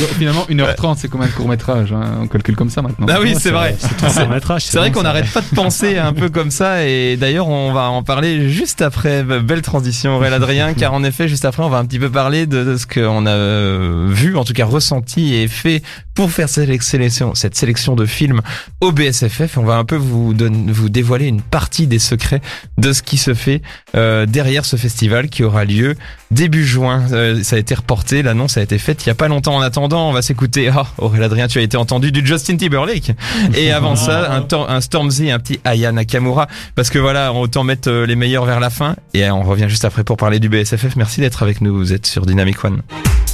Donc, 0.00 0.08
finalement, 0.16 0.44
1h30, 0.48 0.96
c'est 0.96 1.08
comme 1.08 1.22
un 1.22 1.28
court 1.28 1.48
métrage. 1.48 1.92
Hein. 1.92 2.18
On 2.22 2.26
calcule 2.28 2.54
comme 2.54 2.70
ça 2.70 2.82
maintenant. 2.82 3.06
ah 3.10 3.18
oui, 3.20 3.34
c'est 3.38 3.50
vrai. 3.50 3.76
C'est 4.08 4.20
un 4.22 4.26
métrage. 4.28 4.64
C'est 4.66 4.78
vrai 4.78 4.90
qu'on 4.92 5.02
n'arrête 5.02 5.30
pas 5.32 5.40
de 5.40 5.54
penser 5.54 5.98
un 5.98 6.12
peu 6.12 6.28
comme 6.28 6.50
ça 6.50 6.84
et 6.84 7.16
d'ailleurs 7.16 7.48
on 7.48 7.72
va 7.72 7.90
en 7.90 8.02
parler 8.02 8.48
juste 8.50 8.82
après. 8.82 9.22
Belle 9.22 9.62
transition 9.68 10.16
Aurélien 10.16 10.36
Adrien 10.36 10.72
car 10.72 10.94
en 10.94 11.04
effet 11.04 11.28
juste 11.28 11.44
après 11.44 11.62
on 11.62 11.68
va 11.68 11.76
un 11.76 11.84
petit 11.84 11.98
peu 11.98 12.08
parler 12.08 12.46
de, 12.46 12.78
ce 12.78 12.86
qu'on 12.86 13.26
a 13.26 13.30
euh, 13.30 14.06
vu, 14.08 14.34
en 14.38 14.44
tout 14.44 14.54
cas 14.54 14.64
ressenti 14.64 15.34
et 15.34 15.46
fait 15.46 15.82
pour 16.14 16.30
faire 16.30 16.48
cette 16.48 16.82
sélection, 16.82 17.34
cette 17.34 17.54
sélection 17.54 17.94
de 17.94 18.06
films 18.06 18.40
au 18.80 18.92
BSFF. 18.92 19.58
On 19.58 19.64
va 19.64 19.76
un 19.76 19.84
peu 19.84 19.96
vous, 19.96 20.34
vous 20.34 20.88
dévoiler 20.88 21.26
une 21.26 21.42
partie 21.42 21.86
des 21.86 21.98
secrets 21.98 22.40
de 22.78 22.94
ce 22.94 23.02
qui 23.02 23.18
se 23.18 23.34
fait 23.34 23.60
euh, 23.94 24.24
derrière 24.24 24.64
ce 24.64 24.76
festival 24.76 25.28
qui 25.28 25.44
aura 25.44 25.66
lieu 25.66 25.96
début 26.30 26.66
juin. 26.66 27.04
Euh, 27.12 27.42
ça 27.42 27.56
a 27.56 27.58
été 27.58 27.74
reporté, 27.74 28.22
l'annonce 28.22 28.56
a 28.58 28.62
été 28.62 28.78
faite 28.78 29.04
il 29.04 29.08
y 29.08 29.10
a 29.10 29.14
pas 29.14 29.28
longtemps. 29.28 29.56
En 29.56 29.60
attendant, 29.60 30.08
on 30.08 30.12
va 30.12 30.22
s'écouter. 30.22 30.70
Oh, 30.76 30.82
Aurélien 30.98 31.24
Adrien, 31.26 31.48
tu 31.48 31.58
as 31.58 31.62
été 31.62 31.76
entendu 31.76 32.12
du 32.12 32.24
Justin 32.26 32.56
Timberlake. 32.56 33.12
Et 33.54 33.72
avant 33.72 33.96
ça, 33.96 34.32
un, 34.34 34.42
Tor- 34.42 34.70
un 34.70 34.80
Stormzy, 34.80 35.30
un 35.30 35.38
petit 35.38 35.60
Aya 35.64 35.92
Nakamura. 35.92 36.46
Parce 36.74 36.90
que 36.90 36.98
voilà, 36.98 37.32
autant 37.32 37.64
mettre 37.64 37.90
euh, 37.90 38.06
les 38.06 38.16
meilleurs 38.16 38.44
vers 38.44 38.60
la 38.60 38.70
fin. 38.70 38.96
Et 39.14 39.24
euh, 39.24 39.32
on 39.34 39.42
revient 39.42 39.68
juste 39.68 39.84
après 39.84 40.04
pour 40.04 40.16
parler 40.16 40.38
du 40.40 40.48
BSFF. 40.48 40.96
Merci 40.96 41.20
d'être 41.20 41.42
avec 41.42 41.60
nous. 41.60 41.76
Vous 41.76 41.92
êtes 41.92 42.06
sur 42.06 42.26
Dynamic 42.26 42.64
One. 42.64 42.82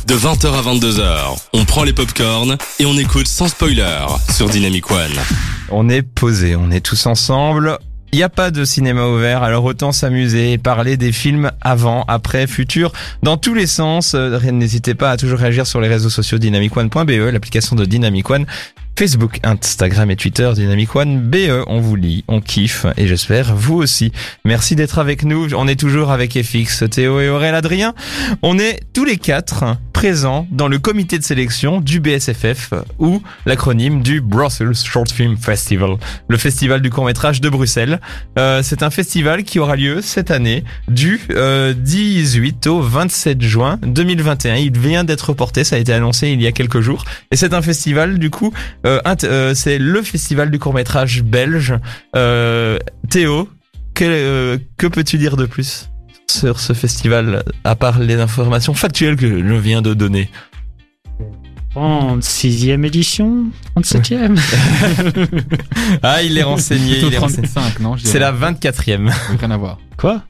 De 0.06 0.14
20h 0.14 0.52
à 0.52 0.60
22h, 0.60 1.38
on 1.54 1.64
prend 1.64 1.82
les 1.82 1.94
popcorns 1.94 2.56
et 2.78 2.84
on 2.84 2.94
écoute 2.98 3.26
sans 3.26 3.48
spoiler 3.48 4.04
sur 4.30 4.50
Dynamic 4.50 4.90
One. 4.90 5.12
On 5.70 5.88
est 5.88 6.02
posé, 6.02 6.56
on 6.56 6.70
est 6.70 6.80
tous 6.82 7.06
ensemble. 7.06 7.78
Il 8.14 8.18
n'y 8.18 8.22
a 8.22 8.28
pas 8.28 8.52
de 8.52 8.64
cinéma 8.64 9.08
ouvert, 9.08 9.42
alors 9.42 9.64
autant 9.64 9.90
s'amuser 9.90 10.52
et 10.52 10.56
parler 10.56 10.96
des 10.96 11.10
films 11.10 11.50
avant, 11.60 12.04
après, 12.06 12.46
futur, 12.46 12.92
dans 13.24 13.36
tous 13.36 13.54
les 13.54 13.66
sens. 13.66 14.14
Euh, 14.14 14.38
N'hésitez 14.52 14.94
pas 14.94 15.10
à 15.10 15.16
toujours 15.16 15.40
réagir 15.40 15.66
sur 15.66 15.80
les 15.80 15.88
réseaux 15.88 16.10
sociaux 16.10 16.38
dynamicone.be, 16.38 17.10
l'application 17.32 17.74
de 17.74 17.84
Dynamic 17.84 18.30
One, 18.30 18.46
Facebook, 18.96 19.40
Instagram 19.42 20.10
et 20.12 20.16
Twitter 20.16 20.50
Dynamic 20.54 20.94
One 20.94 21.20
BE. 21.20 21.64
On 21.66 21.80
vous 21.80 21.96
lit, 21.96 22.24
on 22.28 22.40
kiffe 22.40 22.86
et 22.96 23.08
j'espère 23.08 23.54
vous 23.54 23.74
aussi. 23.74 24.12
Merci 24.44 24.76
d'être 24.76 24.98
avec 24.98 25.24
nous. 25.24 25.52
On 25.54 25.66
est 25.66 25.78
toujours 25.78 26.12
avec 26.12 26.40
FX, 26.40 26.84
Théo 26.90 27.20
et 27.20 27.28
Aurélien 27.28 27.54
Adrien. 27.54 27.94
On 28.42 28.58
est 28.58 28.80
tous 28.92 29.04
les 29.04 29.16
quatre 29.16 29.64
présents 29.92 30.46
dans 30.50 30.68
le 30.68 30.78
comité 30.78 31.18
de 31.18 31.24
sélection 31.24 31.80
du 31.80 31.98
BSFF 31.98 32.74
ou 32.98 33.22
l'acronyme 33.46 34.02
du 34.02 34.20
Brussels 34.20 34.74
Short 34.74 35.10
Film 35.10 35.36
Festival, 35.36 35.96
le 36.28 36.36
festival 36.36 36.82
du 36.82 36.90
court 36.90 37.06
métrage 37.06 37.40
de 37.40 37.48
Bruxelles. 37.48 38.00
Euh, 38.38 38.60
c'est 38.62 38.82
un 38.82 38.90
festival 38.90 39.44
qui 39.44 39.58
aura 39.58 39.76
lieu 39.76 40.02
cette 40.02 40.30
année 40.30 40.64
du 40.88 41.20
euh, 41.30 41.72
18 41.74 42.66
au 42.66 42.80
27 42.80 43.40
juin 43.40 43.78
2021. 43.82 44.56
Il 44.56 44.78
vient 44.78 45.04
d'être 45.04 45.30
reporté, 45.30 45.64
ça 45.64 45.76
a 45.76 45.78
été 45.78 45.92
annoncé 45.92 46.28
il 46.28 46.42
y 46.42 46.46
a 46.46 46.52
quelques 46.52 46.80
jours. 46.80 47.04
Et 47.30 47.36
c'est 47.36 47.54
un 47.54 47.62
festival 47.62 48.18
du 48.18 48.30
coup, 48.30 48.52
c'est 49.54 49.78
le 49.78 50.02
festival 50.02 50.50
du 50.50 50.58
court 50.58 50.74
métrage 50.74 51.22
belge. 51.22 51.74
Euh, 52.16 52.78
Théo, 53.10 53.48
que, 53.94 54.04
euh, 54.04 54.58
que 54.76 54.86
peux-tu 54.86 55.18
dire 55.18 55.36
de 55.36 55.46
plus 55.46 55.90
sur 56.28 56.58
ce 56.60 56.72
festival, 56.72 57.42
à 57.64 57.76
part 57.76 57.98
les 57.98 58.14
informations 58.16 58.74
factuelles 58.74 59.16
que 59.16 59.26
je 59.46 59.54
viens 59.54 59.82
de 59.82 59.94
donner? 59.94 60.28
36e 61.74 62.84
édition? 62.86 63.46
37e 63.76 64.38
Ah, 66.02 66.22
il 66.22 66.38
est 66.38 66.42
renseigné. 66.42 66.92
Plutôt 66.92 67.08
il 67.08 67.14
est 67.14 67.18
renseigné. 67.18 67.48
35, 67.48 67.80
non 67.80 67.96
je 67.96 68.06
C'est 68.06 68.18
la 68.20 68.30
dirais. 68.32 68.52
24e. 68.52 69.12
Rien 69.40 69.50
à 69.50 69.56
voir. 69.56 69.78
Quoi? 69.96 70.22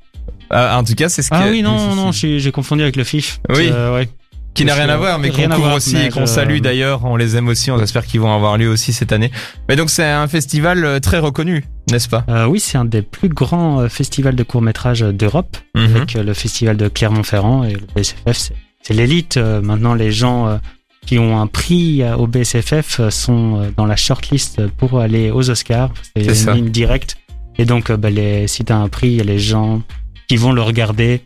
Ah, 0.50 0.78
en 0.78 0.84
tout 0.84 0.94
cas, 0.94 1.08
c'est 1.08 1.22
ce 1.22 1.28
Ah 1.32 1.44
oui, 1.50 1.58
si, 1.58 1.62
non, 1.62 1.90
si. 1.90 1.96
non, 1.96 2.12
j'ai 2.12 2.38
j'ai 2.38 2.52
confondu 2.52 2.82
avec 2.82 2.96
le 2.96 3.04
FIF. 3.04 3.40
Oui. 3.50 3.68
Euh, 3.70 3.94
ouais. 3.94 4.08
Qui 4.54 4.64
n'a 4.64 4.74
rien 4.74 4.88
à 4.88 4.96
voir, 4.96 5.18
mais 5.18 5.30
qu'on 5.30 5.42
couvre 5.42 5.56
voir, 5.58 5.74
aussi 5.74 5.96
et 5.96 6.10
qu'on 6.10 6.26
salue 6.26 6.60
d'ailleurs. 6.60 7.04
On 7.04 7.16
les 7.16 7.36
aime 7.36 7.48
aussi. 7.48 7.70
On 7.70 7.80
espère 7.80 8.06
qu'ils 8.06 8.20
vont 8.20 8.32
avoir 8.34 8.56
lieu 8.56 8.68
aussi 8.68 8.92
cette 8.92 9.12
année. 9.12 9.30
Mais 9.68 9.76
donc, 9.76 9.90
c'est 9.90 10.04
un 10.04 10.28
festival 10.28 10.84
euh, 10.84 11.00
très 11.00 11.18
reconnu, 11.18 11.64
n'est-ce 11.90 12.08
pas? 12.08 12.24
Euh, 12.28 12.46
oui, 12.46 12.60
c'est 12.60 12.78
un 12.78 12.84
des 12.84 13.02
plus 13.02 13.28
grands 13.28 13.80
euh, 13.80 13.88
festivals 13.88 14.36
de 14.36 14.42
court-métrage 14.44 15.00
d'Europe, 15.00 15.56
Mhm. 15.74 15.96
avec 15.96 16.14
le 16.14 16.34
festival 16.34 16.76
de 16.76 16.88
Clermont-Ferrand 16.88 17.64
et 17.64 17.72
le 17.72 17.80
BSFF. 17.94 18.52
c'est- 18.82 18.94
l'élite. 18.94 19.38
maintenant, 19.38 19.94
les 19.94 20.12
gens 20.12 20.60
qui 21.06 21.18
ont 21.18 21.40
un 21.40 21.46
prix 21.46 22.02
au 22.18 22.26
BSFF 22.26 23.08
sont 23.10 23.72
dans 23.76 23.86
la 23.86 23.96
shortlist 23.96 24.66
pour 24.76 25.00
aller 25.00 25.30
aux 25.30 25.48
Oscars. 25.50 25.90
C'est 26.16 26.34
ça. 26.34 26.50
une 26.52 26.56
ligne 26.58 26.68
directe. 26.70 27.16
Et 27.58 27.64
donc, 27.64 27.90
bah, 27.92 28.10
les, 28.10 28.46
si 28.46 28.64
tu 28.64 28.72
as 28.72 28.76
un 28.76 28.88
prix, 28.88 29.08
il 29.08 29.16
y 29.16 29.20
a 29.20 29.24
les 29.24 29.38
gens 29.38 29.82
qui 30.28 30.36
vont 30.36 30.52
le 30.52 30.60
regarder 30.62 31.22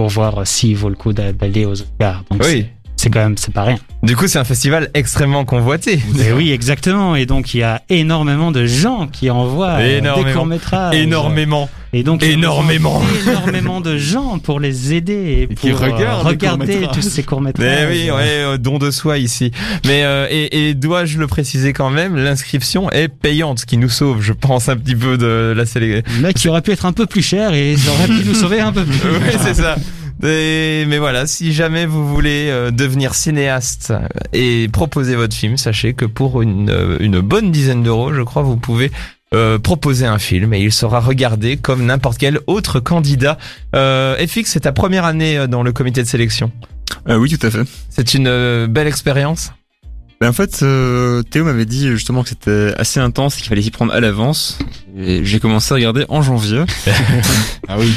pour 0.00 0.08
voir 0.08 0.46
s'il 0.46 0.78
vaut 0.78 0.88
le 0.88 0.94
coup 0.94 1.12
d'a- 1.12 1.34
d'aller 1.34 1.66
aux 1.66 1.72
Oscars. 1.72 2.24
Donc, 2.30 2.40
Oui. 2.42 2.64
C'est- 3.02 3.10
quand 3.10 3.20
même, 3.20 3.36
c'est 3.36 3.52
pas 3.52 3.64
rien. 3.64 3.78
Du 4.02 4.16
coup, 4.16 4.26
c'est 4.28 4.38
un 4.38 4.44
festival 4.44 4.88
extrêmement 4.94 5.44
convoité. 5.44 6.00
Et 6.26 6.32
oui, 6.32 6.52
exactement. 6.52 7.16
Et 7.16 7.26
donc, 7.26 7.52
il 7.54 7.58
y 7.58 7.62
a 7.62 7.82
énormément 7.90 8.50
de 8.50 8.64
gens 8.66 9.06
qui 9.06 9.28
envoient 9.30 9.76
euh, 9.80 10.00
des 10.00 10.32
courts-métrages. 10.32 10.94
Énormément. 10.94 11.68
Et 11.92 12.02
donc, 12.04 12.22
Énormément. 12.22 13.02
énormément 13.26 13.80
de 13.80 13.98
gens 13.98 14.38
pour 14.38 14.60
les 14.60 14.94
aider 14.94 15.40
et 15.42 15.46
pour 15.48 15.56
qui 15.58 15.70
euh, 15.72 15.74
regardent 15.76 16.24
regarder 16.26 16.86
tous 16.92 17.02
ces 17.02 17.20
Mais 17.22 17.26
courts-métrages. 17.26 17.88
oui, 17.90 18.10
ouais, 18.10 18.14
euh, 18.28 18.58
don 18.58 18.78
de 18.78 18.90
soi 18.92 19.18
ici. 19.18 19.50
Mais 19.86 20.04
euh, 20.04 20.26
et, 20.30 20.68
et 20.70 20.74
dois-je 20.74 21.18
le 21.18 21.26
préciser 21.26 21.72
quand 21.72 21.90
même, 21.90 22.14
l'inscription 22.16 22.90
est 22.92 23.08
payante, 23.08 23.58
ce 23.58 23.66
qui 23.66 23.76
nous 23.76 23.88
sauve, 23.88 24.22
je 24.22 24.32
pense, 24.32 24.68
un 24.68 24.76
petit 24.76 24.94
peu 24.94 25.18
de 25.18 25.52
la 25.54 25.66
sélection. 25.66 26.04
Là, 26.22 26.32
qui 26.32 26.48
aurait 26.48 26.62
pu 26.62 26.70
être 26.70 26.86
un 26.86 26.92
peu 26.92 27.06
plus 27.06 27.22
cher 27.22 27.52
et 27.54 27.76
ça 27.76 27.90
aurait 27.90 28.06
pu 28.06 28.24
nous 28.24 28.34
sauver 28.34 28.60
un 28.60 28.72
peu 28.72 28.84
plus. 28.84 28.96
oui, 29.10 29.34
c'est 29.42 29.54
ça. 29.54 29.74
Et- 30.22 30.84
mais 30.86 30.98
voilà, 30.98 31.26
si 31.26 31.52
jamais 31.52 31.86
vous 31.86 32.06
voulez 32.06 32.48
euh, 32.50 32.70
devenir 32.70 33.14
cinéaste 33.14 33.92
et 34.32 34.68
proposer 34.72 35.16
votre 35.16 35.34
film, 35.34 35.56
sachez 35.56 35.94
que 35.94 36.04
pour 36.04 36.42
une, 36.42 36.70
euh, 36.70 36.96
une 37.00 37.20
bonne 37.20 37.50
dizaine 37.50 37.82
d'euros, 37.82 38.12
je 38.12 38.22
crois, 38.22 38.42
vous 38.42 38.56
pouvez 38.56 38.90
euh, 39.32 39.58
proposer 39.58 40.06
un 40.06 40.18
film 40.18 40.52
et 40.54 40.60
il 40.60 40.72
sera 40.72 41.00
regardé 41.00 41.56
comme 41.56 41.86
n'importe 41.86 42.18
quel 42.18 42.40
autre 42.48 42.80
candidat. 42.80 43.38
Euh, 43.76 44.16
FX, 44.26 44.44
c'est 44.46 44.60
ta 44.60 44.72
première 44.72 45.04
année 45.04 45.46
dans 45.48 45.62
le 45.62 45.72
comité 45.72 46.02
de 46.02 46.08
sélection. 46.08 46.50
Euh, 47.08 47.16
oui, 47.16 47.30
tout 47.36 47.46
à 47.46 47.50
fait. 47.50 47.62
C'est 47.88 48.14
une 48.14 48.26
euh, 48.26 48.66
belle 48.66 48.88
expérience. 48.88 49.52
Ben, 50.20 50.28
en 50.28 50.32
fait, 50.34 50.58
euh, 50.62 51.22
Théo 51.22 51.44
m'avait 51.44 51.64
dit 51.64 51.88
justement 51.88 52.22
que 52.24 52.28
c'était 52.28 52.74
assez 52.76 53.00
intense 53.00 53.36
et 53.36 53.40
qu'il 53.40 53.48
fallait 53.48 53.62
s'y 53.62 53.70
prendre 53.70 53.94
à 53.94 54.00
l'avance. 54.00 54.58
Et 54.98 55.24
j'ai 55.24 55.40
commencé 55.40 55.72
à 55.72 55.76
regarder 55.76 56.04
en 56.10 56.20
janvier. 56.20 56.64
Ah 57.68 57.76
oui. 57.78 57.90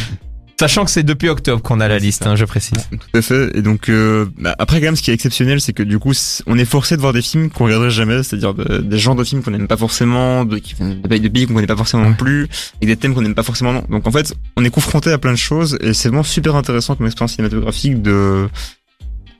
Sachant 0.63 0.85
que 0.85 0.91
c'est 0.91 1.03
depuis 1.03 1.27
octobre 1.29 1.61
qu'on 1.61 1.79
a 1.81 1.87
la 1.89 1.99
liste, 1.99 2.25
hein, 2.25 2.35
je 2.37 2.45
précise. 2.45 2.77
Tout 2.89 3.17
à 3.17 3.21
fait. 3.21 3.51
Et 3.57 3.61
donc, 3.61 3.89
euh, 3.89 4.25
bah, 4.39 4.55
après, 4.59 4.79
quand 4.79 4.85
même, 4.85 4.95
ce 4.95 5.01
qui 5.01 5.11
est 5.11 5.13
exceptionnel, 5.13 5.59
c'est 5.59 5.73
que 5.73 5.83
du 5.83 5.99
coup, 5.99 6.13
on 6.47 6.57
est 6.57 6.63
forcé 6.65 6.95
de 6.95 7.01
voir 7.01 7.11
des 7.11 7.21
films 7.21 7.49
qu'on 7.49 7.65
regarderait 7.65 7.91
jamais, 7.91 8.23
c'est-à-dire 8.23 8.53
de- 8.53 8.77
des 8.77 8.97
genres 8.97 9.15
de 9.15 9.23
films 9.25 9.43
qu'on 9.43 9.51
n'aime 9.51 9.67
pas 9.67 9.75
forcément, 9.77 10.45
de, 10.45 10.57
qui 10.59 10.75
de 10.75 11.07
pays 11.07 11.19
de 11.19 11.27
pays 11.27 11.45
qu'on 11.47 11.53
connaît 11.55 11.67
pas 11.67 11.75
forcément 11.75 12.03
non 12.03 12.13
plus, 12.13 12.47
et 12.81 12.85
des 12.85 12.95
thèmes 12.95 13.13
qu'on 13.13 13.21
n'aime 13.21 13.35
pas 13.35 13.43
forcément 13.43 13.73
non. 13.73 13.83
Donc, 13.89 14.07
en 14.07 14.11
fait, 14.11 14.33
on 14.55 14.63
est 14.63 14.69
confronté 14.69 15.11
à 15.11 15.17
plein 15.17 15.33
de 15.33 15.37
choses, 15.37 15.77
et 15.81 15.93
c'est 15.93 16.07
vraiment 16.07 16.23
super 16.23 16.55
intéressant 16.55 16.95
comme 16.95 17.07
expérience 17.07 17.33
cinématographique 17.33 18.01
de 18.01 18.47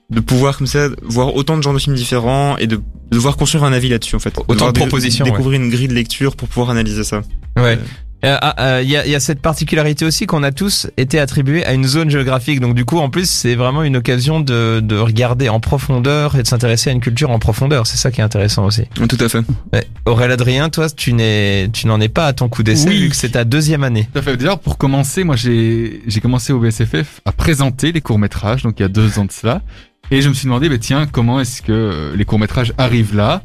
de 0.09 0.19
pouvoir 0.19 0.57
comme 0.57 0.67
ça 0.67 0.89
voir 1.01 1.33
autant 1.33 1.57
de 1.57 1.63
genres 1.63 1.73
de 1.73 1.79
films 1.79 1.95
différents 1.95 2.57
et 2.57 2.67
de, 2.67 2.75
de 2.75 2.81
devoir 3.09 3.35
construire 3.37 3.63
un 3.63 3.73
avis 3.73 3.89
là-dessus 3.89 4.15
en 4.15 4.19
fait. 4.19 4.37
Autant 4.47 4.67
de 4.67 4.77
propositions, 4.77 5.25
Découvrir 5.25 5.59
une 5.59 5.69
grille 5.69 5.87
de 5.87 5.93
lecture 5.93 6.35
pour 6.35 6.47
pouvoir 6.49 6.69
analyser 6.69 7.03
ça. 7.03 7.21
Ouais. 7.57 7.79
Euh, 8.23 8.37
ah, 8.41 8.55
euh, 8.77 8.81
Il 8.83 8.89
y, 8.89 8.95
a, 8.97 9.05
il 9.05 9.11
y 9.11 9.15
a 9.15 9.19
cette 9.19 9.41
particularité 9.41 10.05
aussi 10.05 10.25
qu'on 10.25 10.43
a 10.43 10.51
tous 10.51 10.87
été 10.97 11.19
attribués 11.19 11.65
à 11.65 11.73
une 11.73 11.85
zone 11.85 12.09
géographique. 12.09 12.59
Donc 12.59 12.73
du 12.75 12.85
coup, 12.85 12.99
en 12.99 13.09
plus, 13.09 13.29
c'est 13.29 13.55
vraiment 13.55 13.83
une 13.83 13.97
occasion 13.97 14.39
de, 14.39 14.79
de 14.81 14.95
regarder 14.97 15.49
en 15.49 15.59
profondeur 15.59 16.35
et 16.35 16.43
de 16.43 16.47
s'intéresser 16.47 16.89
à 16.89 16.93
une 16.93 17.01
culture 17.01 17.31
en 17.31 17.39
profondeur. 17.39 17.85
C'est 17.87 17.97
ça 17.97 18.11
qui 18.11 18.21
est 18.21 18.23
intéressant 18.23 18.65
aussi. 18.65 18.83
Tout 18.95 19.17
à 19.19 19.27
fait. 19.29 19.41
Aurélien 20.05 20.33
Adrien, 20.33 20.69
toi, 20.69 20.89
tu 20.89 21.13
n'es, 21.13 21.69
tu 21.73 21.87
n'en 21.87 21.99
es 21.99 22.09
pas 22.09 22.27
à 22.27 22.33
ton 22.33 22.49
coup 22.49 22.63
d'essai 22.63 22.87
Oui. 22.89 23.01
vu 23.01 23.09
que 23.09 23.15
c'est 23.15 23.29
ta 23.31 23.43
deuxième 23.43 23.83
année. 23.83 24.07
Tout 24.13 24.19
à 24.19 24.21
fait. 24.21 24.37
D'ailleurs, 24.37 24.59
pour 24.59 24.77
commencer, 24.77 25.23
moi, 25.23 25.35
j'ai 25.35 26.01
j'ai 26.07 26.21
commencé 26.21 26.53
au 26.53 26.59
BSFF 26.59 27.21
à 27.25 27.31
présenter 27.31 27.91
les 27.91 28.01
courts-métrages, 28.01 28.63
donc 28.63 28.75
il 28.79 28.83
y 28.83 28.85
a 28.85 28.89
deux 28.89 29.19
ans 29.19 29.25
de 29.25 29.31
cela. 29.31 29.61
Et 30.11 30.21
je 30.21 30.29
me 30.29 30.33
suis 30.33 30.45
demandé, 30.45 30.69
bah, 30.69 30.77
tiens, 30.79 31.07
comment 31.11 31.39
est-ce 31.39 31.61
que 31.61 31.71
euh, 31.71 32.15
les 32.15 32.25
courts-métrages 32.25 32.73
arrivent 32.77 33.15
là? 33.15 33.41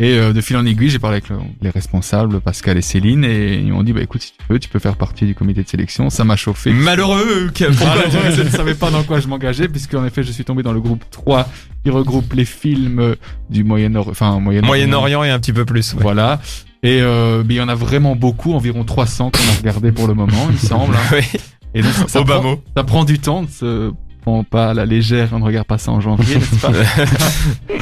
Et 0.00 0.18
euh, 0.18 0.32
de 0.32 0.40
fil 0.40 0.56
en 0.56 0.66
aiguille, 0.66 0.90
j'ai 0.90 0.98
parlé 0.98 1.18
avec 1.18 1.28
le- 1.28 1.38
les 1.62 1.70
responsables, 1.70 2.40
Pascal 2.40 2.76
et 2.76 2.82
Céline, 2.82 3.24
et 3.24 3.54
ils 3.54 3.72
m'ont 3.72 3.84
dit, 3.84 3.92
bah 3.92 4.02
écoute, 4.02 4.22
si 4.22 4.32
tu 4.32 4.44
veux, 4.52 4.58
tu 4.58 4.68
peux 4.68 4.80
faire 4.80 4.96
partie 4.96 5.24
du 5.24 5.34
comité 5.36 5.62
de 5.62 5.68
sélection. 5.68 6.10
Ça 6.10 6.24
m'a 6.24 6.34
chauffé. 6.36 6.72
Malheureux. 6.72 7.50
que- 7.54 7.64
Malheureux, 7.64 8.30
je 8.36 8.42
ne 8.42 8.48
savais 8.50 8.74
pas 8.74 8.90
dans 8.90 9.04
quoi 9.04 9.20
je 9.20 9.28
m'engageais, 9.28 9.68
puisqu'en 9.68 10.04
effet, 10.04 10.22
je 10.24 10.32
suis 10.32 10.44
tombé 10.44 10.62
dans 10.64 10.72
le 10.72 10.80
groupe 10.80 11.04
3 11.12 11.48
qui 11.84 11.90
regroupe 11.90 12.32
les 12.32 12.44
films 12.44 13.14
du 13.50 13.62
Moyen-Orient, 13.62 14.10
enfin 14.10 14.40
Moyen-Orient. 14.40 14.66
Moyen-Orient 14.66 15.24
et 15.24 15.30
un 15.30 15.38
petit 15.38 15.52
peu 15.52 15.64
plus. 15.64 15.94
ouais. 15.94 16.02
Voilà. 16.02 16.40
Et 16.82 17.00
euh, 17.00 17.42
mais 17.46 17.54
il 17.54 17.56
y 17.58 17.60
en 17.62 17.68
a 17.68 17.74
vraiment 17.74 18.16
beaucoup, 18.16 18.52
environ 18.52 18.84
300 18.84 19.30
qu'on 19.30 19.52
a 19.52 19.56
regardé 19.58 19.92
pour 19.92 20.06
le 20.08 20.14
moment, 20.14 20.48
il 20.50 20.58
semble. 20.58 20.94
hein. 20.94 20.98
Oui. 21.12 21.40
Et 21.76 21.82
donc, 21.82 21.92
ça, 22.08 22.22
prend, 22.22 22.42
mot. 22.42 22.62
ça 22.76 22.84
prend 22.84 23.04
du 23.04 23.18
temps 23.18 23.42
de 23.42 23.48
se 23.50 23.92
prend 24.22 24.44
pas 24.44 24.70
à 24.70 24.74
la 24.74 24.86
légère, 24.86 25.30
on 25.32 25.38
ne 25.38 25.44
regarde 25.44 25.66
pas 25.66 25.78
ça 25.78 25.92
en 25.92 26.00
janvier, 26.00 26.36
n'est-ce 26.36 26.56
pas 26.60 26.72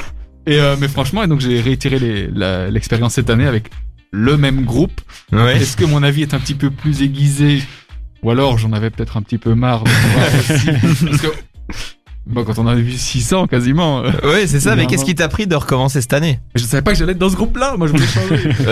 Et 0.46 0.58
euh, 0.58 0.76
mais 0.78 0.88
franchement, 0.88 1.22
et 1.22 1.26
donc 1.26 1.40
j'ai 1.40 1.60
réitéré 1.60 1.98
l'expérience 2.70 3.14
cette 3.14 3.30
année 3.30 3.46
avec 3.46 3.70
le 4.10 4.36
même 4.36 4.64
groupe. 4.64 5.00
Ouais. 5.32 5.56
Est-ce 5.56 5.76
que 5.76 5.84
mon 5.84 6.02
avis 6.02 6.22
est 6.22 6.34
un 6.34 6.38
petit 6.38 6.54
peu 6.54 6.70
plus 6.70 7.02
aiguisé? 7.02 7.62
Ou 8.22 8.30
alors 8.30 8.58
j'en 8.58 8.72
avais 8.72 8.90
peut-être 8.90 9.16
un 9.16 9.22
petit 9.22 9.38
peu 9.38 9.54
marre 9.54 9.84
de 9.84 9.90
voir 9.90 10.26
aussi 10.38 11.06
Parce 11.06 11.22
que 11.22 11.28
bon, 12.26 12.44
quand 12.44 12.58
on 12.58 12.62
en 12.62 12.68
a 12.68 12.74
vu 12.74 12.92
600 12.92 13.46
quasiment, 13.46 14.02
Ouais, 14.24 14.46
c'est 14.46 14.60
ça. 14.60 14.76
Mais 14.76 14.86
qu'est-ce 14.86 15.04
qui 15.04 15.14
t'a 15.14 15.28
pris 15.28 15.46
de 15.46 15.54
recommencer 15.54 16.00
cette 16.00 16.12
année? 16.12 16.38
Je 16.54 16.64
savais 16.64 16.82
pas 16.82 16.92
que 16.92 16.98
j'allais 16.98 17.12
être 17.12 17.18
dans 17.18 17.28
ce 17.30 17.36
groupe-là. 17.36 17.76
Moi, 17.76 17.86
je 17.88 17.92
voulais 17.92 18.06
changer. 18.06 18.48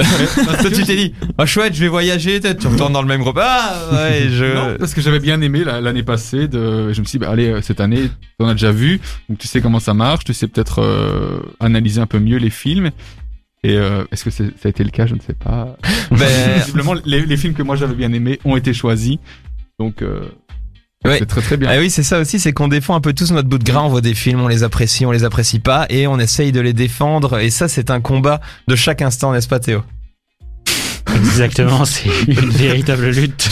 Parce 0.47 0.59
Toi, 0.63 0.71
que- 0.71 0.75
tu 0.75 0.85
t'es 0.85 0.97
dit, 0.97 1.15
ah 1.39 1.47
chouette, 1.47 1.75
je 1.75 1.81
vais 1.81 1.89
voyager. 1.89 2.41
peut-être 2.41 2.59
Tu 2.61 2.67
retournes 2.69 2.93
dans 2.93 3.03
le 3.03 3.09
même 3.09 3.21
groupe. 3.23 3.39
Ah 3.41 3.75
ouais, 3.93 4.25
Non, 4.25 4.31
je. 4.31 4.77
parce 4.79 4.95
que 4.95 5.01
j'avais 5.01 5.21
bien 5.21 5.41
aimé 5.41 5.65
la- 5.65 5.81
l'année 5.81 6.03
passée. 6.03 6.49
De, 6.49 6.93
je 6.93 7.01
me 7.01 7.05
suis 7.07 7.19
dit, 7.19 7.25
bah, 7.25 7.31
allez, 7.31 7.49
euh, 7.49 7.61
cette 7.63 7.81
année, 7.81 8.11
on 8.39 8.47
a 8.49 8.53
déjà 8.53 8.73
vu, 8.73 9.01
donc 9.29 9.39
tu 9.39 9.47
sais 9.49 9.61
comment 9.61 9.81
ça 9.81 9.95
marche, 9.95 10.25
tu 10.25 10.33
sais 10.35 10.47
peut-être 10.49 10.81
euh, 10.81 11.41
analyser 11.61 12.01
un 12.01 12.07
peu 12.07 12.19
mieux 12.19 12.39
les 12.39 12.51
films. 12.51 12.91
Et 13.63 13.77
euh, 13.77 14.05
est-ce 14.11 14.25
que 14.25 14.31
ça 14.31 14.45
a 14.65 14.69
été 14.69 14.83
le 14.85 14.91
cas? 14.91 15.05
Je 15.07 15.15
ne 15.15 15.21
sais 15.21 15.35
pas. 15.35 15.77
Ben, 16.11 16.19
Visiblement, 16.57 16.95
les, 17.05 17.27
les 17.27 17.37
films 17.37 17.53
que 17.53 17.63
moi 17.63 17.77
j'avais 17.77 17.95
bien 17.95 18.11
aimés 18.13 18.39
ont 18.47 18.57
été 18.57 18.73
choisis, 18.73 19.17
donc 19.79 20.01
euh, 20.01 20.23
Ouais. 21.07 21.17
c'est 21.19 21.27
très 21.27 21.41
très 21.41 21.57
bien. 21.57 21.71
Ah 21.73 21.79
oui, 21.79 21.89
c'est 21.89 22.03
ça 22.03 22.21
aussi, 22.21 22.39
c'est 22.39 22.53
qu'on 22.53 22.69
défend 22.69 22.95
un 22.95 23.01
peu 23.01 23.15
tous 23.15 23.33
notre 23.33 23.49
bout 23.49 23.57
de 23.59 23.65
gras, 23.65 23.81
on 23.81 23.89
voit 23.89 24.03
des 24.03 24.15
films, 24.15 24.41
on 24.43 24.49
les 24.49 24.63
apprécie, 24.65 25.07
on 25.07 25.11
les 25.13 25.25
apprécie 25.25 25.59
pas, 25.59 25.87
et 25.89 26.07
on 26.07 26.19
essaye 26.19 26.53
de 26.53 26.61
les 26.61 26.75
défendre, 26.75 27.39
et 27.39 27.49
ça 27.49 27.69
c'est 27.69 27.91
un 27.91 28.01
combat 28.03 28.41
de 28.69 28.77
chaque 28.77 29.01
instant, 29.01 29.33
n'est-ce 29.33 29.49
pas 29.49 29.61
Théo? 29.61 29.83
Exactement, 31.17 31.85
c'est 31.87 32.11
une 32.29 32.51
véritable 32.51 33.09
lutte. 33.09 33.49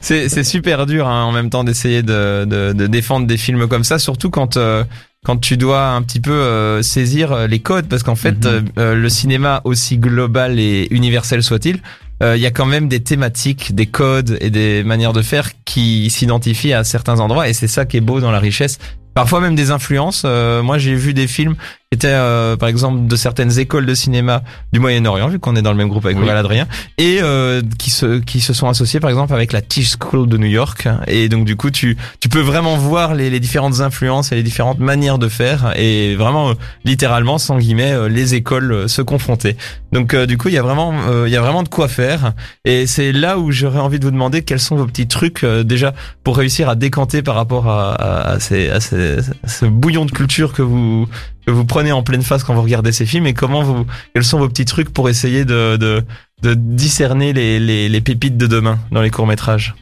C'est- 0.00 0.42
super 0.44 0.86
dur 0.86 1.06
hein, 1.06 1.22
en 1.24 1.32
même 1.32 1.50
temps 1.50 1.64
d'essayer 1.64 2.02
de, 2.02 2.44
de, 2.44 2.72
de 2.72 2.86
défendre 2.86 3.26
des 3.26 3.36
films 3.36 3.68
comme 3.68 3.84
ça, 3.84 3.98
surtout 3.98 4.30
quand 4.30 4.56
euh, 4.56 4.84
quand 5.24 5.36
tu 5.36 5.56
dois 5.56 5.88
un 5.90 6.02
petit 6.02 6.20
peu 6.20 6.32
euh, 6.32 6.82
saisir 6.82 7.46
les 7.48 7.58
codes, 7.60 7.86
parce 7.88 8.02
qu'en 8.02 8.14
fait 8.16 8.44
Mhm. 8.44 8.46
euh, 8.46 8.60
euh, 8.78 8.94
le 8.94 9.08
cinéma 9.08 9.60
aussi 9.64 9.98
global 9.98 10.58
et 10.58 10.86
universel 10.90 11.42
soit-il, 11.42 11.80
euh, 12.22 12.36
il 12.36 12.42
y 12.42 12.46
a 12.46 12.50
quand 12.50 12.66
même 12.66 12.88
des 12.88 13.00
thématiques, 13.00 13.74
des 13.74 13.86
codes 13.86 14.36
et 14.40 14.50
des 14.50 14.82
manières 14.82 15.12
de 15.12 15.22
faire 15.22 15.50
qui 15.64 16.10
s'identifient 16.10 16.72
à 16.72 16.84
certains 16.84 17.20
endroits, 17.20 17.48
et 17.48 17.52
c'est 17.52 17.68
ça 17.68 17.84
qui 17.84 17.96
est 17.96 18.02
beau 18.02 18.20
dans 18.20 18.30
la 18.30 18.40
richesse. 18.40 18.78
Parfois 19.14 19.40
même 19.40 19.54
des 19.56 19.70
influences. 19.70 20.22
Euh, 20.24 20.62
moi, 20.62 20.78
j'ai 20.78 20.94
vu 20.94 21.12
des 21.14 21.26
films 21.26 21.54
qui 21.90 21.96
étaient, 21.96 22.08
euh, 22.10 22.56
par 22.56 22.68
exemple, 22.68 23.06
de 23.08 23.16
certaines 23.16 23.58
écoles 23.58 23.86
de 23.86 23.94
cinéma 23.94 24.42
du 24.72 24.78
Moyen-Orient, 24.78 25.28
vu 25.28 25.38
qu'on 25.38 25.56
est 25.56 25.62
dans 25.62 25.70
le 25.72 25.76
même 25.78 25.88
groupe 25.88 26.04
avec 26.04 26.18
Oui. 26.18 26.28
Adrien, 26.28 26.66
et 26.98 27.18
euh, 27.22 27.62
qui 27.78 27.90
se 27.90 28.18
qui 28.20 28.40
se 28.40 28.52
sont 28.52 28.68
associés, 28.68 29.00
par 29.00 29.08
exemple, 29.10 29.32
avec 29.32 29.52
la 29.52 29.62
Tisch 29.62 29.94
School 29.98 30.28
de 30.28 30.36
New 30.36 30.46
York. 30.46 30.86
Et 31.06 31.28
donc, 31.30 31.46
du 31.46 31.56
coup, 31.56 31.70
tu 31.70 31.96
tu 32.20 32.28
peux 32.28 32.40
vraiment 32.42 32.76
voir 32.76 33.14
les, 33.14 33.30
les 33.30 33.40
différentes 33.40 33.80
influences 33.80 34.30
et 34.32 34.34
les 34.36 34.42
différentes 34.42 34.78
manières 34.80 35.18
de 35.18 35.28
faire, 35.28 35.72
et 35.76 36.14
vraiment, 36.14 36.50
euh, 36.50 36.54
littéralement, 36.84 37.38
sans 37.38 37.56
guillemets, 37.58 37.92
euh, 37.92 38.08
les 38.08 38.34
écoles 38.34 38.70
euh, 38.70 38.88
se 38.88 39.00
confronter. 39.02 39.56
Donc, 39.90 40.12
euh, 40.12 40.26
du 40.26 40.36
coup, 40.36 40.48
il 40.48 40.54
y 40.54 40.58
a 40.58 40.62
vraiment 40.62 40.92
euh, 41.08 41.24
il 41.26 41.32
y 41.32 41.36
a 41.36 41.40
vraiment 41.40 41.62
de 41.62 41.68
quoi 41.70 41.88
faire. 41.88 42.34
Et 42.66 42.86
c'est 42.86 43.12
là 43.12 43.38
où 43.38 43.50
j'aurais 43.50 43.80
envie 43.80 43.98
de 43.98 44.04
vous 44.04 44.10
demander 44.10 44.42
quels 44.42 44.60
sont 44.60 44.76
vos 44.76 44.86
petits 44.86 45.08
trucs 45.08 45.42
euh, 45.42 45.64
déjà 45.64 45.94
pour 46.22 46.36
réussir 46.36 46.68
à 46.68 46.74
décanter 46.76 47.22
par 47.22 47.34
rapport 47.34 47.66
à, 47.68 47.94
à, 47.94 48.30
à 48.32 48.40
ces, 48.40 48.68
à 48.68 48.80
ces- 48.80 48.97
ce 49.46 49.64
bouillon 49.66 50.04
de 50.04 50.10
culture 50.10 50.52
que 50.52 50.62
vous 50.62 51.06
que 51.46 51.50
vous 51.50 51.64
prenez 51.64 51.92
en 51.92 52.02
pleine 52.02 52.22
face 52.22 52.44
quand 52.44 52.54
vous 52.54 52.62
regardez 52.62 52.92
ces 52.92 53.06
films 53.06 53.26
et 53.26 53.34
comment 53.34 53.62
vous 53.62 53.86
quels 54.14 54.24
sont 54.24 54.38
vos 54.38 54.48
petits 54.48 54.64
trucs 54.64 54.90
pour 54.90 55.08
essayer 55.08 55.44
de 55.44 55.76
de, 55.76 56.02
de 56.42 56.54
discerner 56.54 57.32
les, 57.32 57.58
les, 57.60 57.88
les 57.88 58.00
pépites 58.00 58.36
de 58.36 58.46
demain 58.46 58.78
dans 58.92 59.02
les 59.02 59.10
courts 59.10 59.26
métrages. 59.26 59.74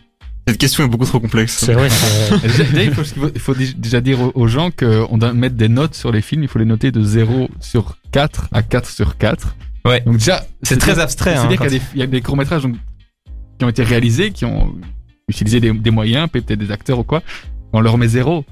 Cette 0.49 0.59
question 0.59 0.85
est 0.85 0.89
beaucoup 0.89 1.07
trop 1.07 1.19
complexe. 1.19 1.57
C'est 1.59 1.73
vrai. 1.73 1.89
déjà, 2.43 2.83
il, 2.85 2.95
faut, 2.95 3.03
il 3.35 3.41
faut- 3.41 3.55
déjà 3.77 4.01
dire 4.01 4.19
aux- 4.37 4.47
gens 4.47 4.71
qu'on 4.71 5.19
doit 5.19 5.33
mettre 5.33 5.57
des 5.57 5.69
notes 5.69 5.97
sur 5.97 6.13
les 6.13 6.21
films, 6.23 6.45
il 6.45 6.49
faut 6.49 6.61
les 6.61 6.65
noter 6.65 6.93
de 6.93 7.03
0 7.03 7.51
sur 7.59 7.97
4 8.13 8.49
à 8.53 8.63
4 8.63 8.89
sur 8.89 9.17
4. 9.19 9.57
Ouais. 9.85 10.03
Donc 10.07 10.19
déjà, 10.19 10.47
C'est 10.63 10.79
très 10.79 11.01
abstrait. 11.01 11.35
Hein, 11.35 11.49
C'est-à-dire 11.49 11.59
quand- 11.59 11.65
qu'il 11.65 11.73
y 11.75 11.77
a 11.77 11.79
des, 11.81 11.85
il 11.95 11.99
y 12.01 12.03
a 12.03 12.07
des 12.07 12.21
courts-métrages 12.21 12.63
donc, 12.63 12.77
qui 13.59 13.65
ont 13.65 13.69
été 13.69 13.83
réalisés, 13.83 14.31
qui 14.31 14.45
ont 14.45 14.73
utilisé 15.29 15.59
des, 15.59 15.73
des 15.73 15.91
moyens, 15.91 16.29
peut-être 16.31 16.55
des 16.61 16.71
acteurs 16.71 17.01
ou 17.01 17.05
quoi. 17.05 17.23
On 17.73 17.81
leur 17.81 17.99
met 17.99 18.07
zéro. 18.07 18.45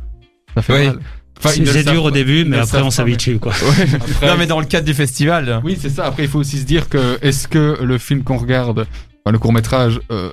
Ça 0.54 0.62
fait 0.62 0.72
Oui. 0.72 0.86
mal. 0.86 0.98
Enfin, 1.38 1.50
C'est 1.66 1.90
dur 1.90 2.04
au 2.04 2.10
début, 2.12 2.44
mais 2.44 2.58
après 2.58 2.80
on 2.80 2.90
s'habitue 2.90 3.38
quoi. 3.40 3.52
Après, 3.94 4.26
Non 4.28 4.36
mais 4.38 4.46
dans 4.46 4.60
le 4.60 4.66
cadre 4.66 4.86
du 4.86 4.94
festival. 4.94 5.60
Oui, 5.64 5.76
c'est 5.80 5.88
ça. 5.90 6.06
Après, 6.06 6.22
il 6.24 6.28
faut 6.28 6.38
aussi 6.38 6.58
se 6.60 6.64
dire 6.64 6.88
que 6.88 7.18
est-ce 7.22 7.48
que 7.48 7.78
le 7.82 7.98
film 7.98 8.22
qu'on 8.22 8.36
regarde, 8.38 8.80
enfin, 9.24 9.32
le 9.32 9.38
court-métrage, 9.38 10.00
euh, 10.12 10.30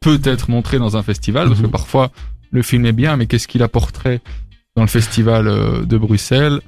peut 0.00 0.20
être 0.24 0.50
montré 0.50 0.78
dans 0.78 0.96
un 0.96 1.02
festival? 1.04 1.46
Parce 1.48 1.60
que 1.60 1.66
Mhm. 1.66 1.70
parfois, 1.72 2.10
le 2.50 2.62
film 2.62 2.84
est 2.84 2.92
bien, 2.92 3.16
mais 3.16 3.26
qu'est-ce 3.26 3.46
qu'il 3.46 3.62
apporterait 3.62 4.20
dans 4.76 4.82
le 4.82 4.88
festival 4.88 5.46
euh, 5.46 5.84
de 5.84 5.96
Bruxelles? 5.96 6.60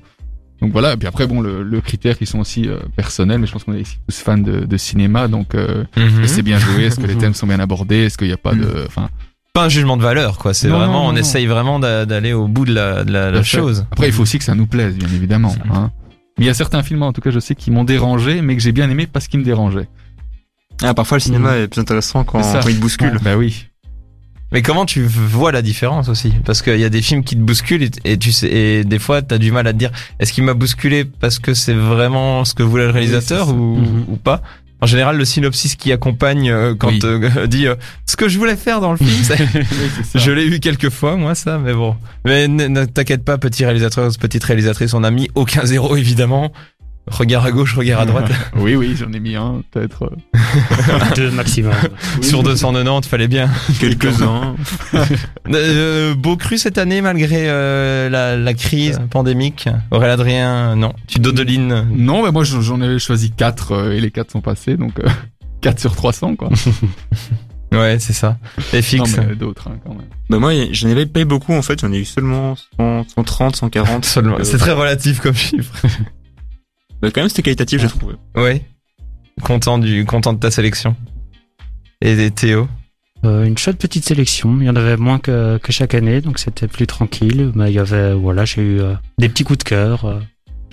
Donc 0.61 0.71
voilà. 0.71 0.93
Et 0.93 0.97
puis 0.97 1.09
après, 1.09 1.27
bon, 1.27 1.41
le, 1.41 1.65
le 1.65 1.81
critère 1.81 2.17
qui 2.17 2.25
sont 2.25 2.39
aussi 2.39 2.69
euh, 2.69 2.79
personnels, 2.95 3.41
mais 3.41 3.49
je 3.49 3.53
pense 3.53 3.65
qu'on 3.65 3.75
est 3.75 3.81
ici 3.81 3.99
tous 4.09 4.17
fans 4.19 4.39
de, 4.39 4.61
de 4.65 4.77
cinéma, 4.77 5.27
donc 5.27 5.57
euh, 5.57 5.83
Mhm. 5.97 6.03
est-ce 6.05 6.21
que 6.21 6.27
c'est 6.29 6.43
bien 6.43 6.59
joué, 6.61 6.85
est-ce 6.85 7.01
que 7.01 7.07
les 7.09 7.17
thèmes 7.19 7.35
sont 7.35 7.49
bien 7.49 7.59
abordés, 7.59 8.05
est-ce 8.05 8.17
qu'il 8.17 8.29
n'y 8.29 8.33
a 8.33 8.37
pas 8.39 8.55
de, 8.55 8.85
enfin. 8.87 9.11
Pas 9.55 9.65
un 9.65 9.69
jugement 9.69 9.99
de 9.99 10.03
valeur 10.03 10.39
quoi. 10.39 10.55
C'est 10.55 10.69
vraiment 10.69 11.03
non, 11.03 11.09
on 11.09 11.13
non, 11.13 11.19
essaye 11.19 11.47
vraiment 11.47 11.79
d'a- 11.79 12.07
d'aller 12.07 12.33
au 12.33 12.49
bout 12.49 12.65
de 12.65 12.73
la, 12.73 13.05
de 13.05 13.43
chose. 13.43 13.85
Après, 13.93 14.07
il 14.09 14.13
faut 14.13 14.23
aussi 14.23 14.39
que 14.39 14.45
ça 14.45 14.55
nous 14.55 14.67
plaise, 14.67 14.97
bien 14.97 15.09
évidemment. 15.09 15.55
Hein. 15.73 15.91
Mais 16.39 16.45
il 16.45 16.47
y 16.47 16.51
a 16.51 16.55
certains 16.55 16.83
films, 16.83 17.03
en 17.03 17.13
tout 17.13 17.21
cas, 17.21 17.31
je 17.31 17.39
sais, 17.39 17.55
qui 17.55 17.71
m'ont 17.71 17.85
dérangé, 17.85 18.41
mais 18.41 18.57
que 18.57 18.63
j'ai 18.63 18.73
bien 18.73 18.89
aimé 18.89 19.07
parce 19.07 19.29
qu'ils 19.29 19.41
me 19.41 19.45
dérangeaient. 19.45 19.89
Ah, 20.83 20.95
parfois 20.95 21.19
le 21.19 21.23
cinéma 21.23 21.57
est 21.59 21.69
plus 21.69 21.81
intéressant 21.83 22.25
quand, 22.25 22.41
il 22.67 22.81
bouscule. 22.81 23.19
Bah 23.23 23.37
oui. 23.37 23.67
Mais 24.53 24.61
comment 24.63 24.85
tu 24.87 25.03
vois 25.05 25.51
la 25.53 25.63
différence 25.63 26.09
aussi? 26.09 26.31
Parce 26.45 26.61
qu'il 26.63 26.79
y 26.79 26.85
a 26.85 26.91
des 26.91 27.01
films 27.03 27.23
qui 27.25 27.37
te 27.37 27.41
bousculent 27.41 27.83
et, 27.85 27.91
et 28.05 28.19
tu 28.19 28.33
sais, 28.33 28.49
et 28.51 28.85
des 28.85 28.99
fois 28.99 29.23
t'as 29.23 29.39
du 29.39 29.51
mal 29.51 29.67
à 29.67 29.73
te 29.73 29.79
dire 29.79 29.91
est-ce 30.19 30.31
qu'il 30.33 30.45
m'a 30.45 30.53
bousculé 30.53 31.07
parce 31.07 31.39
que 31.39 31.55
c'est 31.55 31.73
vraiment 31.73 32.45
ce 32.45 32.53
que 32.53 32.63
voulait 32.63 32.85
le 32.85 32.91
réalisateur 32.91 33.49
ou, 33.49 33.77
Mhm. 33.79 34.05
ou 34.09 34.17
pas? 34.17 34.43
En 34.83 34.87
général, 34.87 35.17
le 35.17 35.25
synopsis 35.25 35.77
qui 35.77 35.93
accompagne 35.93 36.51
euh, 36.51 36.75
quand 36.75 36.89
Oui. 36.89 37.01
euh, 37.05 37.47
dit 37.47 37.69
euh, 37.69 37.77
ce 38.05 38.17
que 38.17 38.29
je 38.29 38.37
voulais 38.37 38.57
faire 38.57 38.81
dans 38.81 38.91
le 38.91 38.99
film, 38.99 39.11
Oui, 39.55 39.63
je 40.17 40.31
l'ai 40.33 40.45
eu 40.45 40.59
quelques 40.59 40.91
fois 40.91 41.15
moi 41.15 41.37
ça, 41.37 41.57
mais 41.59 41.73
bon. 41.73 41.95
Mais 42.25 42.49
ne 42.49 42.67
ne 42.67 42.85
t'inquiète 42.85 43.25
pas, 43.25 43.39
petit 43.39 43.65
réalisateur, 43.65 44.11
petite 44.19 44.43
réalisatrice, 44.43 44.93
on 44.93 45.05
a 45.05 45.13
mis 45.13 45.31
aucun 45.37 45.65
zéro 45.65 45.95
évidemment. 45.97 46.53
Regard 47.09 47.45
à 47.45 47.51
gauche, 47.51 47.75
regard 47.77 48.01
à 48.01 48.07
droite. 48.07 48.31
oui, 48.57 48.77
oui, 48.77 48.95
j'en 48.97 49.13
ai 49.13 49.19
mis 49.21 49.35
un, 49.35 49.63
peut-être. 49.73 50.05
euh. 50.05 51.15
Deux 51.17 51.31
maximum. 51.33 51.73
Sur 52.21 52.43
290, 52.45 53.09
fallait 53.09 53.27
bien. 53.29 53.51
Quelques-uns. 53.81 54.55
Euh, 55.53 56.15
beau 56.15 56.37
cru 56.37 56.57
cette 56.57 56.79
année 56.79 57.01
malgré 57.03 57.49
euh, 57.49 58.09
la, 58.09 58.37
la 58.37 58.55
crise 58.55 59.01
pandémique. 59.11 59.69
Aurélien 59.91 60.13
Adrien, 60.15 60.77
non. 60.77 60.93
Tu 61.09 61.19
dodelines. 61.19 61.87
Non, 61.93 62.23
mais 62.23 62.31
moi 62.31 62.45
j'en 62.45 62.81
avais 62.81 62.99
choisi 63.01 63.31
4 63.33 63.93
et 63.93 64.01
les 64.01 64.11
4 64.13 64.31
sont 64.31 64.41
passés, 64.41 64.77
donc 64.77 65.01
euh, 65.01 65.09
4 65.61 65.81
sur 65.81 65.97
300 65.97 66.37
quoi. 66.37 66.49
Ouais, 67.73 67.97
c'est 67.99 68.13
ça. 68.13 68.39
Et 68.73 68.77
Non, 68.77 68.83
fixe. 68.83 69.17
mais 69.29 69.35
d'autres 69.35 69.69
hein, 69.69 69.79
quand 69.85 69.95
même. 69.95 70.07
Bah 70.31 70.39
moi, 70.39 70.53
j'en 70.71 70.91
avais 70.91 71.07
pas 71.07 71.25
beaucoup 71.25 71.53
en 71.55 71.63
fait, 71.63 71.81
j'en 71.81 71.93
ai 71.93 71.99
eu 71.99 72.05
seulement 72.05 72.55
100, 72.79 73.05
130, 73.17 73.57
140. 73.57 74.05
Seulement. 74.05 74.37
Euh, 74.39 74.45
C'est 74.45 74.59
très 74.59 74.73
relatif 74.73 75.21
comme 75.21 75.35
chiffre. 75.35 75.73
Bah 77.03 77.09
quand 77.13 77.21
même 77.21 77.29
c'était 77.29 77.43
qualitatif 77.43 77.81
j'ai 77.83 77.89
trouvé. 77.89 78.15
Ouais. 78.37 78.63
Content 79.43 79.79
du, 79.79 80.05
content 80.05 80.33
de 80.33 80.39
ta 80.39 80.51
sélection. 80.51 80.95
Et 82.01 82.15
des 82.17 82.31
Théo. 82.31 82.69
Euh, 83.25 83.45
une 83.45 83.57
chouette 83.59 83.79
petite 83.79 84.05
sélection. 84.05 84.57
Il 84.61 84.67
y 84.67 84.71
en 84.71 84.77
avait 84.77 84.97
moins 84.97 85.19
que, 85.19 85.59
que 85.59 85.73
chaque 85.73 85.95
année, 85.95 86.21
donc 86.21 86.39
c'était 86.39 86.67
plus 86.69 86.87
tranquille. 86.87 87.53
Mais 87.55 87.71
il 87.71 87.75
y 87.75 87.79
avait, 87.79 88.13
voilà, 88.15 88.45
j'ai 88.45 88.63
eu 88.63 88.81
euh, 88.81 88.95
des 89.19 89.29
petits 89.29 89.45
coups 89.45 89.61
de 89.61 89.65
cœur. 89.65 90.05
euh, 90.05 90.19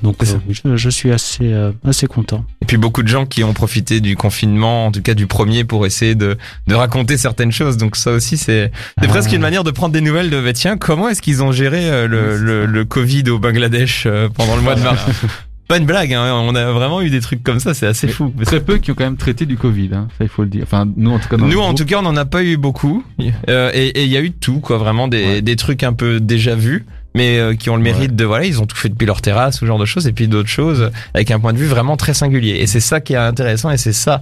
donc 0.02 0.16
euh, 0.24 0.26
je, 0.50 0.76
je 0.78 0.90
suis 0.90 1.12
assez, 1.12 1.52
euh, 1.54 1.72
assez 1.84 2.08
content. 2.08 2.46
Et 2.62 2.66
puis 2.66 2.78
beaucoup 2.78 3.04
de 3.04 3.08
gens 3.08 3.26
qui 3.26 3.44
ont 3.44 3.54
profité 3.54 4.00
du 4.02 4.16
confinement, 4.16 4.88
en 4.88 4.92
tout 4.92 5.02
cas 5.02 5.14
du 5.14 5.28
premier, 5.28 5.64
pour 5.66 5.86
essayer 5.86 6.16
de, 6.16 6.38
de 6.68 6.76
raconter 6.76 7.18
certaines 7.18 7.52
choses. 7.52 7.78
Donc 7.78 7.96
ça 7.96 8.12
aussi, 8.12 8.38
c'est 8.38 8.72
c'est 9.00 9.06
Ah. 9.06 9.08
presque 9.10 9.32
une 9.34 9.42
manière 9.42 9.64
de 9.64 9.72
prendre 9.72 9.94
des 9.94 10.02
nouvelles 10.02 10.30
de, 10.30 10.42
bah, 10.42 10.54
tiens, 10.54 10.78
comment 10.78 11.10
est-ce 11.10 11.22
qu'ils 11.22 11.44
ont 11.44 11.52
géré 11.52 12.08
le, 12.08 12.38
le, 12.38 12.66
le 12.66 12.86
Covid 12.86 13.30
au 13.30 13.40
Bangladesh 13.40 14.08
pendant 14.36 14.56
le 14.56 14.62
mois 14.62 14.76
de 14.76 14.82
mars? 14.82 15.02
Pas 15.70 15.78
une 15.78 15.86
blague, 15.86 16.14
hein, 16.14 16.34
on 16.34 16.56
a 16.56 16.72
vraiment 16.72 17.00
eu 17.02 17.10
des 17.12 17.22
trucs 17.22 17.44
comme 17.44 17.60
ça, 17.60 17.74
c'est 17.74 17.86
assez 17.86 18.08
Mais 18.08 18.14
fou. 18.14 18.34
Très 18.44 18.60
peu 18.60 18.78
qui 18.80 18.90
ont 18.92 18.96
quand 18.96 19.04
même 19.06 19.18
traité 19.18 19.46
du 19.46 19.56
Covid, 19.56 19.92
hein, 19.94 20.08
ça 20.18 20.24
il 20.26 20.28
faut 20.30 20.42
le 20.42 20.50
dire. 20.50 20.64
Enfin, 20.64 20.86
nous 20.98 21.12
en 21.12 21.20
tout 21.20 21.30
cas 21.30 21.38
dans 21.38 21.46
Nous, 21.46 21.60
en 21.60 21.66
groupe, 21.68 21.78
tout 21.78 21.86
cas, 21.86 22.00
on 22.00 22.02
n'en 22.02 22.16
a 22.18 22.26
pas 22.26 22.44
eu 22.44 22.58
beaucoup. 22.58 23.04
Euh, 23.48 23.70
et 23.74 24.04
il 24.04 24.10
y 24.12 24.18
a 24.18 24.22
eu 24.22 24.32
tout, 24.32 24.60
quoi. 24.62 24.78
Vraiment 24.80 25.08
des, 25.08 25.24
Ouais. 25.24 25.42
des 25.44 25.56
trucs 25.56 25.84
un 25.84 25.94
peu 25.94 26.20
déjà 26.20 26.56
vus. 26.56 26.86
mais 27.16 27.38
euh, 27.40 27.56
qui 27.56 27.70
ont 27.70 27.76
le 27.76 27.82
mérite 27.84 28.16
de 28.16 28.26
voilà, 28.26 28.46
ils 28.46 28.62
ont 28.62 28.66
tout 28.66 28.76
fait 28.78 28.90
depuis 28.90 29.06
leur 29.08 29.22
terrasse, 29.22 29.60
ce 29.60 29.66
genre 29.66 29.80
de 29.80 29.86
choses, 29.86 30.06
et 30.08 30.12
puis 30.12 30.28
d'autres 30.28 30.50
choses 30.50 30.92
avec 31.14 31.32
un 31.32 31.40
point 31.40 31.54
de 31.54 31.58
vue 31.60 31.66
vraiment 31.66 31.98
très 31.98 32.14
singulier. 32.14 32.58
Et 32.62 32.68
c'est 32.68 32.80
ça 32.80 33.00
qui 33.02 33.14
est 33.14 33.18
intéressant, 33.18 33.70
et 33.72 33.78
c'est 33.78 33.94
ça 33.94 34.22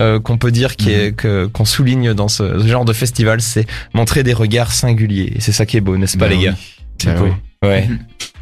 euh, 0.00 0.18
qu'on 0.20 0.36
peut 0.38 0.50
dire 0.52 0.76
qui 0.76 0.90
est 0.92 1.12
que 1.16 1.46
qu'on 1.46 1.64
souligne 1.64 2.12
dans 2.14 2.28
ce, 2.28 2.66
genre 2.66 2.84
de 2.84 2.92
festival, 2.92 3.40
c'est 3.40 3.66
montrer 3.94 4.22
des 4.24 4.32
regards 4.34 4.72
singuliers. 4.72 5.32
Et 5.36 5.40
c'est 5.40 5.50
ça 5.52 5.64
qui 5.66 5.76
est 5.76 5.80
beau, 5.80 5.96
n'est-ce 5.96 6.16
pas 6.18 6.26
Bah 6.26 6.30
les 6.32 6.36
oui. 6.38 6.44
gars 6.44 6.54
Bah 7.06 7.14
beau. 7.14 7.24
oui. 7.62 7.68
Ouais. 7.68 7.88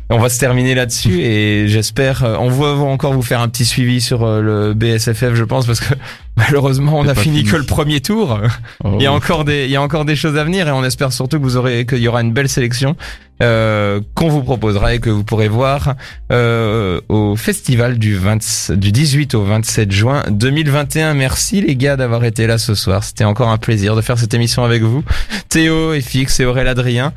On 0.08 0.18
va 0.18 0.28
se 0.28 0.38
terminer 0.38 0.74
là-dessus 0.74 1.20
et 1.20 1.66
j'espère, 1.66 2.22
euh, 2.22 2.36
on 2.38 2.48
va 2.48 2.68
encore 2.84 3.12
vous 3.12 3.22
faire 3.22 3.40
un 3.40 3.48
petit 3.48 3.64
suivi 3.64 4.00
sur 4.00 4.22
euh, 4.22 4.40
le 4.40 4.74
BSFF, 4.74 5.34
je 5.34 5.42
pense, 5.44 5.66
parce 5.66 5.80
que 5.80 5.94
malheureusement 6.36 6.98
on 6.98 7.08
a 7.08 7.14
fini, 7.14 7.38
fini. 7.38 7.50
que 7.50 7.56
le 7.56 7.64
premier 7.64 8.00
tour. 8.00 8.38
Oh, 8.84 8.92
Il 8.98 9.02
y 9.02 9.06
a 9.06 9.12
encore 9.12 9.44
des, 9.44 9.64
il 9.64 9.70
y 9.70 9.76
a 9.76 9.82
encore 9.82 10.04
des 10.04 10.14
choses 10.14 10.36
à 10.36 10.44
venir 10.44 10.68
et 10.68 10.70
on 10.70 10.84
espère 10.84 11.12
surtout 11.12 11.38
que 11.38 11.42
vous 11.42 11.56
aurez, 11.56 11.86
qu'il 11.86 11.98
y 11.98 12.08
aura 12.08 12.20
une 12.22 12.32
belle 12.32 12.48
sélection 12.48 12.96
euh, 13.42 14.00
qu'on 14.14 14.28
vous 14.28 14.42
proposera 14.42 14.94
et 14.94 14.98
que 14.98 15.10
vous 15.10 15.22
pourrez 15.22 15.48
voir 15.48 15.94
euh, 16.32 17.02
au 17.10 17.36
festival 17.36 17.98
du 17.98 18.16
20, 18.16 18.72
du 18.76 18.92
18 18.92 19.34
au 19.34 19.42
27 19.42 19.92
juin 19.92 20.22
2021. 20.30 21.12
Merci 21.12 21.60
les 21.60 21.76
gars 21.76 21.96
d'avoir 21.96 22.24
été 22.24 22.46
là 22.46 22.56
ce 22.56 22.74
soir. 22.74 23.04
C'était 23.04 23.24
encore 23.24 23.50
un 23.50 23.58
plaisir 23.58 23.94
de 23.94 24.00
faire 24.00 24.18
cette 24.18 24.32
émission 24.32 24.64
avec 24.64 24.82
vous. 24.82 25.02
Théo, 25.50 25.92
FX 26.00 26.40
et 26.40 26.44
Aurélien 26.46 26.70
Adrien. 26.70 27.12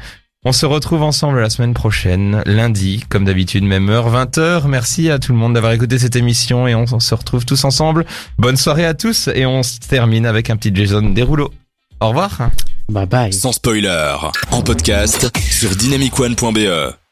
On 0.45 0.53
se 0.53 0.65
retrouve 0.65 1.03
ensemble 1.03 1.41
la 1.41 1.49
semaine 1.49 1.73
prochaine, 1.73 2.41
lundi, 2.45 3.03
comme 3.09 3.25
d'habitude, 3.25 3.65
même 3.65 3.89
heure, 3.89 4.09
20h. 4.09 4.69
Merci 4.69 5.09
à 5.09 5.19
tout 5.19 5.33
le 5.33 5.37
monde 5.37 5.53
d'avoir 5.53 5.73
écouté 5.73 5.99
cette 5.99 6.15
émission 6.15 6.65
et 6.65 6.75
on 6.75 6.87
se 7.01 7.13
retrouve 7.13 7.45
tous 7.45 7.65
ensemble. 7.65 8.05
Bonne 8.37 8.55
soirée 8.55 8.85
à 8.85 8.93
tous 8.93 9.27
et 9.27 9.45
on 9.45 9.63
se 9.63 9.79
termine 9.79 10.25
avec 10.25 10.49
un 10.49 10.55
petit 10.55 10.73
Jason 10.73 11.01
Derulo. 11.01 11.51
Au 11.99 12.07
revoir. 12.07 12.51
Bye 12.87 13.05
bye. 13.05 13.33
Sans 13.33 13.51
spoiler, 13.51 14.15
en 14.51 14.61
podcast 14.61 15.29
sur 15.51 15.75
dynamicone.be. 15.75 17.09